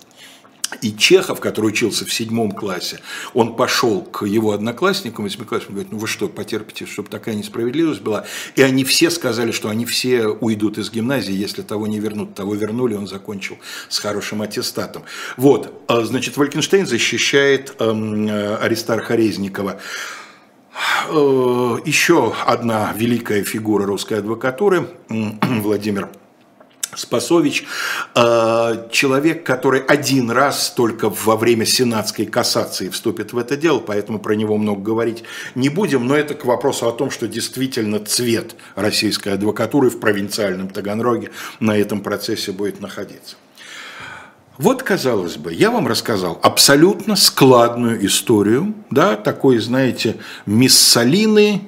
И 0.82 0.94
Чехов, 0.94 1.40
который 1.40 1.68
учился 1.68 2.06
в 2.06 2.14
седьмом 2.14 2.52
классе, 2.52 3.00
он 3.34 3.56
пошел 3.56 4.02
к 4.02 4.26
его 4.26 4.52
одноклассникам, 4.52 5.24
восьмиклассникам, 5.24 5.76
говорит, 5.76 5.94
ну 5.94 5.98
вы 5.98 6.08
что, 6.08 6.28
потерпите, 6.28 6.86
чтобы 6.86 7.10
такая 7.10 7.36
несправедливость 7.36 8.02
была. 8.02 8.26
И 8.56 8.62
они 8.62 8.84
все 8.84 9.10
сказали, 9.10 9.52
что 9.52 9.70
они 9.70 9.86
все 9.86 10.28
уйдут 10.28 10.78
из 10.78 10.92
гимназии, 10.92 11.34
если 11.34 11.62
того 11.62 11.88
не 11.88 12.00
вернут. 12.00 12.36
Того 12.36 12.54
вернули, 12.56 12.96
он 12.96 13.08
закончил 13.08 13.58
с 13.88 14.00
хорошим 14.00 14.42
аттестатом. 14.42 15.04
Вот, 15.38 15.74
а, 15.88 16.02
значит, 16.04 16.36
Валькенштейн 16.36 16.86
защищает 16.86 17.76
эм, 17.80 18.28
Аристарха 18.62 19.16
Резникова. 19.16 19.80
Э, 21.10 21.78
еще 21.86 22.34
одна 22.46 22.94
великая 22.96 23.44
фигура 23.44 23.86
русской 23.86 24.20
адвокатуры, 24.20 24.90
Владимир 25.10 26.10
Спасович, 26.98 27.64
э, 28.16 28.88
человек, 28.92 29.46
который 29.46 29.82
один 29.82 30.32
раз 30.32 30.72
только 30.76 31.12
во 31.12 31.38
время 31.38 31.64
сенатской 31.64 32.26
кассации 32.26 32.90
вступит 32.90 33.34
в 33.34 33.38
это 33.38 33.56
дело, 33.56 33.80
поэтому 33.80 34.18
про 34.18 34.34
него 34.34 34.58
много 34.58 34.82
говорить 34.82 35.24
не 35.54 35.70
будем, 35.70 36.08
но 36.08 36.16
это 36.16 36.34
к 36.34 36.44
вопросу 36.46 36.88
о 36.88 36.92
том, 36.92 37.12
что 37.12 37.28
действительно 37.28 38.00
цвет 38.00 38.56
российской 38.74 39.30
адвокатуры 39.30 39.92
в 39.92 40.00
провинциальном 40.00 40.70
Таганроге 40.70 41.30
на 41.60 41.78
этом 41.78 42.02
процессе 42.02 42.52
будет 42.52 42.82
находиться. 42.82 43.36
Вот, 44.58 44.82
казалось 44.82 45.38
бы, 45.38 45.54
я 45.54 45.70
вам 45.70 45.88
рассказал 45.88 46.40
абсолютно 46.42 47.16
складную 47.16 48.04
историю, 48.08 48.74
да, 48.90 49.16
такой, 49.16 49.60
знаете, 49.60 50.16
миссалины, 50.48 51.62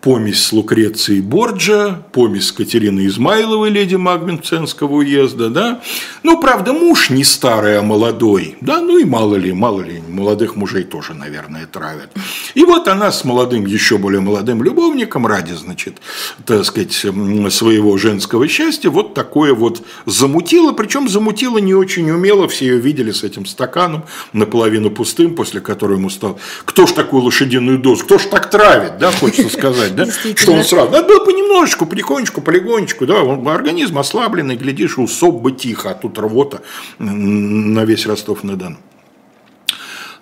помесь 0.00 0.42
с 0.42 0.52
Лукрецией 0.52 1.20
Борджа, 1.20 2.02
помесь 2.12 2.46
с 2.46 2.52
Катериной 2.52 3.06
Измайловой, 3.06 3.70
леди 3.70 3.96
Магменценского 3.96 4.96
уезда, 4.96 5.50
да. 5.50 5.80
Ну, 6.22 6.40
правда, 6.40 6.72
муж 6.72 7.10
не 7.10 7.24
старый, 7.24 7.78
а 7.78 7.82
молодой, 7.82 8.56
да, 8.60 8.80
ну 8.80 8.98
и 8.98 9.04
мало 9.04 9.36
ли, 9.36 9.52
мало 9.52 9.82
ли, 9.82 10.02
молодых 10.08 10.56
мужей 10.56 10.84
тоже, 10.84 11.14
наверное, 11.14 11.66
травят. 11.66 12.10
И 12.54 12.64
вот 12.64 12.88
она 12.88 13.12
с 13.12 13.24
молодым, 13.24 13.66
еще 13.66 13.98
более 13.98 14.20
молодым 14.20 14.62
любовником 14.62 15.26
ради, 15.26 15.52
значит, 15.52 15.98
так 16.46 16.64
сказать, 16.64 16.92
своего 16.92 17.96
женского 17.98 18.48
счастья, 18.48 18.90
вот 18.90 19.14
такое 19.14 19.54
вот 19.54 19.82
замутило, 20.06 20.72
причем 20.72 21.08
замутило 21.08 21.58
не 21.58 21.74
очень 21.74 22.10
умело, 22.10 22.48
все 22.48 22.66
ее 22.66 22.78
видели 22.78 23.12
с 23.12 23.22
этим 23.22 23.44
стаканом, 23.44 24.04
наполовину 24.32 24.90
пустым, 24.90 25.34
после 25.34 25.60
которого 25.60 25.96
ему 25.96 26.10
стал, 26.10 26.38
кто 26.64 26.86
ж 26.86 26.92
такую 26.92 27.22
лошадиную 27.22 27.78
дозу, 27.78 28.04
кто 28.04 28.18
ж 28.18 28.24
так 28.24 28.50
травит, 28.50 28.98
да, 28.98 29.10
хочется 29.12 29.50
сказать 29.50 29.89
сказать, 29.90 30.36
да? 30.36 30.42
Что 30.42 30.52
он 30.52 30.64
сразу. 30.64 30.90
Надо 30.90 31.06
было 31.06 31.24
понемножечку, 31.24 31.86
потихонечку, 31.86 32.40
полигонечку, 32.40 33.06
да, 33.06 33.22
он, 33.22 33.46
организм 33.48 33.98
ослабленный, 33.98 34.56
глядишь, 34.56 34.98
усоп 34.98 35.40
бы 35.40 35.52
тихо, 35.52 35.90
а 35.90 35.94
тут 35.94 36.18
рвота 36.18 36.62
на 36.98 37.84
весь 37.84 38.06
Ростов-на-Дону. 38.06 38.78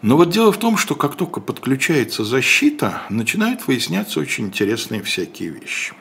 Но 0.00 0.16
вот 0.16 0.30
дело 0.30 0.52
в 0.52 0.58
том, 0.58 0.76
что 0.76 0.94
как 0.94 1.16
только 1.16 1.40
подключается 1.40 2.24
защита, 2.24 3.02
начинают 3.08 3.66
выясняться 3.66 4.20
очень 4.20 4.46
интересные 4.46 5.02
всякие 5.02 5.50
вещи. 5.50 5.92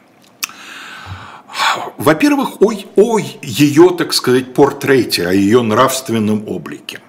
Во-первых, 1.98 2.62
ой, 2.62 2.86
ой, 2.96 3.40
ее, 3.42 3.96
так 3.98 4.14
сказать, 4.14 4.54
портрете, 4.54 5.28
о 5.28 5.34
ее 5.34 5.64
нравственном 5.64 6.48
облике. 6.48 7.00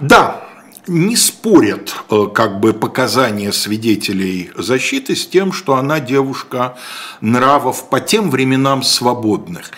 Да, 0.00 0.43
не 0.86 1.16
спорят 1.16 1.94
э, 2.10 2.26
как 2.34 2.60
бы 2.60 2.72
показания 2.72 3.52
свидетелей 3.52 4.50
защиты 4.56 5.16
с 5.16 5.26
тем, 5.26 5.52
что 5.52 5.76
она 5.76 5.98
девушка 6.00 6.76
нравов 7.20 7.88
по 7.88 8.00
тем 8.00 8.30
временам 8.30 8.82
свободных. 8.82 9.70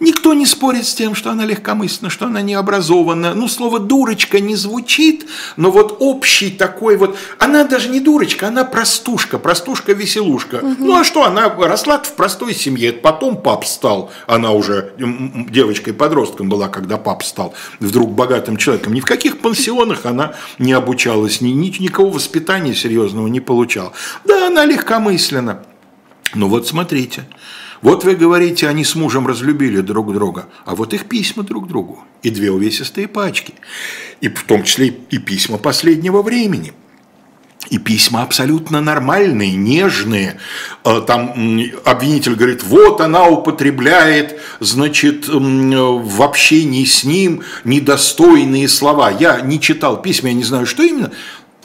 Никто 0.00 0.32
не 0.32 0.46
спорит 0.46 0.86
с 0.86 0.94
тем, 0.94 1.14
что 1.14 1.30
она 1.30 1.44
легкомысленна, 1.44 2.10
что 2.10 2.26
она 2.26 2.40
необразованна. 2.40 3.34
Ну, 3.34 3.48
слово 3.48 3.78
«дурочка» 3.78 4.40
не 4.40 4.54
звучит, 4.54 5.26
но 5.56 5.70
вот 5.70 5.96
общий 6.00 6.50
такой 6.50 6.96
вот... 6.96 7.16
Она 7.38 7.64
даже 7.64 7.90
не 7.90 8.00
дурочка, 8.00 8.48
она 8.48 8.64
простушка, 8.64 9.38
простушка-веселушка. 9.38 10.56
Угу. 10.56 10.76
Ну, 10.78 10.96
а 10.96 11.04
что, 11.04 11.24
она 11.24 11.48
росла 11.48 11.98
в 11.98 12.14
простой 12.14 12.54
семье, 12.54 12.92
потом 12.92 13.36
пап 13.36 13.66
стал, 13.66 14.10
она 14.26 14.52
уже 14.52 14.92
девочкой-подростком 14.98 16.48
была, 16.48 16.68
когда 16.68 16.96
пап 16.96 17.22
стал 17.22 17.54
вдруг 17.80 18.12
богатым 18.12 18.56
человеком. 18.56 18.94
Ни 18.94 19.00
в 19.00 19.04
каких 19.04 19.40
пансионах 19.40 20.06
она 20.06 20.34
не 20.58 20.72
обучалась, 20.72 21.40
ни, 21.40 21.50
ни, 21.50 21.66
никакого 21.78 22.14
воспитания 22.14 22.74
серьезного 22.74 23.28
не 23.28 23.40
получала. 23.40 23.92
Да, 24.24 24.48
она 24.48 24.64
легкомысленна. 24.66 25.64
Но 26.34 26.48
вот 26.48 26.66
смотрите, 26.66 27.28
вот 27.80 28.04
вы 28.04 28.16
говорите, 28.16 28.68
они 28.68 28.84
с 28.84 28.94
мужем 28.94 29.26
разлюбили 29.26 29.80
друг 29.80 30.12
друга, 30.12 30.48
а 30.64 30.74
вот 30.74 30.94
их 30.94 31.06
письма 31.06 31.42
друг 31.42 31.68
другу, 31.68 32.04
и 32.22 32.30
две 32.30 32.50
увесистые 32.50 33.08
пачки, 33.08 33.54
и 34.20 34.28
в 34.28 34.42
том 34.44 34.64
числе 34.64 34.88
и 34.88 35.18
письма 35.18 35.58
последнего 35.58 36.22
времени– 36.22 36.72
и 37.70 37.78
письма 37.78 38.22
абсолютно 38.22 38.80
нормальные, 38.80 39.52
нежные. 39.52 40.38
Э, 40.84 41.02
там 41.06 41.30
обвинитель 41.84 42.34
говорит, 42.34 42.62
вот 42.62 43.00
она 43.00 43.26
употребляет, 43.26 44.40
значит, 44.60 45.28
в 45.28 46.22
общении 46.22 46.84
с 46.84 47.04
ним 47.04 47.42
недостойные 47.64 48.68
слова. 48.68 49.10
Я 49.10 49.40
не 49.40 49.60
читал 49.60 50.00
письма, 50.00 50.28
я 50.28 50.34
не 50.34 50.44
знаю, 50.44 50.66
что 50.66 50.82
именно. 50.82 51.12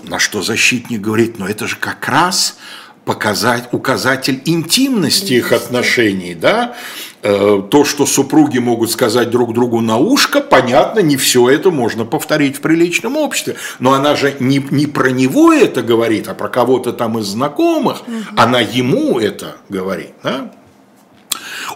На 0.04 0.18
что 0.18 0.42
защитник 0.42 1.02
говорит, 1.02 1.40
но 1.40 1.48
это 1.48 1.68
же 1.68 1.76
как 1.76 2.08
раз 2.08 2.58
показать 3.04 3.70
указатель 3.72 4.42
интимности 4.46 5.34
их 5.34 5.52
отношений, 5.52 6.36
да, 6.36 6.76
то, 7.22 7.84
что 7.86 8.06
супруги 8.06 8.60
могут 8.60 8.92
сказать 8.92 9.30
друг 9.30 9.54
другу 9.54 9.82
на 9.82 9.98
ушко, 9.98 10.40
понятно, 10.40 11.00
не 11.00 11.18
все 11.18 11.50
это 11.50 11.70
можно 11.70 12.06
повторить 12.06 12.58
в 12.58 12.62
приличном 12.62 13.18
обществе, 13.18 13.56
но 13.80 13.94
она 13.94 14.16
же 14.16 14.36
не, 14.40 14.64
не 14.72 14.86
про 14.86 15.10
него 15.10 15.52
это 15.52 15.82
говорит, 15.82 16.30
а 16.30 16.34
про 16.34 16.48
кого-то 16.48 16.94
там 16.94 17.20
из 17.20 17.26
знакомых, 17.26 18.04
угу. 18.08 18.16
она 18.38 18.62
ему 18.62 19.20
это 19.20 19.58
говорит, 19.68 20.12
да? 20.24 20.52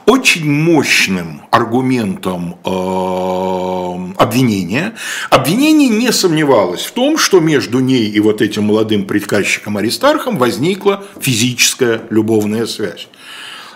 Очень 0.06 0.52
мощным 0.52 1.42
аргументом 1.52 2.58
э, 2.66 4.14
обвинения, 4.18 4.96
обвинение 5.30 5.88
не 5.90 6.12
сомневалось 6.12 6.82
в 6.82 6.92
том, 6.92 7.18
что 7.18 7.40
между 7.40 7.80
ней 7.80 8.10
и 8.10 8.20
вот 8.20 8.42
этим 8.42 8.66
молодым 8.66 9.06
приказчиком 9.06 9.78
Аристархом 9.78 10.38
возникла 10.38 11.04
физическая 11.20 12.02
любовная 12.10 12.66
связь. 12.66 13.08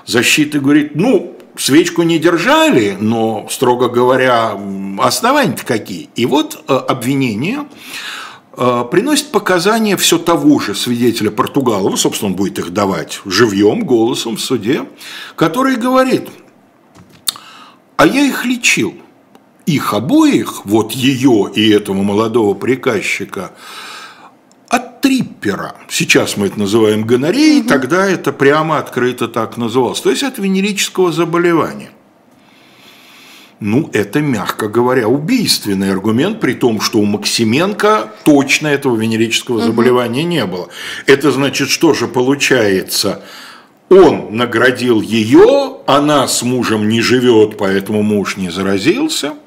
Защита 0.05 0.59
говорит, 0.59 0.95
ну, 0.95 1.36
свечку 1.57 2.03
не 2.03 2.19
держали, 2.19 2.97
но, 2.99 3.47
строго 3.49 3.89
говоря, 3.89 4.57
основания-то 4.99 5.65
какие. 5.65 6.09
И 6.15 6.25
вот 6.25 6.63
э, 6.67 6.73
обвинение 6.73 7.65
э, 8.55 8.85
приносит 8.89 9.31
показания 9.31 9.97
все 9.97 10.17
того 10.17 10.59
же 10.59 10.75
свидетеля 10.75 11.31
Португалова, 11.31 11.95
собственно, 11.95 12.31
он 12.31 12.35
будет 12.35 12.59
их 12.59 12.71
давать 12.71 13.21
живьем, 13.25 13.85
голосом 13.85 14.37
в 14.37 14.41
суде, 14.41 14.85
который 15.35 15.75
говорит, 15.75 16.29
а 17.97 18.05
я 18.05 18.21
их 18.21 18.45
лечил– 18.45 18.93
их 19.67 19.93
обоих, 19.93 20.65
вот 20.65 20.93
ее 20.93 21.51
и 21.53 21.69
этого 21.69 22.01
молодого 22.01 22.55
приказчика, 22.55 23.51
триппера. 25.47 25.75
Сейчас 25.89 26.37
мы 26.37 26.47
это 26.47 26.59
называем 26.59 27.03
гонореей, 27.03 27.61
угу. 27.61 27.69
тогда 27.69 28.05
это 28.09 28.31
прямо 28.31 28.77
открыто 28.77 29.27
так 29.27 29.57
называлось. 29.57 30.01
То 30.01 30.09
есть 30.09 30.23
от 30.23 30.37
венерического 30.37 31.11
заболевания. 31.11 31.89
Ну, 33.59 33.89
это, 33.91 34.19
мягко 34.19 34.67
говоря, 34.67 35.07
убийственный 35.07 35.91
аргумент, 35.91 36.39
при 36.39 36.53
том, 36.53 36.79
что 36.79 36.99
у 36.99 37.05
Максименко 37.05 38.11
точно 38.23 38.67
этого 38.67 38.95
венерического 38.95 39.59
заболевания 39.59 40.21
угу. 40.21 40.29
не 40.29 40.45
было. 40.45 40.69
Это 41.07 41.31
значит, 41.31 41.69
что 41.69 41.93
же 41.93 42.07
получается? 42.07 43.23
Он 43.89 44.35
наградил 44.35 45.01
ее, 45.01 45.77
она 45.87 46.27
с 46.27 46.43
мужем 46.43 46.89
не 46.89 47.01
живет, 47.01 47.57
поэтому 47.57 48.03
муж 48.03 48.37
не 48.37 48.49
заразился– 48.49 49.33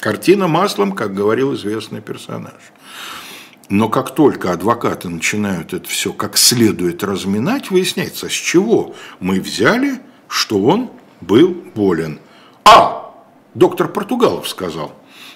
Картина 0.00 0.46
маслом, 0.46 0.92
как 0.92 1.12
говорил 1.12 1.54
известный 1.54 2.00
персонаж. 2.00 2.52
Но 3.68 3.88
как 3.88 4.14
только 4.14 4.52
адвокаты 4.52 5.08
начинают 5.08 5.74
это 5.74 5.88
все 5.88 6.12
как 6.12 6.38
следует 6.38 7.04
разминать, 7.04 7.70
выясняется, 7.70 8.28
с 8.28 8.32
чего 8.32 8.94
мы 9.20 9.40
взяли, 9.40 10.00
что 10.26 10.62
он 10.62 10.90
был 11.20 11.54
болен. 11.74 12.18
А, 12.64 13.14
доктор 13.54 13.88
Португалов 13.88 14.48
сказал. 14.48 14.94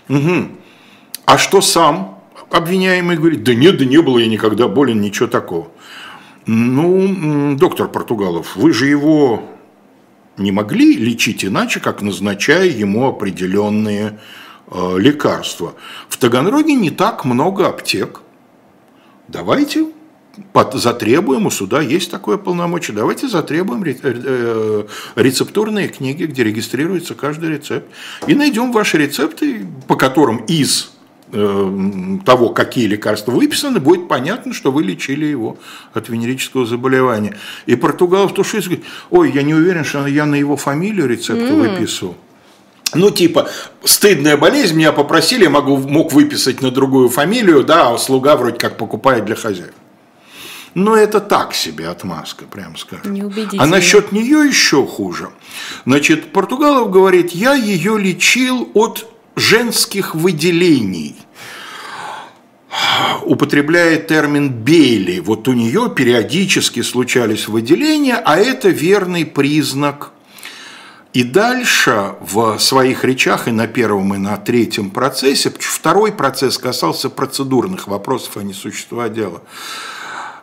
Угу. 0.09 0.49
А 1.27 1.39
что 1.39 1.61
сам 1.61 2.23
обвиняемый 2.51 3.17
говорит? 3.17 3.45
Да 3.45 3.55
нет, 3.55 3.79
да 3.79 3.85
не 3.85 4.01
было 4.01 4.19
я 4.19 4.27
никогда 4.29 4.69
болен, 4.69 5.01
ничего 5.01 5.29
такого. 5.29 5.69
Ну, 6.47 7.57
доктор 7.57 7.89
Португалов, 7.89 8.57
вы 8.57 8.73
же 8.73 8.87
его 8.87 9.45
не 10.37 10.51
могли 10.51 10.95
лечить 10.95 11.45
иначе, 11.45 11.81
как 11.81 12.03
назначая 12.03 12.67
ему 12.67 13.07
определенные 13.07 14.19
э, 14.71 14.99
лекарства. 14.99 15.75
В 16.09 16.17
Таганроге 16.17 16.75
не 16.75 16.91
так 16.91 17.25
много 17.25 17.69
аптек. 17.69 18.23
Давайте 19.33 19.87
затребуем, 20.75 21.47
у 21.47 21.51
суда 21.51 21.81
есть 21.81 22.11
такое 22.11 22.37
полномочие, 22.37 22.95
давайте 22.95 23.29
затребуем 23.29 23.83
э, 23.83 24.85
рецептурные 25.15 25.89
книги, 25.89 26.25
где 26.25 26.45
регистрируется 26.45 27.15
каждый 27.15 27.51
рецепт, 27.51 27.87
и 28.27 28.35
найдем 28.35 28.73
ваши 28.73 28.99
рецепты, 28.99 29.67
по 29.89 29.97
которым 29.97 30.39
из 30.49 30.93
э, 31.33 32.19
того, 32.27 32.51
какие 32.51 32.87
лекарства 32.87 33.33
выписаны, 33.33 33.81
будет 33.81 34.07
понятно, 34.07 34.53
что 34.53 34.71
вы 34.71 34.83
лечили 34.83 35.25
его 35.25 35.57
от 35.95 36.11
венерического 36.11 36.67
заболевания. 36.67 37.35
И 37.65 37.75
Португалов 37.75 38.35
тушится, 38.35 38.69
говорит, 38.69 38.87
ой, 39.11 39.33
я 39.33 39.43
не 39.43 39.55
уверен, 39.55 39.85
что 39.85 40.07
я 40.07 40.27
на 40.27 40.35
его 40.35 40.59
фамилию 40.59 41.09
рецепты 41.09 41.53
mm. 41.53 41.71
выписывал. 41.71 42.17
Ну, 42.95 43.11
типа, 43.11 43.49
стыдная 43.85 44.37
болезнь, 44.37 44.77
меня 44.77 44.93
попросили, 44.93 45.45
я 45.45 45.51
могу, 45.51 45.77
мог 45.79 46.13
выписать 46.13 46.63
на 46.63 46.71
другую 46.71 47.09
фамилию, 47.09 47.65
да, 47.65 47.91
а 47.91 47.99
слуга 47.99 48.37
вроде 48.37 48.59
как 48.59 48.77
покупает 48.77 49.25
для 49.25 49.35
хозяев. 49.35 49.75
Но 50.75 50.97
это 50.97 51.21
так 51.21 51.55
себе 51.55 51.89
отмазка, 51.89 52.45
прям 52.47 52.77
скажем. 52.77 53.31
А 53.59 53.67
насчет 53.67 54.13
нее 54.13 54.47
еще 54.47 54.87
хуже. 54.87 55.29
Значит, 55.85 56.33
Португалов 56.33 56.91
говорит, 56.91 57.33
я 57.33 57.55
ее 57.55 57.99
лечил 57.99 58.71
от 58.75 59.07
женских 59.37 60.15
выделений 60.15 61.17
употребляет 63.25 64.07
термин 64.07 64.51
«бейли». 64.51 65.21
Вот 65.21 65.49
у 65.49 65.53
нее 65.53 65.93
периодически 65.95 66.83
случались 66.83 67.49
выделения, 67.49 68.17
а 68.17 68.37
это 68.37 68.69
верный 68.69 69.27
признак. 69.27 70.13
И 71.13 71.25
дальше 71.25 72.15
в 72.21 72.59
своих 72.59 73.05
речах 73.05 73.47
и 73.47 73.51
на 73.51 73.67
первом, 73.67 74.15
и 74.15 74.19
на 74.19 74.39
третьем 74.39 74.91
процессе, 74.91 75.53
второй 75.59 76.11
процесс 76.13 76.57
касался 76.57 77.11
процедурных 77.11 77.87
вопросов, 77.87 78.39
а 78.39 78.43
не 78.43 78.55
существа 78.55 79.11
дела, 79.11 79.43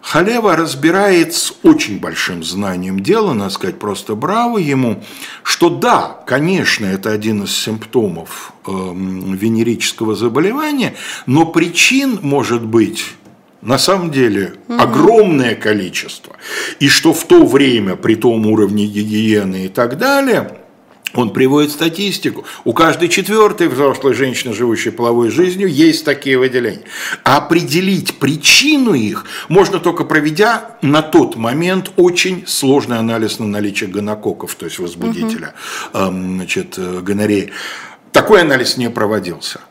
Халева 0.02 0.56
разбирает 0.56 1.34
с 1.34 1.54
очень 1.64 2.00
большим 2.00 2.44
знанием 2.44 3.00
дела, 3.00 3.34
надо 3.34 3.52
сказать, 3.52 3.80
просто 3.80 4.16
браво 4.16 4.58
ему, 4.58 5.04
что 5.44 5.70
да, 5.70 6.22
конечно, 6.26 6.86
это 6.86 7.12
один 7.12 7.44
из 7.44 7.56
симптомов 7.56 8.54
э, 8.66 8.72
венерического 8.72 10.16
заболевания, 10.16 10.96
но 11.26 11.46
причин 11.46 12.20
может 12.22 12.66
быть 12.66 13.06
на 13.62 13.78
самом 13.78 14.10
деле 14.12 14.54
угу. 14.68 14.80
огромное 14.80 15.56
количество. 15.56 16.38
И 16.80 16.88
что 16.88 17.14
в 17.14 17.26
то 17.26 17.46
время, 17.46 17.96
при 17.96 18.16
том 18.16 18.48
уровне 18.48 18.86
гигиены 18.86 19.66
и 19.66 19.68
так 19.68 19.98
далее, 19.98 20.59
он 21.14 21.32
приводит 21.32 21.72
статистику. 21.72 22.46
У 22.64 22.74
каждой 22.74 23.10
четвертой 23.10 23.68
взрослой 23.68 24.14
женщины, 24.14 24.54
живущей 24.54 24.92
половой 24.92 25.30
жизнью, 25.30 25.68
есть 25.68 26.06
такие 26.06 26.38
выделения. 26.38 26.84
А 27.24 27.38
определить 27.38 28.20
причину 28.20 28.94
их 28.94 29.26
можно 29.48 29.80
только 29.80 30.04
проведя 30.04 30.78
на 30.82 31.02
тот 31.02 31.36
момент 31.36 31.92
очень 31.98 32.46
сложный 32.48 33.00
анализ 33.00 33.40
на 33.40 33.48
наличие 33.48 33.90
гонококков, 33.90 34.56
то 34.56 34.66
есть 34.66 34.80
возбудителя 34.80 35.54
угу. 35.94 36.12
значит, 36.12 36.76
э, 36.78 37.02
гонореи. 37.02 37.52
Такой 38.12 38.42
анализ 38.42 38.78
не 38.78 38.90
проводился. 38.90 39.62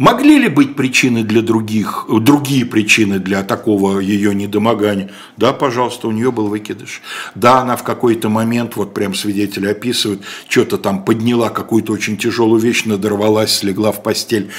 Могли 0.00 0.38
ли 0.38 0.48
быть 0.48 0.76
причины 0.76 1.24
для 1.24 1.42
других, 1.42 2.06
другие 2.08 2.64
причины 2.64 3.18
для 3.18 3.42
такого 3.42 3.98
ее 3.98 4.34
недомогания? 4.34 5.10
Да, 5.36 5.52
пожалуйста, 5.52 6.08
у 6.08 6.10
нее 6.10 6.32
был 6.32 6.48
выкидыш. 6.48 7.02
Да, 7.34 7.60
она 7.60 7.76
в 7.76 7.82
какой-то 7.82 8.30
момент, 8.30 8.76
вот 8.76 8.94
прям 8.94 9.14
свидетели 9.14 9.66
описывают, 9.66 10.22
что-то 10.48 10.78
там 10.78 11.04
подняла 11.04 11.50
какую-то 11.50 11.92
очень 11.92 12.16
тяжелую 12.16 12.62
вещь, 12.62 12.86
надорвалась, 12.86 13.54
слегла 13.54 13.92
в 13.92 14.02
постель. 14.02 14.50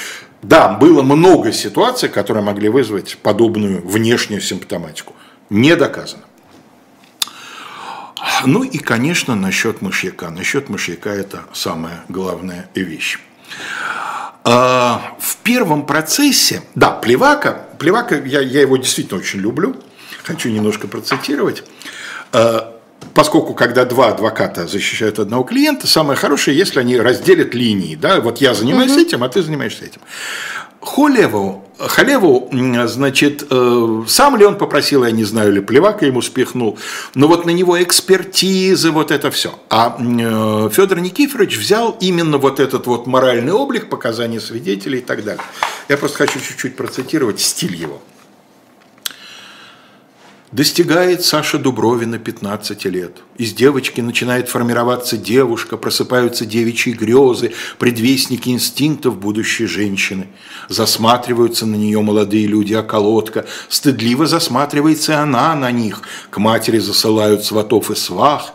Да, 0.43 0.77
было 0.77 1.01
много 1.01 1.51
ситуаций, 1.51 2.07
которые 2.07 2.43
могли 2.43 2.69
вызвать 2.69 3.17
подобную 3.23 3.81
внешнюю 3.83 4.41
симптоматику. 4.41 5.15
Не 5.49 5.75
доказано. 5.75 6.21
Ну 8.45 8.61
и, 8.61 8.77
конечно, 8.77 9.33
насчет 9.33 9.81
мышьяка. 9.81 10.29
Насчет 10.29 10.69
мышьяка 10.69 11.09
это 11.09 11.45
самая 11.51 12.03
главная 12.09 12.69
вещь. 12.75 13.17
А, 14.43 15.15
в 15.19 15.37
первом 15.37 15.85
процессе, 15.85 16.63
да, 16.73 16.91
Плевака, 16.91 17.67
Плевака, 17.77 18.15
я, 18.15 18.41
я 18.41 18.61
его 18.61 18.77
действительно 18.77 19.19
очень 19.19 19.39
люблю, 19.39 19.75
хочу 20.23 20.49
немножко 20.49 20.87
процитировать. 20.87 21.63
А, 22.31 22.75
поскольку 23.13 23.53
когда 23.53 23.85
два 23.85 24.09
адвоката 24.09 24.67
защищают 24.67 25.19
одного 25.19 25.43
клиента, 25.43 25.85
самое 25.87 26.17
хорошее, 26.17 26.57
если 26.57 26.79
они 26.79 26.99
разделят 26.99 27.53
линии, 27.53 27.95
да, 27.95 28.19
вот 28.19 28.39
я 28.39 28.53
занимаюсь 28.53 28.93
угу. 28.93 29.01
этим, 29.01 29.23
а 29.23 29.29
ты 29.29 29.43
занимаешься 29.43 29.85
этим. 29.85 30.01
Холеву, 30.81 31.63
Халеву, 31.87 32.49
значит, 32.87 33.45
э, 33.49 34.03
сам 34.07 34.35
ли 34.35 34.45
он 34.45 34.57
попросил, 34.57 35.03
я 35.03 35.11
не 35.11 35.23
знаю, 35.23 35.51
ли 35.51 35.61
Плевака 35.61 36.05
ему 36.05 36.21
спихнул, 36.21 36.77
но 37.15 37.27
вот 37.27 37.45
на 37.45 37.51
него 37.51 37.81
экспертизы, 37.81 38.91
вот 38.91 39.11
это 39.11 39.31
все. 39.31 39.57
А 39.69 39.97
э, 39.99 40.69
Федор 40.71 40.99
Никифорович 40.99 41.57
взял 41.57 41.97
именно 41.99 42.37
вот 42.37 42.59
этот 42.59 42.87
вот 42.87 43.07
моральный 43.07 43.53
облик, 43.53 43.89
показания 43.89 44.39
свидетелей 44.39 44.99
и 44.99 45.01
так 45.01 45.23
далее. 45.23 45.43
Я 45.89 45.97
просто 45.97 46.19
хочу 46.19 46.39
чуть-чуть 46.39 46.75
процитировать 46.75 47.39
стиль 47.39 47.75
его. 47.75 48.01
Достигает 50.51 51.23
Саша 51.23 51.57
Дубровина 51.57 52.19
15 52.19 52.83
лет. 52.85 53.19
Из 53.37 53.53
девочки 53.53 54.01
начинает 54.01 54.49
формироваться 54.49 55.15
девушка, 55.15 55.77
просыпаются 55.77 56.45
девичьи 56.45 56.91
грезы, 56.91 57.53
предвестники 57.79 58.49
инстинктов 58.49 59.17
будущей 59.17 59.65
женщины. 59.65 60.27
Засматриваются 60.67 61.65
на 61.65 61.75
нее 61.75 62.01
молодые 62.01 62.47
люди, 62.47 62.73
а 62.73 62.83
колодка. 62.83 63.45
Стыдливо 63.69 64.25
засматривается 64.25 65.13
и 65.13 65.15
она 65.15 65.55
на 65.55 65.71
них. 65.71 66.01
К 66.29 66.37
матери 66.37 66.79
засылают 66.79 67.45
сватов 67.45 67.89
и 67.89 67.95
свах. 67.95 68.53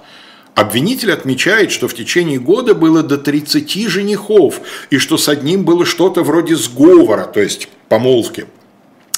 Обвинитель 0.54 1.12
отмечает, 1.12 1.72
что 1.72 1.88
в 1.88 1.94
течение 1.94 2.38
года 2.38 2.74
было 2.74 3.02
до 3.02 3.16
30 3.16 3.88
женихов, 3.88 4.60
и 4.90 4.98
что 4.98 5.16
с 5.16 5.30
одним 5.30 5.64
было 5.64 5.86
что-то 5.86 6.22
вроде 6.22 6.56
сговора, 6.56 7.24
то 7.24 7.40
есть 7.40 7.68
помолвки 7.88 8.46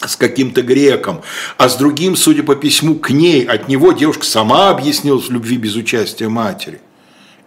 с 0.07 0.17
каким-то 0.17 0.63
греком, 0.63 1.23
а 1.57 1.69
с 1.69 1.77
другим, 1.77 2.17
судя 2.17 2.43
по 2.43 2.55
письму 2.55 2.97
к 2.97 3.11
ней, 3.11 3.45
от 3.45 3.69
него 3.69 3.93
девушка 3.93 4.25
сама 4.25 4.71
объяснилась 4.71 5.29
в 5.29 5.33
любви 5.33 5.57
без 5.57 5.75
участия 5.75 6.29
матери. 6.29 6.81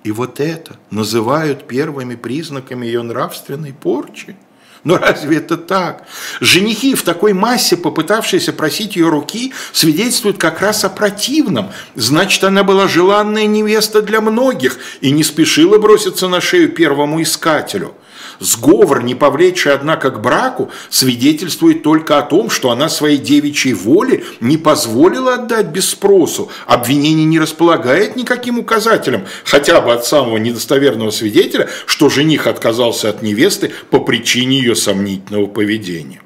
И 0.03 0.11
вот 0.11 0.39
это 0.39 0.77
называют 0.89 1.67
первыми 1.67 2.15
признаками 2.15 2.85
ее 2.85 3.03
нравственной 3.03 3.71
порчи. 3.71 4.35
Но 4.83 4.97
разве 4.97 5.37
это 5.37 5.57
так? 5.57 6.07
Женихи 6.39 6.95
в 6.95 7.03
такой 7.03 7.33
массе, 7.33 7.77
попытавшиеся 7.77 8.51
просить 8.51 8.95
ее 8.95 9.09
руки, 9.09 9.53
свидетельствуют 9.73 10.39
как 10.39 10.59
раз 10.59 10.83
о 10.83 10.89
противном. 10.89 11.71
Значит, 11.93 12.43
она 12.43 12.63
была 12.63 12.87
желанная 12.87 13.45
невеста 13.45 14.01
для 14.01 14.21
многих 14.21 14.79
и 15.01 15.11
не 15.11 15.23
спешила 15.23 15.77
броситься 15.77 16.27
на 16.27 16.41
шею 16.41 16.69
первому 16.69 17.21
искателю. 17.21 17.93
Сговор, 18.41 19.03
не 19.03 19.13
повлечь, 19.13 19.67
однако, 19.67 20.09
к 20.09 20.19
браку, 20.19 20.71
свидетельствует 20.89 21.83
только 21.83 22.17
о 22.17 22.23
том, 22.23 22.49
что 22.49 22.71
она 22.71 22.89
своей 22.89 23.19
девичьей 23.19 23.75
воле 23.75 24.23
не 24.39 24.57
позволила 24.57 25.35
отдать 25.35 25.67
без 25.67 25.91
спросу. 25.91 26.49
Обвинение 26.65 27.25
не 27.25 27.39
располагает 27.39 28.15
никаким 28.15 28.57
указателем, 28.57 29.27
хотя 29.45 29.79
бы 29.79 29.93
от 29.93 30.07
самого 30.07 30.37
недостоверного 30.37 31.11
свидетеля, 31.11 31.69
что 31.85 32.09
жених 32.09 32.47
отказался 32.47 33.09
от 33.09 33.21
невесты 33.21 33.73
по 33.91 33.99
причине 33.99 34.57
ее 34.57 34.75
сомнительного 34.75 35.45
поведения. 35.45 36.23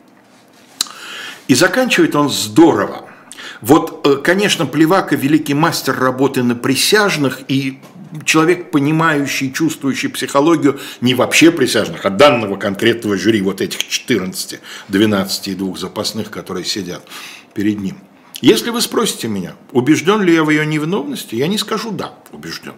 И 1.50 1.54
заканчивает 1.54 2.16
он 2.16 2.30
здорово. 2.30 3.10
Вот, 3.62 4.06
э, 4.06 4.16
конечно, 4.18 4.66
Плевака– 4.66 5.16
великий 5.18 5.54
мастер 5.54 5.98
работы 5.98 6.44
на 6.44 6.56
присяжных, 6.56 7.42
и 7.48 7.80
человек, 8.24 8.72
понимающий, 8.72 9.52
чувствующий 9.52 10.10
психологию 10.10 10.80
не 11.02 11.14
вообще 11.14 11.52
присяжных, 11.52 12.06
а 12.06 12.10
данного 12.10 12.58
конкретного 12.58 13.18
жюри, 13.18 13.42
вот 13.42 13.62
этих 13.62 13.88
14, 13.88 14.60
12 14.90 15.48
и 15.48 15.56
двух 15.56 15.78
запасных, 15.78 16.30
которые 16.30 16.66
сидят 16.66 17.08
перед 17.54 17.80
ним. 17.80 17.98
Если 18.42 18.70
вы 18.70 18.82
спросите 18.82 19.28
меня, 19.28 19.56
убежден 19.72 20.22
ли 20.22 20.34
я 20.34 20.44
в 20.44 20.50
ее 20.50 20.66
невиновности, 20.66 21.36
я 21.36 21.48
не 21.48 21.58
скажу 21.58 21.92
«да, 21.92 22.14
убежден». 22.32 22.74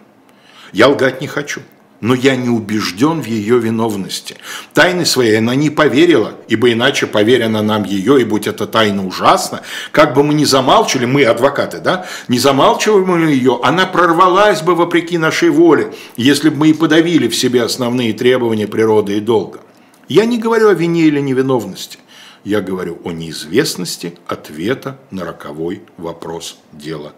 Я 0.72 0.88
лгать 0.88 1.20
не 1.20 1.26
хочу 1.26 1.62
но 2.00 2.14
я 2.14 2.36
не 2.36 2.48
убежден 2.48 3.20
в 3.20 3.26
ее 3.26 3.58
виновности. 3.58 4.36
Тайны 4.72 5.04
своей 5.04 5.38
она 5.38 5.54
не 5.54 5.70
поверила, 5.70 6.34
ибо 6.48 6.72
иначе, 6.72 7.06
поверена 7.06 7.62
нам 7.62 7.84
ее, 7.84 8.20
и 8.20 8.24
будь 8.24 8.46
эта 8.46 8.66
тайна 8.66 9.06
ужасна, 9.06 9.62
как 9.90 10.14
бы 10.14 10.22
мы 10.22 10.34
ни 10.34 10.44
замалчивали, 10.44 11.06
мы 11.06 11.24
адвокаты, 11.24 11.78
да, 11.80 12.06
не 12.28 12.38
замалчивали 12.38 13.04
мы 13.04 13.30
ее, 13.30 13.60
она 13.62 13.86
прорвалась 13.86 14.62
бы 14.62 14.74
вопреки 14.74 15.18
нашей 15.18 15.50
воле, 15.50 15.92
если 16.16 16.50
бы 16.50 16.56
мы 16.56 16.68
и 16.70 16.74
подавили 16.74 17.28
в 17.28 17.36
себе 17.36 17.62
основные 17.62 18.12
требования 18.12 18.66
природы 18.66 19.16
и 19.16 19.20
долга. 19.20 19.60
Я 20.08 20.24
не 20.24 20.38
говорю 20.38 20.68
о 20.68 20.74
вине 20.74 21.02
или 21.02 21.20
невиновности. 21.20 21.98
Я 22.44 22.60
говорю 22.60 22.98
о 23.04 23.10
неизвестности 23.10 24.14
ответа 24.26 24.98
на 25.10 25.24
роковой 25.24 25.82
вопрос 25.98 26.58
дела. 26.72 27.12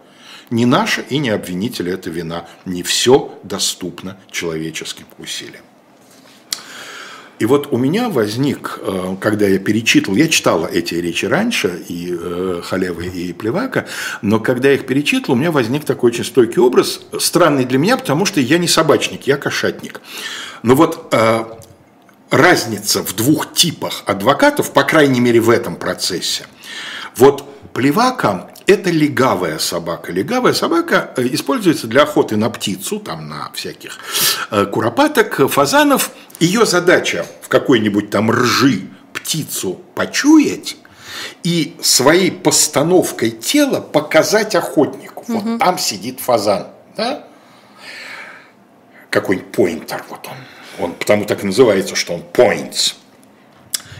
Не 0.51 0.65
наша 0.65 1.01
и 1.01 1.17
не 1.17 1.29
обвинителя 1.29 1.93
это 1.93 2.09
вина. 2.09 2.45
Не 2.65 2.83
все 2.83 3.39
доступно 3.43 4.17
человеческим 4.29 5.05
усилиям. 5.17 5.63
И 7.39 7.45
вот 7.45 7.69
у 7.71 7.77
меня 7.77 8.09
возник, 8.09 8.77
э, 8.81 9.15
когда 9.19 9.47
я 9.47 9.57
перечитывал, 9.57 10.15
я 10.15 10.27
читал 10.27 10.67
эти 10.67 10.93
речи 10.93 11.25
раньше, 11.25 11.81
и 11.87 12.15
э, 12.15 12.61
Халевы, 12.63 13.07
и 13.07 13.33
Плевака, 13.33 13.87
но 14.21 14.39
когда 14.39 14.67
я 14.67 14.75
их 14.75 14.85
перечитывал, 14.85 15.33
у 15.33 15.37
меня 15.37 15.51
возник 15.51 15.83
такой 15.83 16.11
очень 16.11 16.23
стойкий 16.23 16.61
образ, 16.61 17.01
странный 17.17 17.65
для 17.65 17.79
меня, 17.79 17.97
потому 17.97 18.25
что 18.25 18.39
я 18.39 18.59
не 18.59 18.67
собачник, 18.67 19.25
я 19.25 19.37
кошатник. 19.37 20.01
Но 20.61 20.75
вот 20.75 21.07
э, 21.13 21.45
разница 22.29 23.01
в 23.03 23.15
двух 23.15 23.53
типах 23.53 24.03
адвокатов, 24.05 24.71
по 24.71 24.83
крайней 24.83 25.19
мере 25.19 25.39
в 25.39 25.49
этом 25.49 25.77
процессе. 25.77 26.45
Вот 27.15 27.43
Плевака– 27.73 28.51
это 28.71 28.89
легавая 28.89 29.59
собака. 29.59 30.11
Легавая 30.11 30.53
собака 30.53 31.11
э, 31.17 31.27
используется 31.31 31.87
для 31.87 32.03
охоты 32.03 32.37
на 32.37 32.49
птицу, 32.49 32.99
там 32.99 33.29
на 33.29 33.51
всяких 33.53 33.97
э, 34.49 34.65
куропаток, 34.65 35.49
фазанов. 35.49 36.11
Ее 36.39 36.65
задача 36.65 37.25
в 37.41 37.47
какой-нибудь 37.49 38.09
там 38.09 38.31
ржи 38.31 38.87
птицу 39.13 39.81
почуять 39.95 40.77
и 41.43 41.75
своей 41.81 42.31
постановкой 42.31 43.31
тела 43.31 43.81
показать 43.81 44.55
охотнику. 44.55 45.23
Угу. 45.27 45.39
Вот 45.39 45.59
там 45.59 45.77
сидит 45.77 46.19
фазан. 46.19 46.67
Да? 46.97 47.27
Какой-нибудь 49.09 49.51
поинтер, 49.51 50.03
вот 50.09 50.27
он 50.27 50.37
он 50.79 50.93
потому 50.93 51.25
так 51.25 51.43
и 51.43 51.45
называется, 51.45 51.95
что 51.95 52.13
он 52.13 52.23
points. 52.33 52.95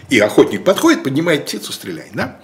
И 0.10 0.20
охотник 0.20 0.64
подходит, 0.64 1.04
поднимает 1.04 1.46
птицу, 1.46 1.72
стреляет, 1.72 2.12
да? 2.14 2.40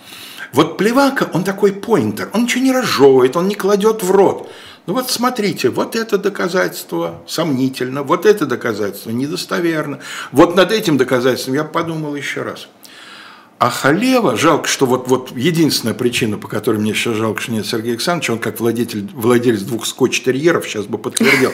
Вот 0.53 0.77
плевака, 0.77 1.29
он 1.33 1.43
такой 1.43 1.73
поинтер, 1.73 2.29
он 2.33 2.43
ничего 2.43 2.63
не 2.63 2.71
разжевывает, 2.71 3.35
он 3.35 3.47
не 3.47 3.55
кладет 3.55 4.03
в 4.03 4.11
рот. 4.11 4.49
Ну 4.85 4.93
вот 4.93 5.11
смотрите, 5.11 5.69
вот 5.69 5.95
это 5.95 6.17
доказательство 6.17 7.21
сомнительно, 7.27 8.03
вот 8.03 8.25
это 8.25 8.45
доказательство 8.45 9.09
недостоверно. 9.09 9.99
Вот 10.31 10.55
над 10.55 10.71
этим 10.71 10.97
доказательством 10.97 11.55
я 11.55 11.65
подумал 11.65 12.15
еще 12.15 12.41
раз. 12.43 12.69
А 13.59 13.69
Халева, 13.69 14.37
жалко, 14.37 14.67
что 14.67 14.85
вот, 14.85 15.07
вот 15.07 15.31
единственная 15.35 15.95
причина, 15.95 16.37
по 16.37 16.47
которой 16.47 16.77
мне 16.77 16.93
сейчас 16.93 17.15
жалко, 17.15 17.41
что 17.41 17.51
нет 17.51 17.65
Сергея 17.65 17.93
Александровича, 17.93 18.33
он 18.33 18.39
как 18.39 18.59
владелец, 18.59 19.61
двух 19.61 19.85
скотч-терьеров, 19.85 20.65
сейчас 20.67 20.85
бы 20.85 20.97
подтвердил. 20.97 21.51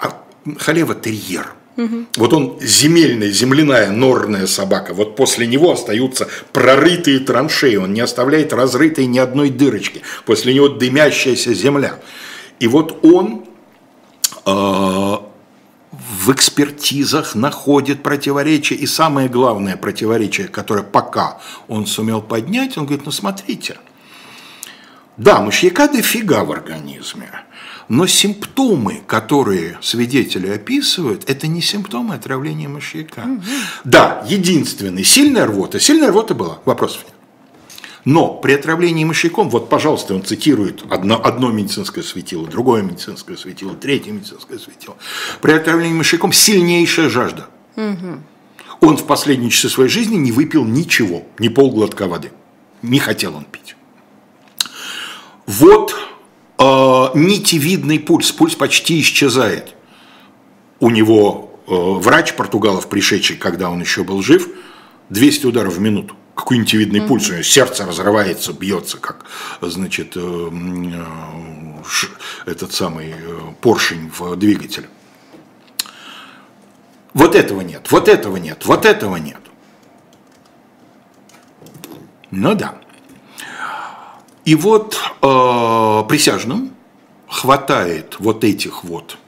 А 0.00 0.24
Халева 0.58 0.94
терьер– 0.94 1.52
Угу. 1.76 2.06
Вот 2.16 2.32
он 2.32 2.58
земельная, 2.60 3.30
земляная, 3.30 3.90
норная 3.90 4.46
собака. 4.46 4.94
Вот 4.94 5.16
после 5.16 5.46
него 5.46 5.72
остаются 5.72 6.28
прорытые 6.52 7.18
траншеи. 7.20 7.76
Он 7.76 7.92
не 7.92 8.00
оставляет 8.00 8.52
разрытой 8.52 9.06
ни 9.06 9.18
одной 9.18 9.50
дырочки. 9.50 10.02
После 10.24 10.54
него 10.54 10.68
дымящаяся 10.68 11.52
земля. 11.52 11.98
И 12.60 12.68
вот 12.68 13.04
он 13.04 13.44
э, 14.46 14.50
в 14.50 16.32
экспертизах 16.32 17.34
находит 17.34 18.02
противоречия. 18.02 18.76
И 18.76 18.86
самое 18.86 19.28
главное 19.28 19.76
противоречие, 19.76 20.46
которое 20.46 20.84
пока 20.84 21.40
он 21.66 21.86
сумел 21.86 22.22
поднять, 22.22 22.78
он 22.78 22.84
говорит, 22.86 23.04
ну 23.04 23.10
смотрите, 23.12 23.78
да, 25.16 25.40
мышьяка 25.40 25.88
дофига 25.88 26.44
в 26.44 26.52
организме. 26.52 27.30
Но 27.88 28.06
симптомы, 28.06 29.02
которые 29.06 29.78
свидетели 29.82 30.48
описывают, 30.48 31.28
это 31.28 31.46
не 31.46 31.60
симптомы 31.60 32.14
отравления 32.14 32.68
мышьяка. 32.68 33.20
Угу. 33.20 33.42
Да, 33.84 34.24
единственный, 34.28 35.04
сильная 35.04 35.46
рвота. 35.46 35.78
Сильная 35.78 36.08
рвота 36.08 36.34
была, 36.34 36.58
вопросов 36.64 37.04
нет. 37.04 37.14
Но 38.04 38.34
при 38.34 38.52
отравлении 38.52 39.04
мышьяком, 39.04 39.48
вот, 39.48 39.70
пожалуйста, 39.70 40.14
он 40.14 40.22
цитирует 40.22 40.84
одно, 40.90 41.20
одно 41.24 41.50
медицинское 41.50 42.02
светило, 42.02 42.46
другое 42.46 42.82
медицинское 42.82 43.36
светило, 43.36 43.74
третье 43.74 44.12
медицинское 44.12 44.58
светило. 44.58 44.96
При 45.40 45.52
отравлении 45.52 45.94
мышьяком 45.94 46.32
сильнейшая 46.32 47.08
жажда. 47.08 47.48
Угу. 47.76 48.20
Он 48.80 48.96
в 48.98 49.06
последние 49.06 49.50
часы 49.50 49.70
своей 49.70 49.88
жизни 49.88 50.16
не 50.16 50.32
выпил 50.32 50.64
ничего, 50.64 51.22
ни 51.38 51.48
полглотка 51.48 52.06
воды. 52.06 52.30
Не 52.82 52.98
хотел 52.98 53.34
он 53.34 53.44
пить. 53.44 53.76
Вот 55.46 55.94
э, 56.58 57.06
нитевидный 57.14 57.98
пульс, 57.98 58.32
пульс 58.32 58.54
почти 58.54 59.00
исчезает. 59.00 59.74
У 60.80 60.90
него 60.90 61.60
э, 61.66 61.72
врач 61.72 62.34
Португалов, 62.34 62.88
пришедший, 62.88 63.36
когда 63.36 63.70
он 63.70 63.80
еще 63.80 64.04
был 64.04 64.22
жив, 64.22 64.48
200 65.10 65.46
ударов 65.46 65.74
в 65.74 65.80
минуту. 65.80 66.16
Какой 66.34 66.58
нитевидный 66.58 67.00
mm-hmm. 67.00 67.06
пульс, 67.06 67.28
у 67.28 67.32
него 67.32 67.42
сердце 67.42 67.86
разрывается, 67.86 68.52
бьется, 68.52 68.98
как, 68.98 69.26
значит, 69.60 70.16
э, 70.16 70.20
э, 70.20 72.50
этот 72.50 72.72
самый 72.72 73.14
поршень 73.60 74.10
в 74.18 74.36
двигателе. 74.36 74.88
Вот 77.14 77.36
этого 77.36 77.60
нет, 77.60 77.92
вот 77.92 78.08
этого 78.08 78.36
нет, 78.36 78.66
вот 78.66 78.84
этого 78.84 79.16
нет. 79.16 79.38
Ну 82.32 82.54
да. 82.54 82.74
И 84.44 84.56
вот 84.56 85.00
э, 85.22 85.26
присяжным 86.04 86.70
хватает 87.28 88.16
вот 88.18 88.44
этих 88.44 88.84
вот 88.84 89.18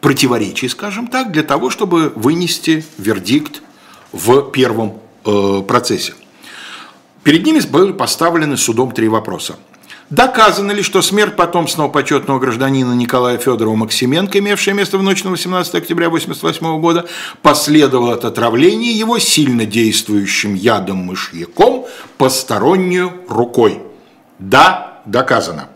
противоречий, 0.00 0.68
скажем 0.68 1.06
так, 1.08 1.32
для 1.32 1.42
того, 1.42 1.70
чтобы 1.70 2.10
вынести 2.14 2.84
вердикт 2.98 3.62
в 4.12 4.50
первом 4.50 5.00
э, 5.24 5.62
процессе. 5.66 6.14
Перед 7.22 7.44
ними 7.44 7.60
были 7.60 7.92
поставлены 7.92 8.56
судом 8.56 8.92
три 8.92 9.08
вопроса. 9.08 9.56
Доказано 10.10 10.72
ли, 10.72 10.82
что 10.82 11.02
смерть 11.02 11.36
потомственного 11.36 11.88
почетного 11.88 12.40
гражданина 12.40 12.94
Николая 12.94 13.38
Федорова 13.38 13.76
Максименко, 13.76 14.40
имевшая 14.40 14.74
место 14.74 14.98
в 14.98 15.02
ночь 15.04 15.22
на 15.22 15.30
18 15.30 15.72
октября 15.76 16.08
1988 16.08 16.80
года, 16.80 17.06
последовала 17.42 18.14
от 18.14 18.24
отравления 18.24 18.90
его 18.90 19.20
сильно 19.20 19.64
действующим 19.64 20.54
ядом-мышьяком 20.54 21.86
постороннюю 22.18 23.12
рукой? 23.28 23.80
Да, 24.40 25.00
доказано. 25.04 25.68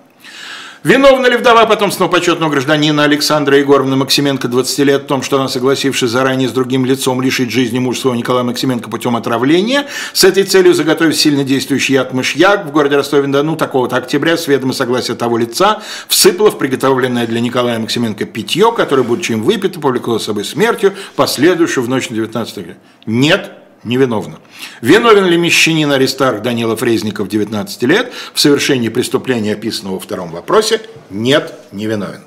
Виновна 0.85 1.29
ли 1.29 1.37
вдова 1.39 1.65
потомственного 1.65 2.13
почетного 2.13 2.51
гражданина 2.51 3.05
Александра 3.05 3.57
Егоровны 3.57 3.97
Максименко, 3.97 4.49
20 4.49 4.79
лет, 4.81 5.03
в 5.05 5.07
том, 5.07 5.23
что 5.23 5.39
она, 5.39 5.49
согласившись 5.49 6.11
заранее 6.11 6.47
с 6.47 6.53
другим 6.53 6.85
лицом 6.85 7.23
лишить 7.23 7.51
жизни 7.51 7.79
мужа 7.79 8.01
своего 8.01 8.19
Николая 8.19 8.45
Максименко 8.45 8.91
путем 8.91 9.17
отравления, 9.17 9.87
с 10.13 10.25
этой 10.25 10.45
целью 10.45 10.75
заготовив 10.75 11.17
сильно 11.17 11.43
действующий 11.43 11.95
яд 11.95 12.13
мышьяк 12.13 12.67
в 12.67 12.71
городе 12.71 12.97
Ростове-на-Дону 12.97 13.57
такого-то 13.57 13.97
октября 13.97 14.37
с 14.37 14.47
ведома 14.47 14.75
согласия 14.75 15.15
того 15.15 15.39
лица 15.39 15.83
всыпала 16.07 16.51
в 16.51 16.59
приготовленное 16.59 17.27
для 17.27 17.41
Николая 17.41 17.79
Максименко 17.79 18.27
питье, 18.27 18.71
которое, 18.71 19.05
будучи 19.05 19.33
им 19.33 19.43
выпито, 19.43 19.81
повлекло 19.81 20.19
с 20.19 20.25
собой 20.25 20.45
смертью, 20.45 20.93
последующую 21.17 21.83
в 21.83 21.89
ночь 21.89 22.11
на 22.11 22.17
19 22.17 22.59
октября. 22.59 22.77
Нет, 23.07 23.53
невиновна. 23.85 24.39
Виновен 24.81 25.27
ли 25.27 25.37
мещанин 25.37 25.93
Аристарх 25.93 26.43
Данилов 26.43 26.83
Резников, 26.83 27.29
19 27.29 27.83
лет, 27.85 28.13
в 28.33 28.41
совершении 28.41 28.89
преступления, 28.89 29.53
описанного 29.53 29.95
во 29.95 30.01
втором 30.01 30.31
вопросе? 30.31 30.81
Нет, 31.11 31.55
не 31.73 31.87
виновен. 31.87 32.23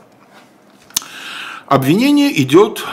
Обвинение 1.68 2.42
идет 2.42 2.84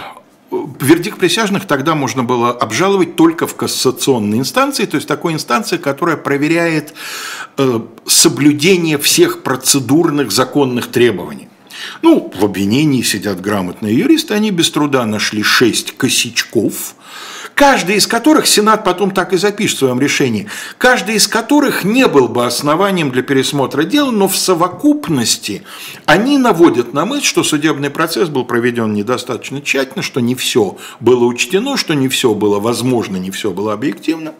Вердикт 0.80 1.18
присяжных 1.18 1.66
тогда 1.66 1.94
можно 1.94 2.22
было 2.22 2.50
обжаловать 2.52 3.16
только 3.16 3.46
в 3.46 3.56
кассационной 3.56 4.38
инстанции, 4.38 4.84
то 4.84 4.96
есть 4.96 5.08
такой 5.08 5.32
инстанции, 5.32 5.78
которая 5.78 6.16
проверяет 6.16 6.94
э, 7.56 7.80
соблюдение 8.06 8.98
всех 8.98 9.42
процедурных 9.42 10.30
законных 10.30 10.88
требований. 10.88 11.48
Ну, 12.02 12.32
в 12.34 12.44
обвинении 12.44 13.02
сидят 13.02 13.40
грамотные 13.40 13.96
юристы, 13.96 14.34
они 14.34 14.50
без 14.50 14.70
труда 14.70 15.04
нашли 15.06 15.42
шесть 15.42 15.96
косячков, 15.96 16.94
каждый 17.54 17.96
из 17.96 18.06
которых 18.06 18.46
Сенат 18.46 18.84
потом 18.84 19.10
так 19.10 19.32
и 19.32 19.36
запишет 19.36 19.76
в 19.76 19.78
своем 19.80 20.00
решении, 20.00 20.48
каждый 20.78 21.16
из 21.16 21.28
которых 21.28 21.84
не 21.84 22.06
был 22.06 22.28
бы 22.28 22.46
основанием 22.46 23.10
для 23.10 23.22
пересмотра 23.22 23.84
дела, 23.84 24.10
но 24.10 24.28
в 24.28 24.36
совокупности 24.36 25.62
они 26.06 26.38
наводят 26.38 26.92
на 26.92 27.04
мысль, 27.04 27.24
что 27.24 27.42
судебный 27.42 27.90
процесс 27.90 28.28
был 28.28 28.44
проведен 28.44 28.92
недостаточно 28.92 29.62
тщательно, 29.62 30.02
что 30.02 30.20
не 30.20 30.34
все 30.34 30.76
было 31.00 31.24
учтено, 31.24 31.76
что 31.76 31.94
не 31.94 32.08
все 32.08 32.34
было 32.34 32.60
возможно, 32.60 33.16
не 33.16 33.30
все 33.30 33.50
было 33.50 33.72
объективно. 33.72 34.34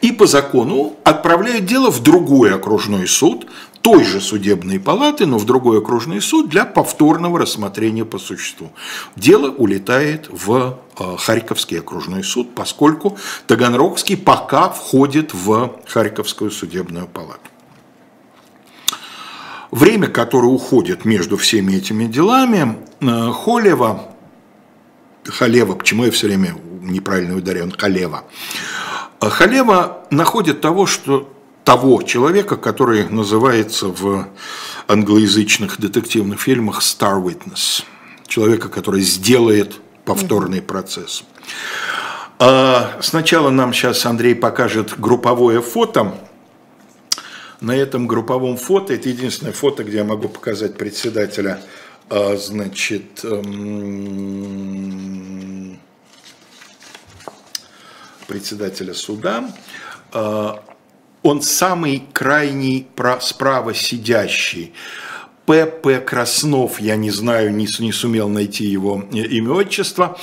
И 0.00 0.12
по 0.12 0.26
закону 0.26 0.96
отправляют 1.04 1.66
дело 1.66 1.90
в 1.90 2.02
другой 2.02 2.54
окружной 2.54 3.06
суд, 3.06 3.46
той 3.82 4.04
же 4.04 4.20
судебной 4.20 4.80
палаты, 4.80 5.26
но 5.26 5.38
в 5.38 5.44
другой 5.44 5.78
окружный 5.78 6.20
суд 6.20 6.48
для 6.48 6.64
повторного 6.64 7.38
рассмотрения 7.38 8.04
по 8.04 8.18
существу. 8.18 8.72
Дело 9.16 9.50
улетает 9.50 10.28
в 10.30 10.78
э, 10.98 11.16
Харьковский 11.16 11.78
окружной 11.78 12.24
суд, 12.24 12.54
поскольку 12.54 13.16
Таганрогский 13.46 14.16
пока 14.16 14.68
входит 14.68 15.32
в 15.32 15.72
Харьковскую 15.86 16.50
судебную 16.50 17.06
палату. 17.06 17.40
Время, 19.70 20.08
которое 20.08 20.48
уходит 20.48 21.04
между 21.04 21.36
всеми 21.36 21.74
этими 21.74 22.06
делами, 22.06 22.78
э, 23.00 23.32
Холева, 23.32 24.08
Халева, 25.24 25.74
почему 25.74 26.04
я 26.04 26.10
все 26.10 26.26
время 26.26 26.56
неправильно 26.82 27.36
ударен, 27.36 27.70
Халева. 27.70 28.24
Халева 29.20 30.06
находит 30.10 30.60
того, 30.60 30.86
что 30.86 31.32
того 31.64 32.02
человека, 32.02 32.56
который 32.56 33.08
называется 33.08 33.88
в 33.88 34.26
англоязычных 34.86 35.78
детективных 35.78 36.40
фильмах 36.40 36.80
Star 36.80 37.22
Witness. 37.22 37.84
Человека, 38.26 38.68
который 38.68 39.02
сделает 39.02 39.74
повторный 40.04 40.62
процесс. 40.62 41.24
А 42.38 42.98
сначала 43.02 43.50
нам 43.50 43.74
сейчас 43.74 44.06
Андрей 44.06 44.34
покажет 44.34 44.98
групповое 44.98 45.60
фото. 45.60 46.14
На 47.60 47.76
этом 47.76 48.06
групповом 48.06 48.56
фото, 48.56 48.94
это 48.94 49.08
единственное 49.10 49.52
фото, 49.52 49.82
где 49.84 49.98
я 49.98 50.04
могу 50.04 50.28
показать 50.28 50.78
председателя, 50.78 51.60
а, 52.08 52.36
значит, 52.36 53.24
эм, 53.24 53.48
председателя 58.28 58.94
суда. 58.94 59.50
А, 60.12 60.62
он 61.22 61.42
самый 61.42 62.04
крайний 62.12 62.86
справа 63.20 63.74
сидящий. 63.74 64.72
П.П. 65.48 66.00
Краснов, 66.00 66.78
я 66.78 66.96
не 66.96 67.10
знаю, 67.10 67.54
не, 67.54 67.66
не 67.78 67.90
сумел 67.90 68.28
найти 68.28 68.66
его 68.66 69.02
э, 69.10 69.16
имя, 69.16 69.52
отчество. 69.52 70.18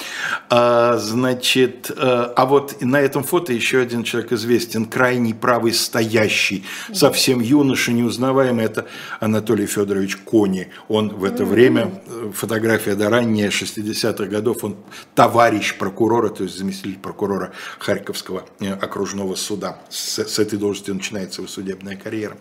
А, 0.52 1.00
значит, 1.00 1.90
а, 1.98 2.32
а 2.36 2.46
вот 2.46 2.80
на 2.82 3.02
этом 3.02 3.24
фото 3.24 3.52
еще 3.52 3.80
один 3.80 4.04
человек 4.04 4.34
известен, 4.34 4.86
крайний 4.86 5.34
правый 5.34 5.74
стоящий, 5.74 6.64
совсем 6.94 7.40
юноша, 7.40 7.92
неузнаваемый, 7.92 8.66
это 8.66 8.86
Анатолий 9.20 9.66
Федорович 9.66 10.18
Кони. 10.18 10.68
Он 10.90 11.10
в 11.10 11.24
это 11.24 11.44
время, 11.44 12.04
э, 12.06 12.32
фотография 12.32 12.94
до 12.94 13.10
ранее 13.10 13.50
60-х 13.50 14.26
годов, 14.26 14.64
он 14.64 14.78
товарищ 15.16 15.76
прокурора, 15.80 16.30
то 16.30 16.44
есть 16.44 16.56
заместитель 16.56 17.00
прокурора 17.00 17.52
Харьковского 17.80 18.46
окружного 18.80 19.34
суда. 19.34 19.80
С, 19.90 20.20
с 20.20 20.38
этой 20.38 20.60
должности 20.60 20.92
начинается 20.92 21.42
его 21.42 21.50
судебная 21.50 21.96
карьера. 21.96 22.38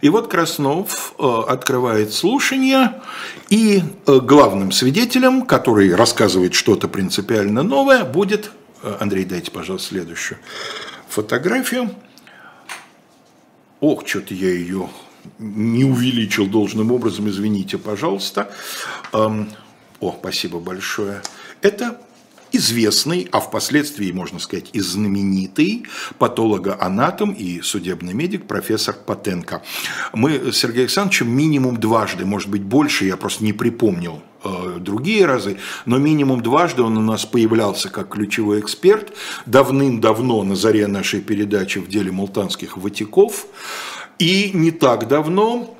И 0.00 0.08
вот 0.08 0.28
Краснов 0.28 1.14
э, 1.18 1.42
открывает 1.48 2.12
слушание, 2.12 3.00
и 3.48 3.82
э, 4.06 4.18
главным 4.20 4.72
свидетелем, 4.72 5.46
который 5.46 5.94
рассказывает 5.94 6.54
что-то 6.54 6.88
принципиально 6.88 7.62
новое, 7.62 8.04
будет, 8.04 8.50
э, 8.82 8.96
Андрей, 9.00 9.24
дайте, 9.24 9.50
пожалуйста, 9.50 9.88
следующую 9.88 10.38
фотографию. 11.08 11.90
Ох, 13.80 14.06
что-то 14.06 14.34
я 14.34 14.50
ее 14.50 14.88
не 15.38 15.84
увеличил 15.84 16.46
должным 16.46 16.92
образом, 16.92 17.28
извините, 17.28 17.78
пожалуйста. 17.78 18.52
Эм, 19.12 19.50
о, 20.00 20.16
спасибо 20.18 20.58
большое. 20.60 21.22
Это 21.62 22.00
известный, 22.52 23.28
а 23.32 23.40
впоследствии, 23.40 24.12
можно 24.12 24.38
сказать, 24.38 24.70
и 24.72 24.80
знаменитый 24.80 25.84
патологоанатом 26.18 27.32
и 27.32 27.60
судебный 27.60 28.12
медик 28.12 28.46
профессор 28.46 28.94
Потенко. 28.94 29.62
Мы 30.12 30.52
с 30.52 30.56
Сергеем 30.56 30.82
Александровичем 30.82 31.30
минимум 31.30 31.78
дважды, 31.78 32.24
может 32.24 32.48
быть 32.48 32.62
больше, 32.62 33.04
я 33.04 33.16
просто 33.16 33.44
не 33.44 33.52
припомнил 33.52 34.22
э, 34.44 34.78
другие 34.80 35.26
разы, 35.26 35.58
но 35.86 35.98
минимум 35.98 36.42
дважды 36.42 36.82
он 36.82 36.96
у 36.96 37.02
нас 37.02 37.24
появлялся 37.24 37.88
как 37.88 38.10
ключевой 38.10 38.60
эксперт, 38.60 39.12
давным-давно 39.46 40.42
на 40.42 40.56
заре 40.56 40.86
нашей 40.86 41.20
передачи 41.20 41.78
в 41.78 41.88
деле 41.88 42.12
мултанских 42.12 42.76
ватиков, 42.76 43.46
и 44.18 44.50
не 44.52 44.70
так 44.70 45.08
давно 45.08 45.76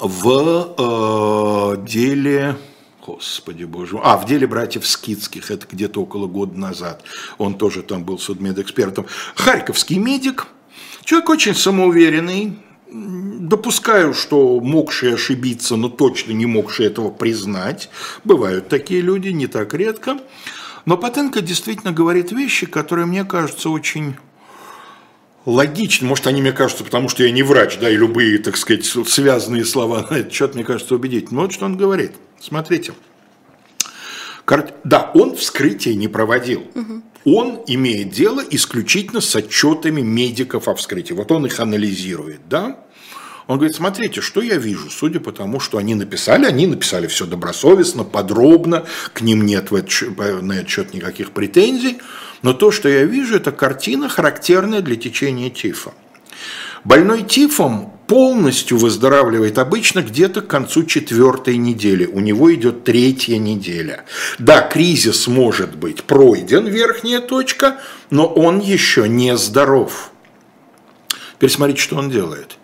в 0.00 0.74
э, 0.78 1.86
деле 1.86 2.56
Господи 3.06 3.62
боже. 3.62 4.00
А, 4.02 4.16
в 4.16 4.26
деле 4.26 4.48
братьев 4.48 4.84
Скидских, 4.84 5.52
это 5.52 5.66
где-то 5.70 6.02
около 6.02 6.26
года 6.26 6.58
назад. 6.58 7.04
Он 7.38 7.56
тоже 7.56 7.82
там 7.82 8.02
был 8.02 8.18
судмедэкспертом. 8.18 9.06
Харьковский 9.36 9.98
медик, 9.98 10.48
человек 11.04 11.28
очень 11.30 11.54
самоуверенный, 11.54 12.58
допускаю, 12.90 14.12
что 14.12 14.58
могший 14.58 15.14
ошибиться, 15.14 15.76
но 15.76 15.88
точно 15.88 16.32
не 16.32 16.46
могший 16.46 16.86
этого 16.86 17.10
признать. 17.10 17.90
Бывают 18.24 18.68
такие 18.68 19.02
люди, 19.02 19.28
не 19.28 19.46
так 19.46 19.72
редко. 19.72 20.18
Но 20.84 20.96
Потенко 20.96 21.42
действительно 21.42 21.92
говорит 21.92 22.32
вещи, 22.32 22.66
которые 22.66 23.06
мне 23.06 23.24
кажутся 23.24 23.70
очень 23.70 24.16
логичны. 25.44 26.08
Может, 26.08 26.26
они 26.26 26.40
мне 26.40 26.52
кажутся, 26.52 26.82
потому 26.82 27.08
что 27.08 27.22
я 27.22 27.30
не 27.30 27.44
врач, 27.44 27.78
да, 27.78 27.88
и 27.88 27.96
любые, 27.96 28.38
так 28.38 28.56
сказать, 28.56 28.84
связанные 28.84 29.64
слова 29.64 30.04
на 30.10 30.16
этот 30.16 30.32
счет, 30.32 30.56
мне 30.56 30.64
кажется, 30.64 30.96
убедительны. 30.96 31.42
Вот 31.42 31.52
что 31.52 31.66
он 31.66 31.76
говорит– 31.76 32.12
Смотрите. 32.40 32.94
Да, 34.84 35.10
он 35.14 35.36
вскрытие 35.36 35.96
не 35.96 36.08
проводил. 36.08 36.66
Угу. 36.74 37.02
Он 37.24 37.62
имеет 37.66 38.10
дело 38.10 38.42
исключительно 38.48 39.20
с 39.20 39.34
отчетами 39.34 40.00
медиков 40.00 40.68
о 40.68 40.74
вскрытии. 40.74 41.12
Вот 41.12 41.32
он 41.32 41.46
их 41.46 41.58
анализирует, 41.58 42.48
да? 42.48 42.78
Он 43.48 43.58
говорит, 43.58 43.76
смотрите, 43.76 44.20
что 44.20 44.40
я 44.40 44.56
вижу, 44.56 44.90
судя 44.90 45.20
по 45.20 45.32
тому, 45.32 45.60
что 45.60 45.78
они 45.78 45.94
написали, 45.94 46.46
они 46.46 46.66
написали 46.66 47.06
все 47.06 47.26
добросовестно, 47.26 48.02
подробно, 48.02 48.86
к 49.12 49.20
ним 49.20 49.46
нет 49.46 49.70
в 49.70 49.74
этот, 49.74 50.16
на 50.42 50.52
этот 50.52 50.68
счет 50.68 50.94
никаких 50.94 51.30
претензий, 51.30 51.98
но 52.42 52.52
то, 52.52 52.72
что 52.72 52.88
я 52.88 53.04
вижу, 53.04 53.36
это 53.36 53.52
картина, 53.52 54.08
характерная 54.08 54.80
для 54.80 54.96
течения 54.96 55.50
тифа. 55.50 55.92
Больной 56.86 57.24
тифом 57.24 57.92
полностью 58.06 58.78
выздоравливает 58.78 59.58
обычно 59.58 60.02
где-то 60.02 60.40
к 60.40 60.46
концу 60.46 60.84
четвертой 60.84 61.56
недели. 61.56 62.06
У 62.06 62.20
него 62.20 62.54
идет 62.54 62.84
третья 62.84 63.38
неделя. 63.38 64.04
Да, 64.38 64.60
кризис 64.60 65.26
может 65.26 65.74
быть 65.74 66.04
пройден, 66.04 66.68
верхняя 66.68 67.18
точка, 67.18 67.80
но 68.10 68.28
он 68.28 68.60
еще 68.60 69.08
не 69.08 69.36
здоров. 69.36 70.12
Теперь 71.34 71.50
смотрите, 71.50 71.80
что 71.80 71.96
он 71.96 72.08
делает. 72.08 72.56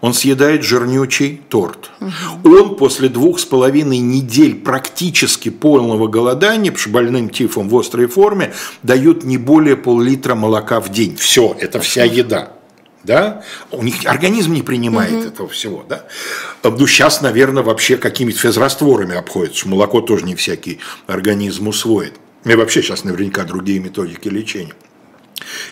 Он 0.00 0.12
съедает 0.12 0.64
жирнючий 0.64 1.40
торт. 1.48 1.92
Угу. 2.00 2.58
Он 2.58 2.76
после 2.76 3.08
двух 3.08 3.38
с 3.38 3.44
половиной 3.44 3.98
недель 3.98 4.56
практически 4.56 5.50
полного 5.50 6.08
голодания, 6.08 6.72
потому 6.72 6.80
что 6.80 6.90
больным 6.90 7.30
тифом 7.30 7.68
в 7.68 7.78
острой 7.78 8.08
форме, 8.08 8.52
дают 8.82 9.22
не 9.22 9.38
более 9.38 9.76
пол-литра 9.76 10.34
молока 10.34 10.80
в 10.80 10.90
день. 10.90 11.14
Все, 11.14 11.54
это 11.60 11.78
вся 11.78 12.02
еда 12.02 12.57
да, 13.04 13.42
у 13.70 13.82
них 13.82 14.04
организм 14.04 14.52
не 14.52 14.62
принимает 14.62 15.12
угу. 15.12 15.24
этого 15.24 15.48
всего, 15.48 15.84
да. 15.88 16.04
Ну, 16.62 16.86
сейчас, 16.86 17.20
наверное, 17.20 17.62
вообще 17.62 17.96
какими-то 17.96 18.38
физрастворами 18.38 19.16
обходится, 19.16 19.68
молоко 19.68 20.00
тоже 20.00 20.24
не 20.24 20.34
всякий 20.34 20.80
организм 21.06 21.68
усвоит. 21.68 22.14
И 22.44 22.54
вообще 22.54 22.82
сейчас 22.82 23.04
наверняка 23.04 23.44
другие 23.44 23.78
методики 23.80 24.28
лечения. 24.28 24.74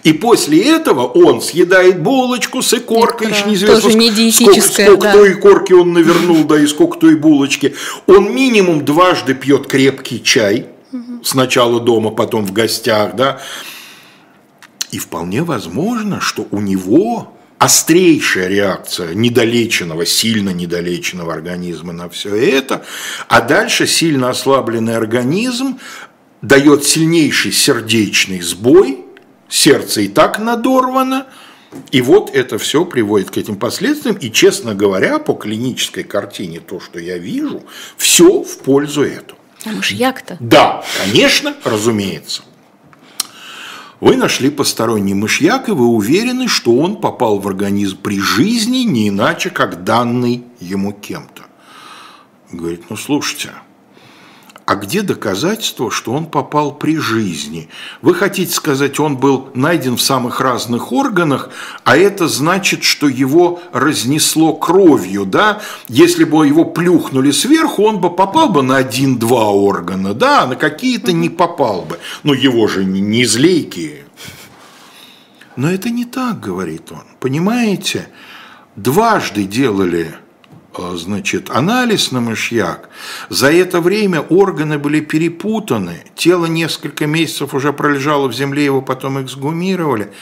И 0.05 0.13
после 0.13 0.63
этого 0.71 1.07
он 1.07 1.43
съедает 1.43 2.01
булочку 2.01 2.63
с 2.63 2.73
икоркой, 2.73 3.31
еще 3.31 3.49
неизвестно, 3.49 3.89
не 3.89 4.33
сколько, 4.33 4.61
сколько 4.61 5.03
да. 5.03 5.13
той 5.13 5.33
икорки 5.33 5.73
он 5.73 5.93
навернул, 5.93 6.45
да, 6.45 6.59
и 6.59 6.67
сколько 6.67 6.99
той 6.99 7.17
булочки. 7.17 7.75
Он 8.07 8.33
минимум 8.33 8.85
дважды 8.85 9.35
пьет 9.35 9.67
крепкий 9.67 10.23
чай, 10.23 10.67
сначала 11.23 11.81
дома, 11.81 12.11
потом 12.11 12.47
в 12.47 12.53
гостях, 12.53 13.17
да, 13.17 13.41
и 14.97 14.99
вполне 14.99 15.43
возможно, 15.43 16.23
что 16.23 16.49
у 16.51 16.59
него 16.59 17.37
острейшая 17.59 18.49
реакция 18.49 19.15
недолеченного, 19.15 20.07
сильно 20.07 20.51
недолеченного 20.51 21.35
организма 21.35 21.93
на 21.93 22.09
все 22.09 22.35
это, 22.35 22.83
а 23.29 23.43
дальше 23.43 23.87
сильно 23.87 24.31
ослабленный 24.31 24.97
организм 24.97 25.79
дает 26.41 26.85
сильнейший 26.85 27.53
сердечный 27.53 28.41
сбой, 28.41 29.05
сердце 29.51 30.01
и 30.01 30.09
так 30.09 30.39
надорвано, 30.39 31.27
и 31.91 32.01
вот 32.01 32.35
это 32.35 32.57
все 32.57 32.87
приводит 32.87 33.31
к 33.31 33.37
этим 33.37 33.57
последствиям, 33.57 34.17
и, 34.17 34.33
честно 34.33 34.75
говоря, 34.75 35.19
по 35.19 35.35
клинической 35.35 36.05
картине, 36.05 36.61
то, 36.61 36.81
что 36.81 36.99
я 36.99 37.19
вижу, 37.19 37.63
все 37.99 38.43
в 38.43 38.59
пользу 38.61 39.03
этого. 39.03 39.39
А 39.67 39.71
мышьяк-то? 39.73 40.39
Да, 40.41 40.83
конечно, 41.05 41.55
разумеется. 41.65 42.45
Вы 44.01 44.17
нашли 44.17 44.51
посторонний 44.51 45.15
мышьяк, 45.15 45.69
и 45.69 45.73
вы 45.73 45.87
уверены, 45.87 46.49
что 46.49 46.77
он 46.77 46.97
попал 47.01 47.39
в 47.39 47.49
организм 47.49 47.97
при 48.03 48.21
жизни 48.21 48.79
не 48.79 49.09
иначе, 49.09 49.49
как 49.51 49.85
данный 49.85 50.45
ему 50.61 50.93
кем-то. 50.93 51.45
Говорит, 52.53 52.85
ну 52.91 52.97
слушайте, 52.97 53.51
а 54.67 54.75
где 54.75 55.03
доказательство, 55.03 55.93
что 55.93 56.13
он 56.13 56.27
попал 56.27 56.73
при 56.73 56.97
жизни? 56.97 57.69
Вы 58.03 58.17
хотите 58.17 58.53
сказать, 58.53 58.99
он 58.99 59.17
был 59.17 59.49
найден 59.55 59.97
в 59.97 60.03
самых 60.03 60.41
разных 60.41 60.91
органах, 60.91 61.51
а 61.85 61.97
это 61.97 62.27
значит, 62.27 62.83
что 62.83 63.07
его 63.07 63.61
разнесло 63.73 64.55
кровью, 64.55 65.25
да? 65.25 65.61
Если 65.87 66.25
бы 66.25 66.45
его 66.49 66.65
плюхнули 66.65 67.31
сверху, 67.31 67.85
он 67.85 68.01
бы 68.01 68.11
попал 68.11 68.49
бы 68.49 68.65
на 68.65 68.79
один-два 68.79 69.51
органа, 69.51 70.15
да, 70.15 70.43
а 70.43 70.47
на 70.49 70.57
какие-то 70.57 71.13
не 71.13 71.29
попал 71.29 71.83
бы. 71.83 72.01
Но 72.25 72.35
его 72.35 72.67
же 72.67 72.85
не, 72.85 73.25
злейки. 73.25 74.03
Но 75.55 75.71
это 75.71 75.91
не 75.91 76.07
так, 76.07 76.41
говорит 76.41 76.91
он. 76.91 77.05
Понимаете, 77.21 78.09
дважды 78.75 79.45
делали 79.45 80.17
значит, 80.95 81.51
анализ 81.51 82.13
на 82.13 82.21
мышьяк, 82.21 82.89
за 83.29 83.51
это 83.51 83.81
время 83.81 84.21
органы 84.21 84.79
были 84.79 85.01
перепутаны, 85.01 86.05
тело 86.15 86.47
несколько 86.47 87.07
месяцев 87.07 87.55
уже 87.55 87.73
пролежало 87.73 88.29
в 88.29 88.35
земле, 88.35 88.65
его 88.65 88.83
потом 88.83 89.23
эксгумировали, 89.23 90.13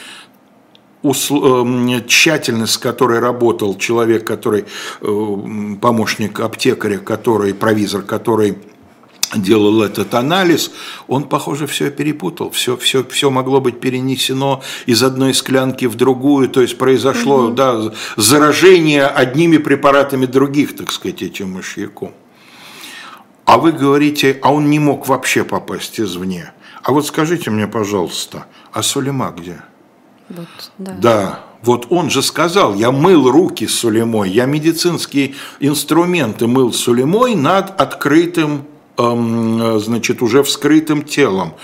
Эм, 1.04 2.06
тщательность, 2.06 2.72
с 2.72 2.78
которой 2.78 3.18
работал 3.18 3.76
человек, 3.76 4.26
который 4.26 4.64
э, 5.02 5.36
помощник 5.78 6.40
аптекаря, 6.40 6.96
который 6.98 7.52
провизор, 7.52 8.02
который 8.02 8.56
делал 9.34 9.82
этот 9.82 10.14
анализ, 10.14 10.70
он, 11.08 11.24
похоже, 11.24 11.66
все 11.66 11.90
перепутал, 11.90 12.50
все, 12.50 12.76
все, 12.76 13.04
все 13.04 13.30
могло 13.30 13.60
быть 13.60 13.80
перенесено 13.80 14.62
из 14.86 15.02
одной 15.02 15.34
склянки 15.34 15.86
в 15.86 15.94
другую, 15.94 16.48
то 16.48 16.60
есть 16.60 16.78
произошло 16.78 17.46
угу. 17.46 17.54
да, 17.54 17.92
заражение 18.16 19.06
одними 19.06 19.58
препаратами 19.58 20.26
других, 20.26 20.76
так 20.76 20.90
сказать, 20.90 21.22
этим 21.22 21.52
мышьяком. 21.52 22.12
А 23.44 23.58
вы 23.58 23.72
говорите, 23.72 24.38
а 24.42 24.52
он 24.52 24.70
не 24.70 24.78
мог 24.78 25.06
вообще 25.06 25.44
попасть 25.44 26.00
извне. 26.00 26.52
А 26.82 26.92
вот 26.92 27.06
скажите 27.06 27.50
мне, 27.50 27.66
пожалуйста, 27.66 28.46
а 28.72 28.82
Сулейма 28.82 29.34
где? 29.36 29.62
Вот, 30.28 30.48
да. 30.78 30.92
да, 30.98 31.44
вот 31.62 31.86
он 31.90 32.10
же 32.10 32.22
сказал, 32.22 32.74
я 32.74 32.90
мыл 32.90 33.30
руки 33.30 33.66
с 33.66 33.78
Сулемой, 33.78 34.30
я 34.30 34.44
медицинские 34.44 35.34
инструменты 35.60 36.46
мыл 36.46 36.72
с 36.72 36.76
Сулемой 36.76 37.34
над 37.34 37.78
открытым, 37.80 38.66
значит, 38.96 40.22
уже 40.22 40.42
вскрытым 40.42 41.02
телом. 41.02 41.54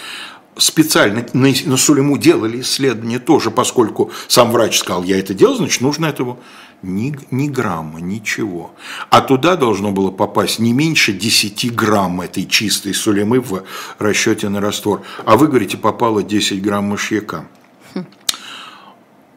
Специально 0.56 1.24
на, 1.32 1.52
на 1.64 1.76
Сулему 1.76 2.18
делали 2.18 2.60
исследования 2.60 3.18
тоже, 3.18 3.50
поскольку 3.50 4.10
сам 4.28 4.52
врач 4.52 4.78
сказал, 4.78 5.04
я 5.04 5.18
это 5.18 5.32
делал, 5.32 5.56
значит, 5.56 5.80
нужно 5.80 6.06
этого 6.06 6.38
ни, 6.82 7.16
ни 7.30 7.48
грамма, 7.48 8.00
ничего. 8.00 8.72
А 9.10 9.20
туда 9.20 9.56
должно 9.56 9.92
было 9.92 10.10
попасть 10.10 10.58
не 10.58 10.72
меньше 10.72 11.12
10 11.12 11.74
грамм 11.74 12.20
этой 12.20 12.46
чистой 12.46 12.94
сулемы 12.94 13.40
в 13.40 13.64
расчете 13.98 14.48
на 14.48 14.60
раствор. 14.60 15.02
А 15.24 15.36
вы 15.36 15.48
говорите, 15.48 15.76
попало 15.76 16.22
10 16.22 16.60
грамм 16.62 16.86
мышьяка. 16.86 17.46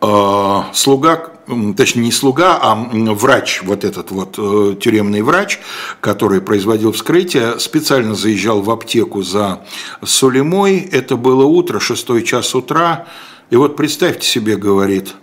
Э, 0.01 0.63
слуга, 0.73 1.32
точнее 1.75 2.03
не 2.03 2.11
слуга, 2.11 2.57
а 2.61 2.75
врач, 2.75 3.61
вот 3.63 3.83
этот 3.83 4.11
вот 4.11 4.35
э, 4.37 4.75
тюремный 4.79 5.21
врач, 5.21 5.59
который 5.99 6.41
производил 6.41 6.91
вскрытие, 6.91 7.59
специально 7.59 8.15
заезжал 8.15 8.61
в 8.61 8.69
аптеку 8.69 9.21
за 9.21 9.65
Сулемой. 10.03 10.79
Это 10.79 11.15
было 11.15 11.45
утро, 11.45 11.79
шестой 11.79 12.23
час 12.23 12.55
утра. 12.55 13.07
И 13.49 13.55
вот 13.55 13.75
представьте 13.75 14.27
себе, 14.27 14.57
говорит, 14.57 15.15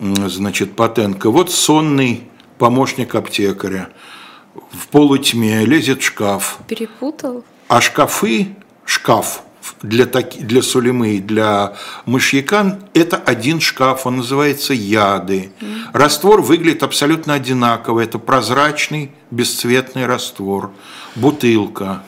значит, 0.00 0.74
Потенко, 0.74 1.30
вот 1.30 1.50
сонный 1.50 2.28
помощник 2.58 3.14
аптекаря 3.14 3.90
в 4.72 4.88
полутьме 4.88 5.64
лезет 5.64 6.02
в 6.02 6.06
шкаф. 6.06 6.58
Перепутал? 6.66 7.44
А 7.68 7.80
шкафы, 7.80 8.56
шкаф– 8.84 9.42
для, 9.82 10.06
таки, 10.06 10.40
для 10.40 10.62
Сулеймы 10.62 11.16
и 11.16 11.20
для 11.20 11.74
мышьякан 12.06 12.84
это 12.94 13.16
один 13.16 13.60
шкаф, 13.60 14.06
он 14.06 14.18
называется 14.18 14.74
яды. 14.74 15.52
Раствор 15.92 16.42
выглядит 16.42 16.82
абсолютно 16.82 17.34
одинаково. 17.34 18.00
Это 18.00 18.18
прозрачный, 18.18 19.12
бесцветный 19.30 20.06
раствор. 20.06 20.72
Бутылка. 21.14 22.02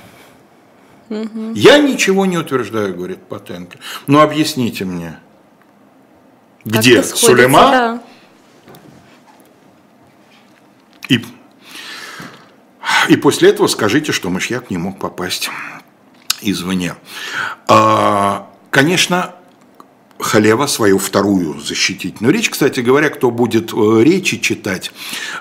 Я 1.55 1.79
ничего 1.79 2.27
не 2.27 2.39
утверждаю, 2.39 2.95
говорит 2.95 3.23
Потенко. 3.23 3.79
Но 4.07 4.21
объясните 4.21 4.85
мне, 4.85 5.19
где 6.65 7.03
Сулейма? 7.03 7.71
Да. 7.71 8.03
И, 11.09 11.25
и 13.09 13.17
после 13.17 13.51
этого 13.51 13.67
скажите, 13.67 14.13
что 14.13 14.31
мышьяк 14.31 14.71
не 14.71 14.79
мог 14.79 15.01
попасть 15.01 15.51
извне. 16.43 16.95
А, 17.69 18.51
конечно, 18.71 19.35
Халева 20.21 20.67
свою 20.67 20.99
вторую 20.99 21.61
защитительную 21.61 22.33
речь. 22.33 22.51
Кстати 22.51 22.81
говоря, 22.81 23.09
кто 23.09 23.31
будет 23.31 23.73
э, 23.73 24.03
речи 24.03 24.39
читать, 24.39 24.93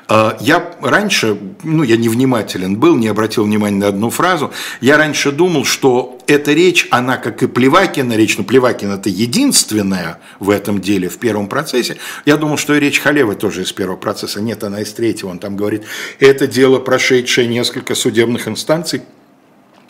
э, 0.07 0.31
я 0.39 0.73
раньше, 0.81 1.37
ну, 1.63 1.83
я 1.83 1.97
невнимателен 1.97 2.77
был, 2.77 2.95
не 2.95 3.07
обратил 3.07 3.43
внимания 3.43 3.77
на 3.77 3.87
одну 3.87 4.09
фразу, 4.09 4.51
я 4.81 4.97
раньше 4.97 5.31
думал, 5.31 5.65
что 5.65 6.17
эта 6.27 6.53
речь, 6.53 6.87
она 6.91 7.17
как 7.17 7.43
и 7.43 7.47
Плевакина 7.47 8.13
речь, 8.13 8.37
но 8.37 8.43
Плевакин 8.43 8.91
это 8.91 9.09
единственная 9.09 10.19
в 10.39 10.49
этом 10.49 10.79
деле, 10.79 11.09
в 11.09 11.17
первом 11.17 11.47
процессе, 11.47 11.97
я 12.25 12.37
думал, 12.37 12.57
что 12.57 12.73
и 12.75 12.79
речь 12.79 12.99
Халевы 12.99 13.35
тоже 13.35 13.63
из 13.63 13.71
первого 13.73 13.97
процесса, 13.97 14.41
нет, 14.41 14.63
она 14.63 14.81
из 14.81 14.93
третьего, 14.93 15.29
он 15.29 15.39
там 15.39 15.57
говорит, 15.57 15.83
это 16.19 16.47
дело, 16.47 16.79
прошедшее 16.79 17.47
несколько 17.47 17.95
судебных 17.95 18.47
инстанций, 18.47 19.01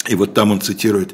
и 0.08 0.16
вот 0.16 0.34
там 0.34 0.52
он 0.52 0.62
цитирует, 0.62 1.14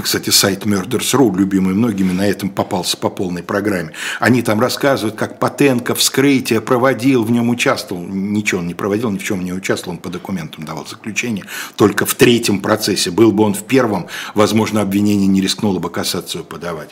кстати, 0.00 0.30
сайт 0.30 0.64
Murders.ru, 0.64 1.36
любимый 1.36 1.74
многими, 1.74 2.12
на 2.12 2.26
этом 2.26 2.50
попался 2.50 2.96
по 2.96 3.10
полной 3.10 3.42
программе. 3.42 3.92
Они 4.20 4.42
там 4.42 4.60
рассказывают, 4.60 5.16
как 5.16 5.40
Потенко 5.40 5.94
вскрытие 5.94 6.60
проводил, 6.60 7.24
в 7.24 7.32
нем 7.32 7.50
участвовал. 7.50 8.02
Ничего 8.02 8.60
он 8.60 8.68
не 8.68 8.74
проводил, 8.74 9.10
ни 9.10 9.18
в 9.18 9.24
чем 9.24 9.44
не 9.44 9.52
участвовал, 9.52 9.96
он 9.96 9.98
по 9.98 10.08
документам 10.08 10.64
давал 10.64 10.86
заключение. 10.86 11.44
Только 11.74 12.06
в 12.06 12.14
третьем 12.14 12.60
процессе. 12.60 13.10
Был 13.10 13.32
бы 13.32 13.42
он 13.42 13.54
в 13.54 13.64
первом, 13.64 14.06
возможно, 14.34 14.80
обвинение 14.80 15.26
не 15.26 15.42
рискнуло 15.42 15.80
бы 15.80 15.90
кассацию 15.90 16.44
подавать. 16.44 16.90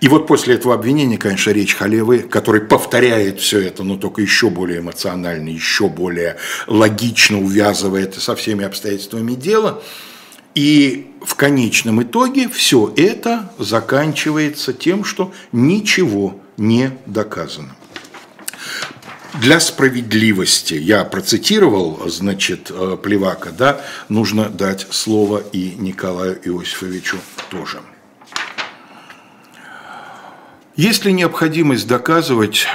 И 0.00 0.08
вот 0.08 0.26
после 0.26 0.54
этого 0.54 0.74
обвинения, 0.74 1.18
конечно, 1.18 1.50
речь 1.50 1.74
Халевы, 1.74 2.20
который 2.20 2.62
повторяет 2.62 3.40
все 3.40 3.60
это, 3.60 3.84
но 3.84 3.96
только 3.96 4.22
еще 4.22 4.48
более 4.48 4.80
эмоционально, 4.80 5.50
еще 5.50 5.88
более 5.88 6.38
логично 6.66 7.38
увязывает 7.40 8.14
со 8.14 8.34
всеми 8.34 8.64
обстоятельствами 8.64 9.34
дела– 9.34 9.82
и 10.56 11.12
в 11.22 11.34
конечном 11.34 12.02
итоге 12.02 12.48
все 12.48 12.92
это 12.96 13.52
заканчивается 13.58 14.72
тем, 14.72 15.04
что 15.04 15.32
ничего 15.52 16.40
не 16.56 16.92
доказано. 17.04 17.76
Для 19.34 19.60
справедливости, 19.60 20.72
я 20.72 21.04
процитировал, 21.04 22.08
значит, 22.08 22.70
э, 22.70 22.96
Плевака, 23.02 23.50
да, 23.50 23.82
нужно 24.08 24.48
дать 24.48 24.86
слово 24.90 25.42
и 25.52 25.74
Николаю 25.78 26.40
Иосифовичу 26.42 27.18
тоже. 27.50 27.82
Есть 30.74 31.04
ли 31.04 31.12
необходимость 31.12 31.86
доказывать 31.86 32.66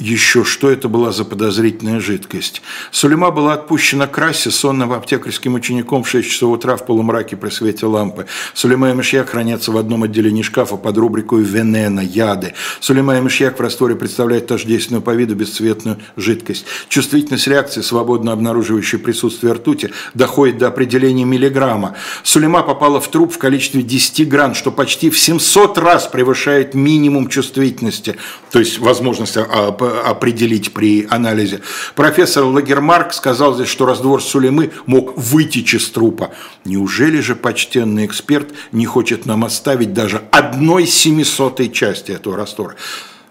еще, 0.00 0.44
что 0.44 0.70
это 0.70 0.88
была 0.88 1.12
за 1.12 1.24
подозрительная 1.24 2.00
жидкость. 2.00 2.62
Сулейма 2.90 3.30
была 3.30 3.54
отпущена 3.54 4.06
к 4.06 4.16
рассе 4.16 4.50
сонным 4.50 4.92
аптекарским 4.92 5.54
учеником 5.54 6.02
в 6.02 6.08
6 6.08 6.28
часов 6.28 6.54
утра 6.54 6.76
в 6.76 6.86
полумраке 6.86 7.36
при 7.36 7.50
свете 7.50 7.86
лампы. 7.86 8.26
Сулейма 8.54 8.90
и 8.90 8.94
Мышьяк 8.94 9.28
хранятся 9.28 9.72
в 9.72 9.76
одном 9.76 10.02
отделении 10.02 10.42
шкафа 10.42 10.76
под 10.76 10.96
рубрикой 10.96 11.42
«Венена», 11.42 12.00
«Яды». 12.00 12.54
Сулейма 12.80 13.18
и 13.18 13.20
Мышьяк 13.20 13.58
в 13.58 13.62
растворе 13.62 13.94
представляют 13.94 14.46
тождественную 14.46 15.02
по 15.02 15.10
виду 15.10 15.34
бесцветную 15.34 15.98
жидкость. 16.16 16.64
Чувствительность 16.88 17.46
реакции, 17.46 17.82
свободно 17.82 18.32
обнаруживающей 18.32 18.98
присутствие 18.98 19.52
ртути, 19.52 19.90
доходит 20.14 20.58
до 20.58 20.68
определения 20.68 21.24
миллиграмма. 21.24 21.94
Сулейма 22.22 22.62
попала 22.62 23.00
в 23.00 23.08
труп 23.10 23.34
в 23.34 23.38
количестве 23.38 23.82
10 23.82 24.26
гран, 24.28 24.54
что 24.54 24.72
почти 24.72 25.10
в 25.10 25.18
700 25.18 25.76
раз 25.76 26.06
превышает 26.06 26.74
минимум 26.74 27.28
чувствительности, 27.28 28.16
то 28.50 28.58
есть 28.58 28.78
возможность 28.78 29.36
а, 29.36 29.72
определить 30.04 30.72
при 30.72 31.06
анализе. 31.08 31.60
Профессор 31.94 32.44
Лагермарк 32.44 33.12
сказал 33.12 33.54
здесь, 33.54 33.68
что 33.68 33.86
раствор 33.86 34.22
Сулеймы 34.22 34.70
мог 34.86 35.16
вытечь 35.16 35.74
из 35.74 35.88
трупа. 35.90 36.30
Неужели 36.64 37.20
же 37.20 37.34
почтенный 37.34 38.06
эксперт 38.06 38.48
не 38.72 38.86
хочет 38.86 39.26
нам 39.26 39.44
оставить 39.44 39.92
даже 39.92 40.22
одной 40.30 40.86
семисотой 40.86 41.70
части 41.70 42.12
этого 42.12 42.36
раствора? 42.36 42.76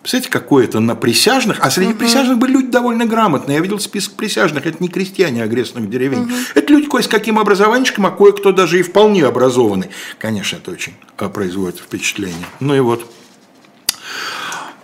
Представляете, 0.01 0.32
какое 0.32 0.64
это 0.64 0.80
на 0.80 0.95
присяжных, 0.95 1.60
а 1.60 1.70
среди 1.70 1.91
угу. 1.91 1.99
присяжных 1.99 2.38
были 2.38 2.53
люди 2.53 2.68
довольно 2.68 3.05
грамотные. 3.05 3.57
Я 3.57 3.62
видел 3.62 3.80
список 3.80 4.14
присяжных, 4.14 4.66
это 4.66 4.78
не 4.80 4.88
крестьяне 4.88 5.43
окрестных 5.43 5.89
деревень. 5.89 6.22
Угу. 6.22 6.32
Это 6.55 6.74
люди 6.74 6.88
кое 6.88 7.03
с 7.03 7.07
каким 7.07 7.38
образованием, 7.38 8.05
а 8.05 8.12
кое-кто 8.12 8.51
даже 8.51 8.80
и 8.80 8.82
вполне 8.82 9.26
образованный. 9.26 9.89
Конечно, 10.18 10.55
это 10.55 10.72
очень 10.72 10.93
э, 11.18 11.30
производит 11.30 11.80
впечатление. 11.80 12.45
Ну 12.62 12.76
и 12.76 12.80
вот. 12.80 13.05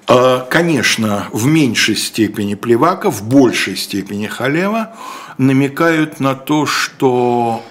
А, 0.08 0.42
конечно, 0.42 1.28
в 1.32 1.48
меньшей 1.48 1.96
степени 1.96 2.54
Плевака, 2.56 3.10
в 3.10 3.28
большей 3.28 3.76
степени 3.76 4.28
Халева 4.28 4.96
намекают 5.38 6.20
на 6.20 6.36
то, 6.36 6.66
что 6.66 7.64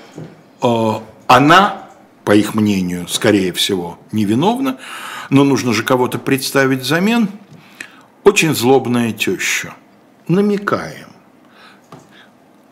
а, 0.60 1.02
она, 1.28 1.88
по 2.24 2.34
их 2.34 2.54
мнению, 2.54 3.06
скорее 3.08 3.52
всего, 3.52 3.98
невиновна, 4.10 4.78
но 5.30 5.44
нужно 5.44 5.72
же 5.72 5.84
кого-то 5.84 6.18
представить 6.18 6.80
взамен, 6.80 7.28
очень 8.24 8.54
злобная 8.54 9.12
теща. 9.12 9.74
Намекаем 10.26 11.13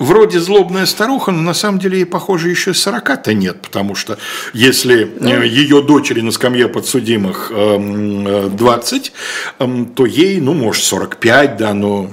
вроде 0.02 0.40
злобная 0.40 0.86
старуха, 0.86 1.32
но 1.32 1.42
на 1.42 1.54
самом 1.54 1.78
деле 1.78 1.98
ей, 1.98 2.06
похоже, 2.06 2.50
еще 2.50 2.72
40-то 2.72 3.34
нет, 3.34 3.60
потому 3.62 3.94
что 3.94 4.18
если 4.52 5.10
ну. 5.18 5.42
ее 5.42 5.82
дочери 5.82 6.20
на 6.20 6.32
скамье 6.32 6.68
подсудимых 6.68 7.50
20, 7.50 9.12
эм, 9.58 9.70
эм, 9.70 9.86
то 9.86 10.06
ей, 10.06 10.40
ну, 10.40 10.54
может, 10.54 10.84
45, 10.84 11.56
да, 11.56 11.74
но 11.74 12.10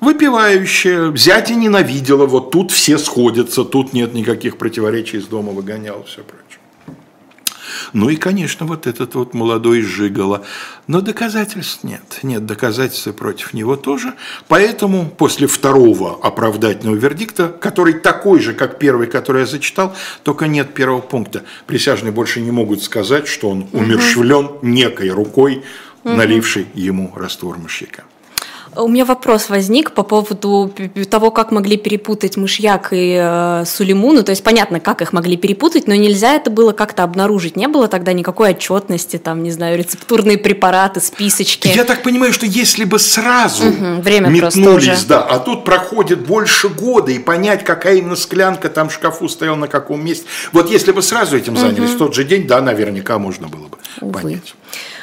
выпивающая, 0.00 1.14
зятя 1.16 1.54
ненавидела, 1.54 2.26
вот 2.26 2.50
тут 2.50 2.72
все 2.72 2.98
сходятся, 2.98 3.64
тут 3.64 3.92
нет 3.92 4.14
никаких 4.14 4.56
противоречий, 4.56 5.18
из 5.18 5.26
дома 5.26 5.52
выгонял, 5.52 6.04
все 6.04 6.22
прочее. 6.22 6.39
Ну 7.92 8.08
и, 8.08 8.16
конечно, 8.16 8.66
вот 8.66 8.86
этот 8.86 9.14
вот 9.14 9.34
молодой 9.34 9.82
Жигало. 9.82 10.44
Но 10.86 11.00
доказательств 11.00 11.84
нет. 11.84 12.20
Нет 12.22 12.46
доказательств 12.46 13.12
против 13.14 13.54
него 13.54 13.76
тоже. 13.76 14.14
Поэтому 14.48 15.08
после 15.08 15.46
второго 15.46 16.18
оправдательного 16.22 16.96
вердикта, 16.96 17.48
который 17.48 17.94
такой 17.94 18.40
же, 18.40 18.54
как 18.54 18.78
первый, 18.78 19.06
который 19.06 19.40
я 19.40 19.46
зачитал, 19.46 19.94
только 20.22 20.46
нет 20.46 20.74
первого 20.74 21.00
пункта. 21.00 21.44
Присяжные 21.66 22.12
больше 22.12 22.40
не 22.40 22.50
могут 22.50 22.82
сказать, 22.82 23.26
что 23.26 23.50
он 23.50 23.68
умершвлен 23.72 24.50
некой 24.62 25.10
рукой, 25.10 25.64
налившей 26.04 26.66
ему 26.74 27.12
раствор 27.14 27.58
мышьяка. 27.58 28.04
У 28.76 28.88
меня 28.88 29.04
вопрос 29.04 29.48
возник 29.48 29.92
по 29.92 30.04
поводу 30.04 30.72
того, 31.08 31.30
как 31.32 31.50
могли 31.50 31.76
перепутать 31.76 32.36
мышьяк 32.36 32.92
и 32.92 33.16
э, 33.20 33.64
сулимуну. 33.66 34.22
То 34.22 34.30
есть 34.30 34.44
понятно, 34.44 34.78
как 34.78 35.02
их 35.02 35.12
могли 35.12 35.36
перепутать, 35.36 35.88
но 35.88 35.94
нельзя 35.94 36.34
это 36.34 36.50
было 36.50 36.72
как-то 36.72 37.02
обнаружить. 37.02 37.56
Не 37.56 37.66
было 37.66 37.88
тогда 37.88 38.12
никакой 38.12 38.50
отчетности, 38.50 39.16
там, 39.16 39.42
не 39.42 39.50
знаю, 39.50 39.76
рецептурные 39.76 40.38
препараты, 40.38 41.00
списочки. 41.00 41.68
Я 41.68 41.84
так 41.84 42.04
понимаю, 42.04 42.32
что 42.32 42.46
если 42.46 42.84
бы 42.84 43.00
сразу 43.00 43.70
угу, 43.70 44.02
время 44.02 44.28
метнулись, 44.28 45.04
да, 45.04 45.22
а 45.22 45.40
тут 45.40 45.64
проходит 45.64 46.26
больше 46.26 46.68
года, 46.68 47.10
и 47.10 47.18
понять, 47.18 47.64
какая 47.64 47.96
именно 47.96 48.16
склянка 48.16 48.68
там 48.68 48.88
в 48.88 48.94
шкафу 48.94 49.28
стояла 49.28 49.56
на 49.56 49.68
каком 49.68 50.04
месте. 50.04 50.26
Вот 50.52 50.70
если 50.70 50.92
бы 50.92 51.02
сразу 51.02 51.36
этим 51.36 51.56
занялись 51.56 51.90
угу. 51.90 51.96
в 51.96 51.98
тот 51.98 52.14
же 52.14 52.24
день, 52.24 52.46
да, 52.46 52.60
наверняка 52.60 53.18
можно 53.18 53.48
было 53.48 53.66
бы 53.66 53.78
Увы. 54.00 54.12
понять. 54.12 54.54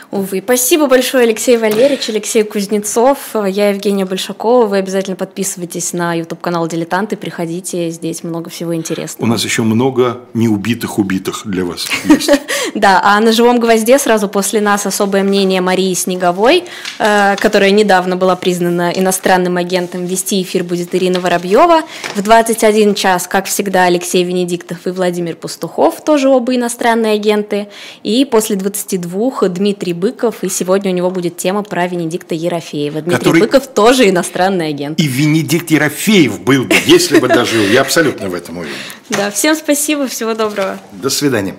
Увы. 0.09 0.41
Спасибо 0.43 0.87
большое, 0.87 1.25
Алексей 1.25 1.57
Валерьевич, 1.57 2.09
Алексей 2.09 2.43
Кузнецов. 2.43 3.17
Я 3.33 3.69
Евгения 3.69 4.05
Большакова. 4.05 4.65
Вы 4.65 4.77
обязательно 4.77 5.17
подписывайтесь 5.17 5.91
на 5.91 6.13
YouTube-канал 6.13 6.65
«Дилетанты». 6.67 7.17
Приходите, 7.17 7.89
здесь 7.89 8.23
много 8.23 8.49
всего 8.49 8.73
интересного. 8.73 9.27
У 9.27 9.29
нас 9.29 9.43
еще 9.43 9.63
много 9.63 10.21
неубитых 10.33 10.97
убитых 10.97 11.41
для 11.45 11.65
вас 11.65 11.87
есть. 12.05 12.31
Да, 12.75 13.01
а 13.03 13.19
на 13.21 13.31
«Живом 13.31 13.59
гвозде» 13.59 13.97
сразу 13.97 14.27
после 14.27 14.61
нас 14.61 14.85
особое 14.85 15.23
мнение 15.23 15.61
Марии 15.61 15.93
Снеговой, 15.93 16.65
э, 16.99 17.35
которая 17.37 17.71
недавно 17.71 18.17
была 18.17 18.35
признана 18.35 18.91
иностранным 18.91 19.57
агентом. 19.57 20.05
Вести 20.05 20.41
эфир 20.43 20.63
будет 20.63 20.93
Ирина 20.93 21.19
Воробьева. 21.19 21.81
В 22.15 22.21
21 22.21 22.93
час, 22.93 23.27
как 23.27 23.45
всегда, 23.45 23.85
Алексей 23.85 24.23
Венедиктов 24.23 24.85
и 24.85 24.91
Владимир 24.91 25.35
Пастухов, 25.35 26.03
тоже 26.03 26.29
оба 26.29 26.55
иностранные 26.55 27.13
агенты. 27.13 27.67
И 28.03 28.25
после 28.25 28.57
22 28.57 29.47
Дмитрий 29.49 29.93
Быков, 29.97 30.43
и 30.43 30.49
сегодня 30.49 30.91
у 30.91 30.93
него 30.93 31.09
будет 31.09 31.37
тема 31.37 31.63
про 31.63 31.87
Венедикта 31.87 32.35
Ерофеева. 32.35 33.01
Дмитрий 33.01 33.17
Который... 33.17 33.41
Быков 33.41 33.67
тоже 33.67 34.09
иностранный 34.09 34.69
агент. 34.69 34.99
И 34.99 35.07
Венедикт 35.07 35.71
Ерофеев 35.71 36.41
был 36.41 36.65
бы, 36.65 36.75
если 36.85 37.19
бы 37.19 37.27
дожил. 37.27 37.63
Я 37.63 37.81
абсолютно 37.81 38.29
в 38.29 38.33
этом 38.33 38.57
уверен. 38.57 38.75
Да, 39.09 39.31
всем 39.31 39.55
спасибо, 39.55 40.07
всего 40.07 40.33
доброго. 40.33 40.79
До 40.91 41.09
свидания. 41.09 41.55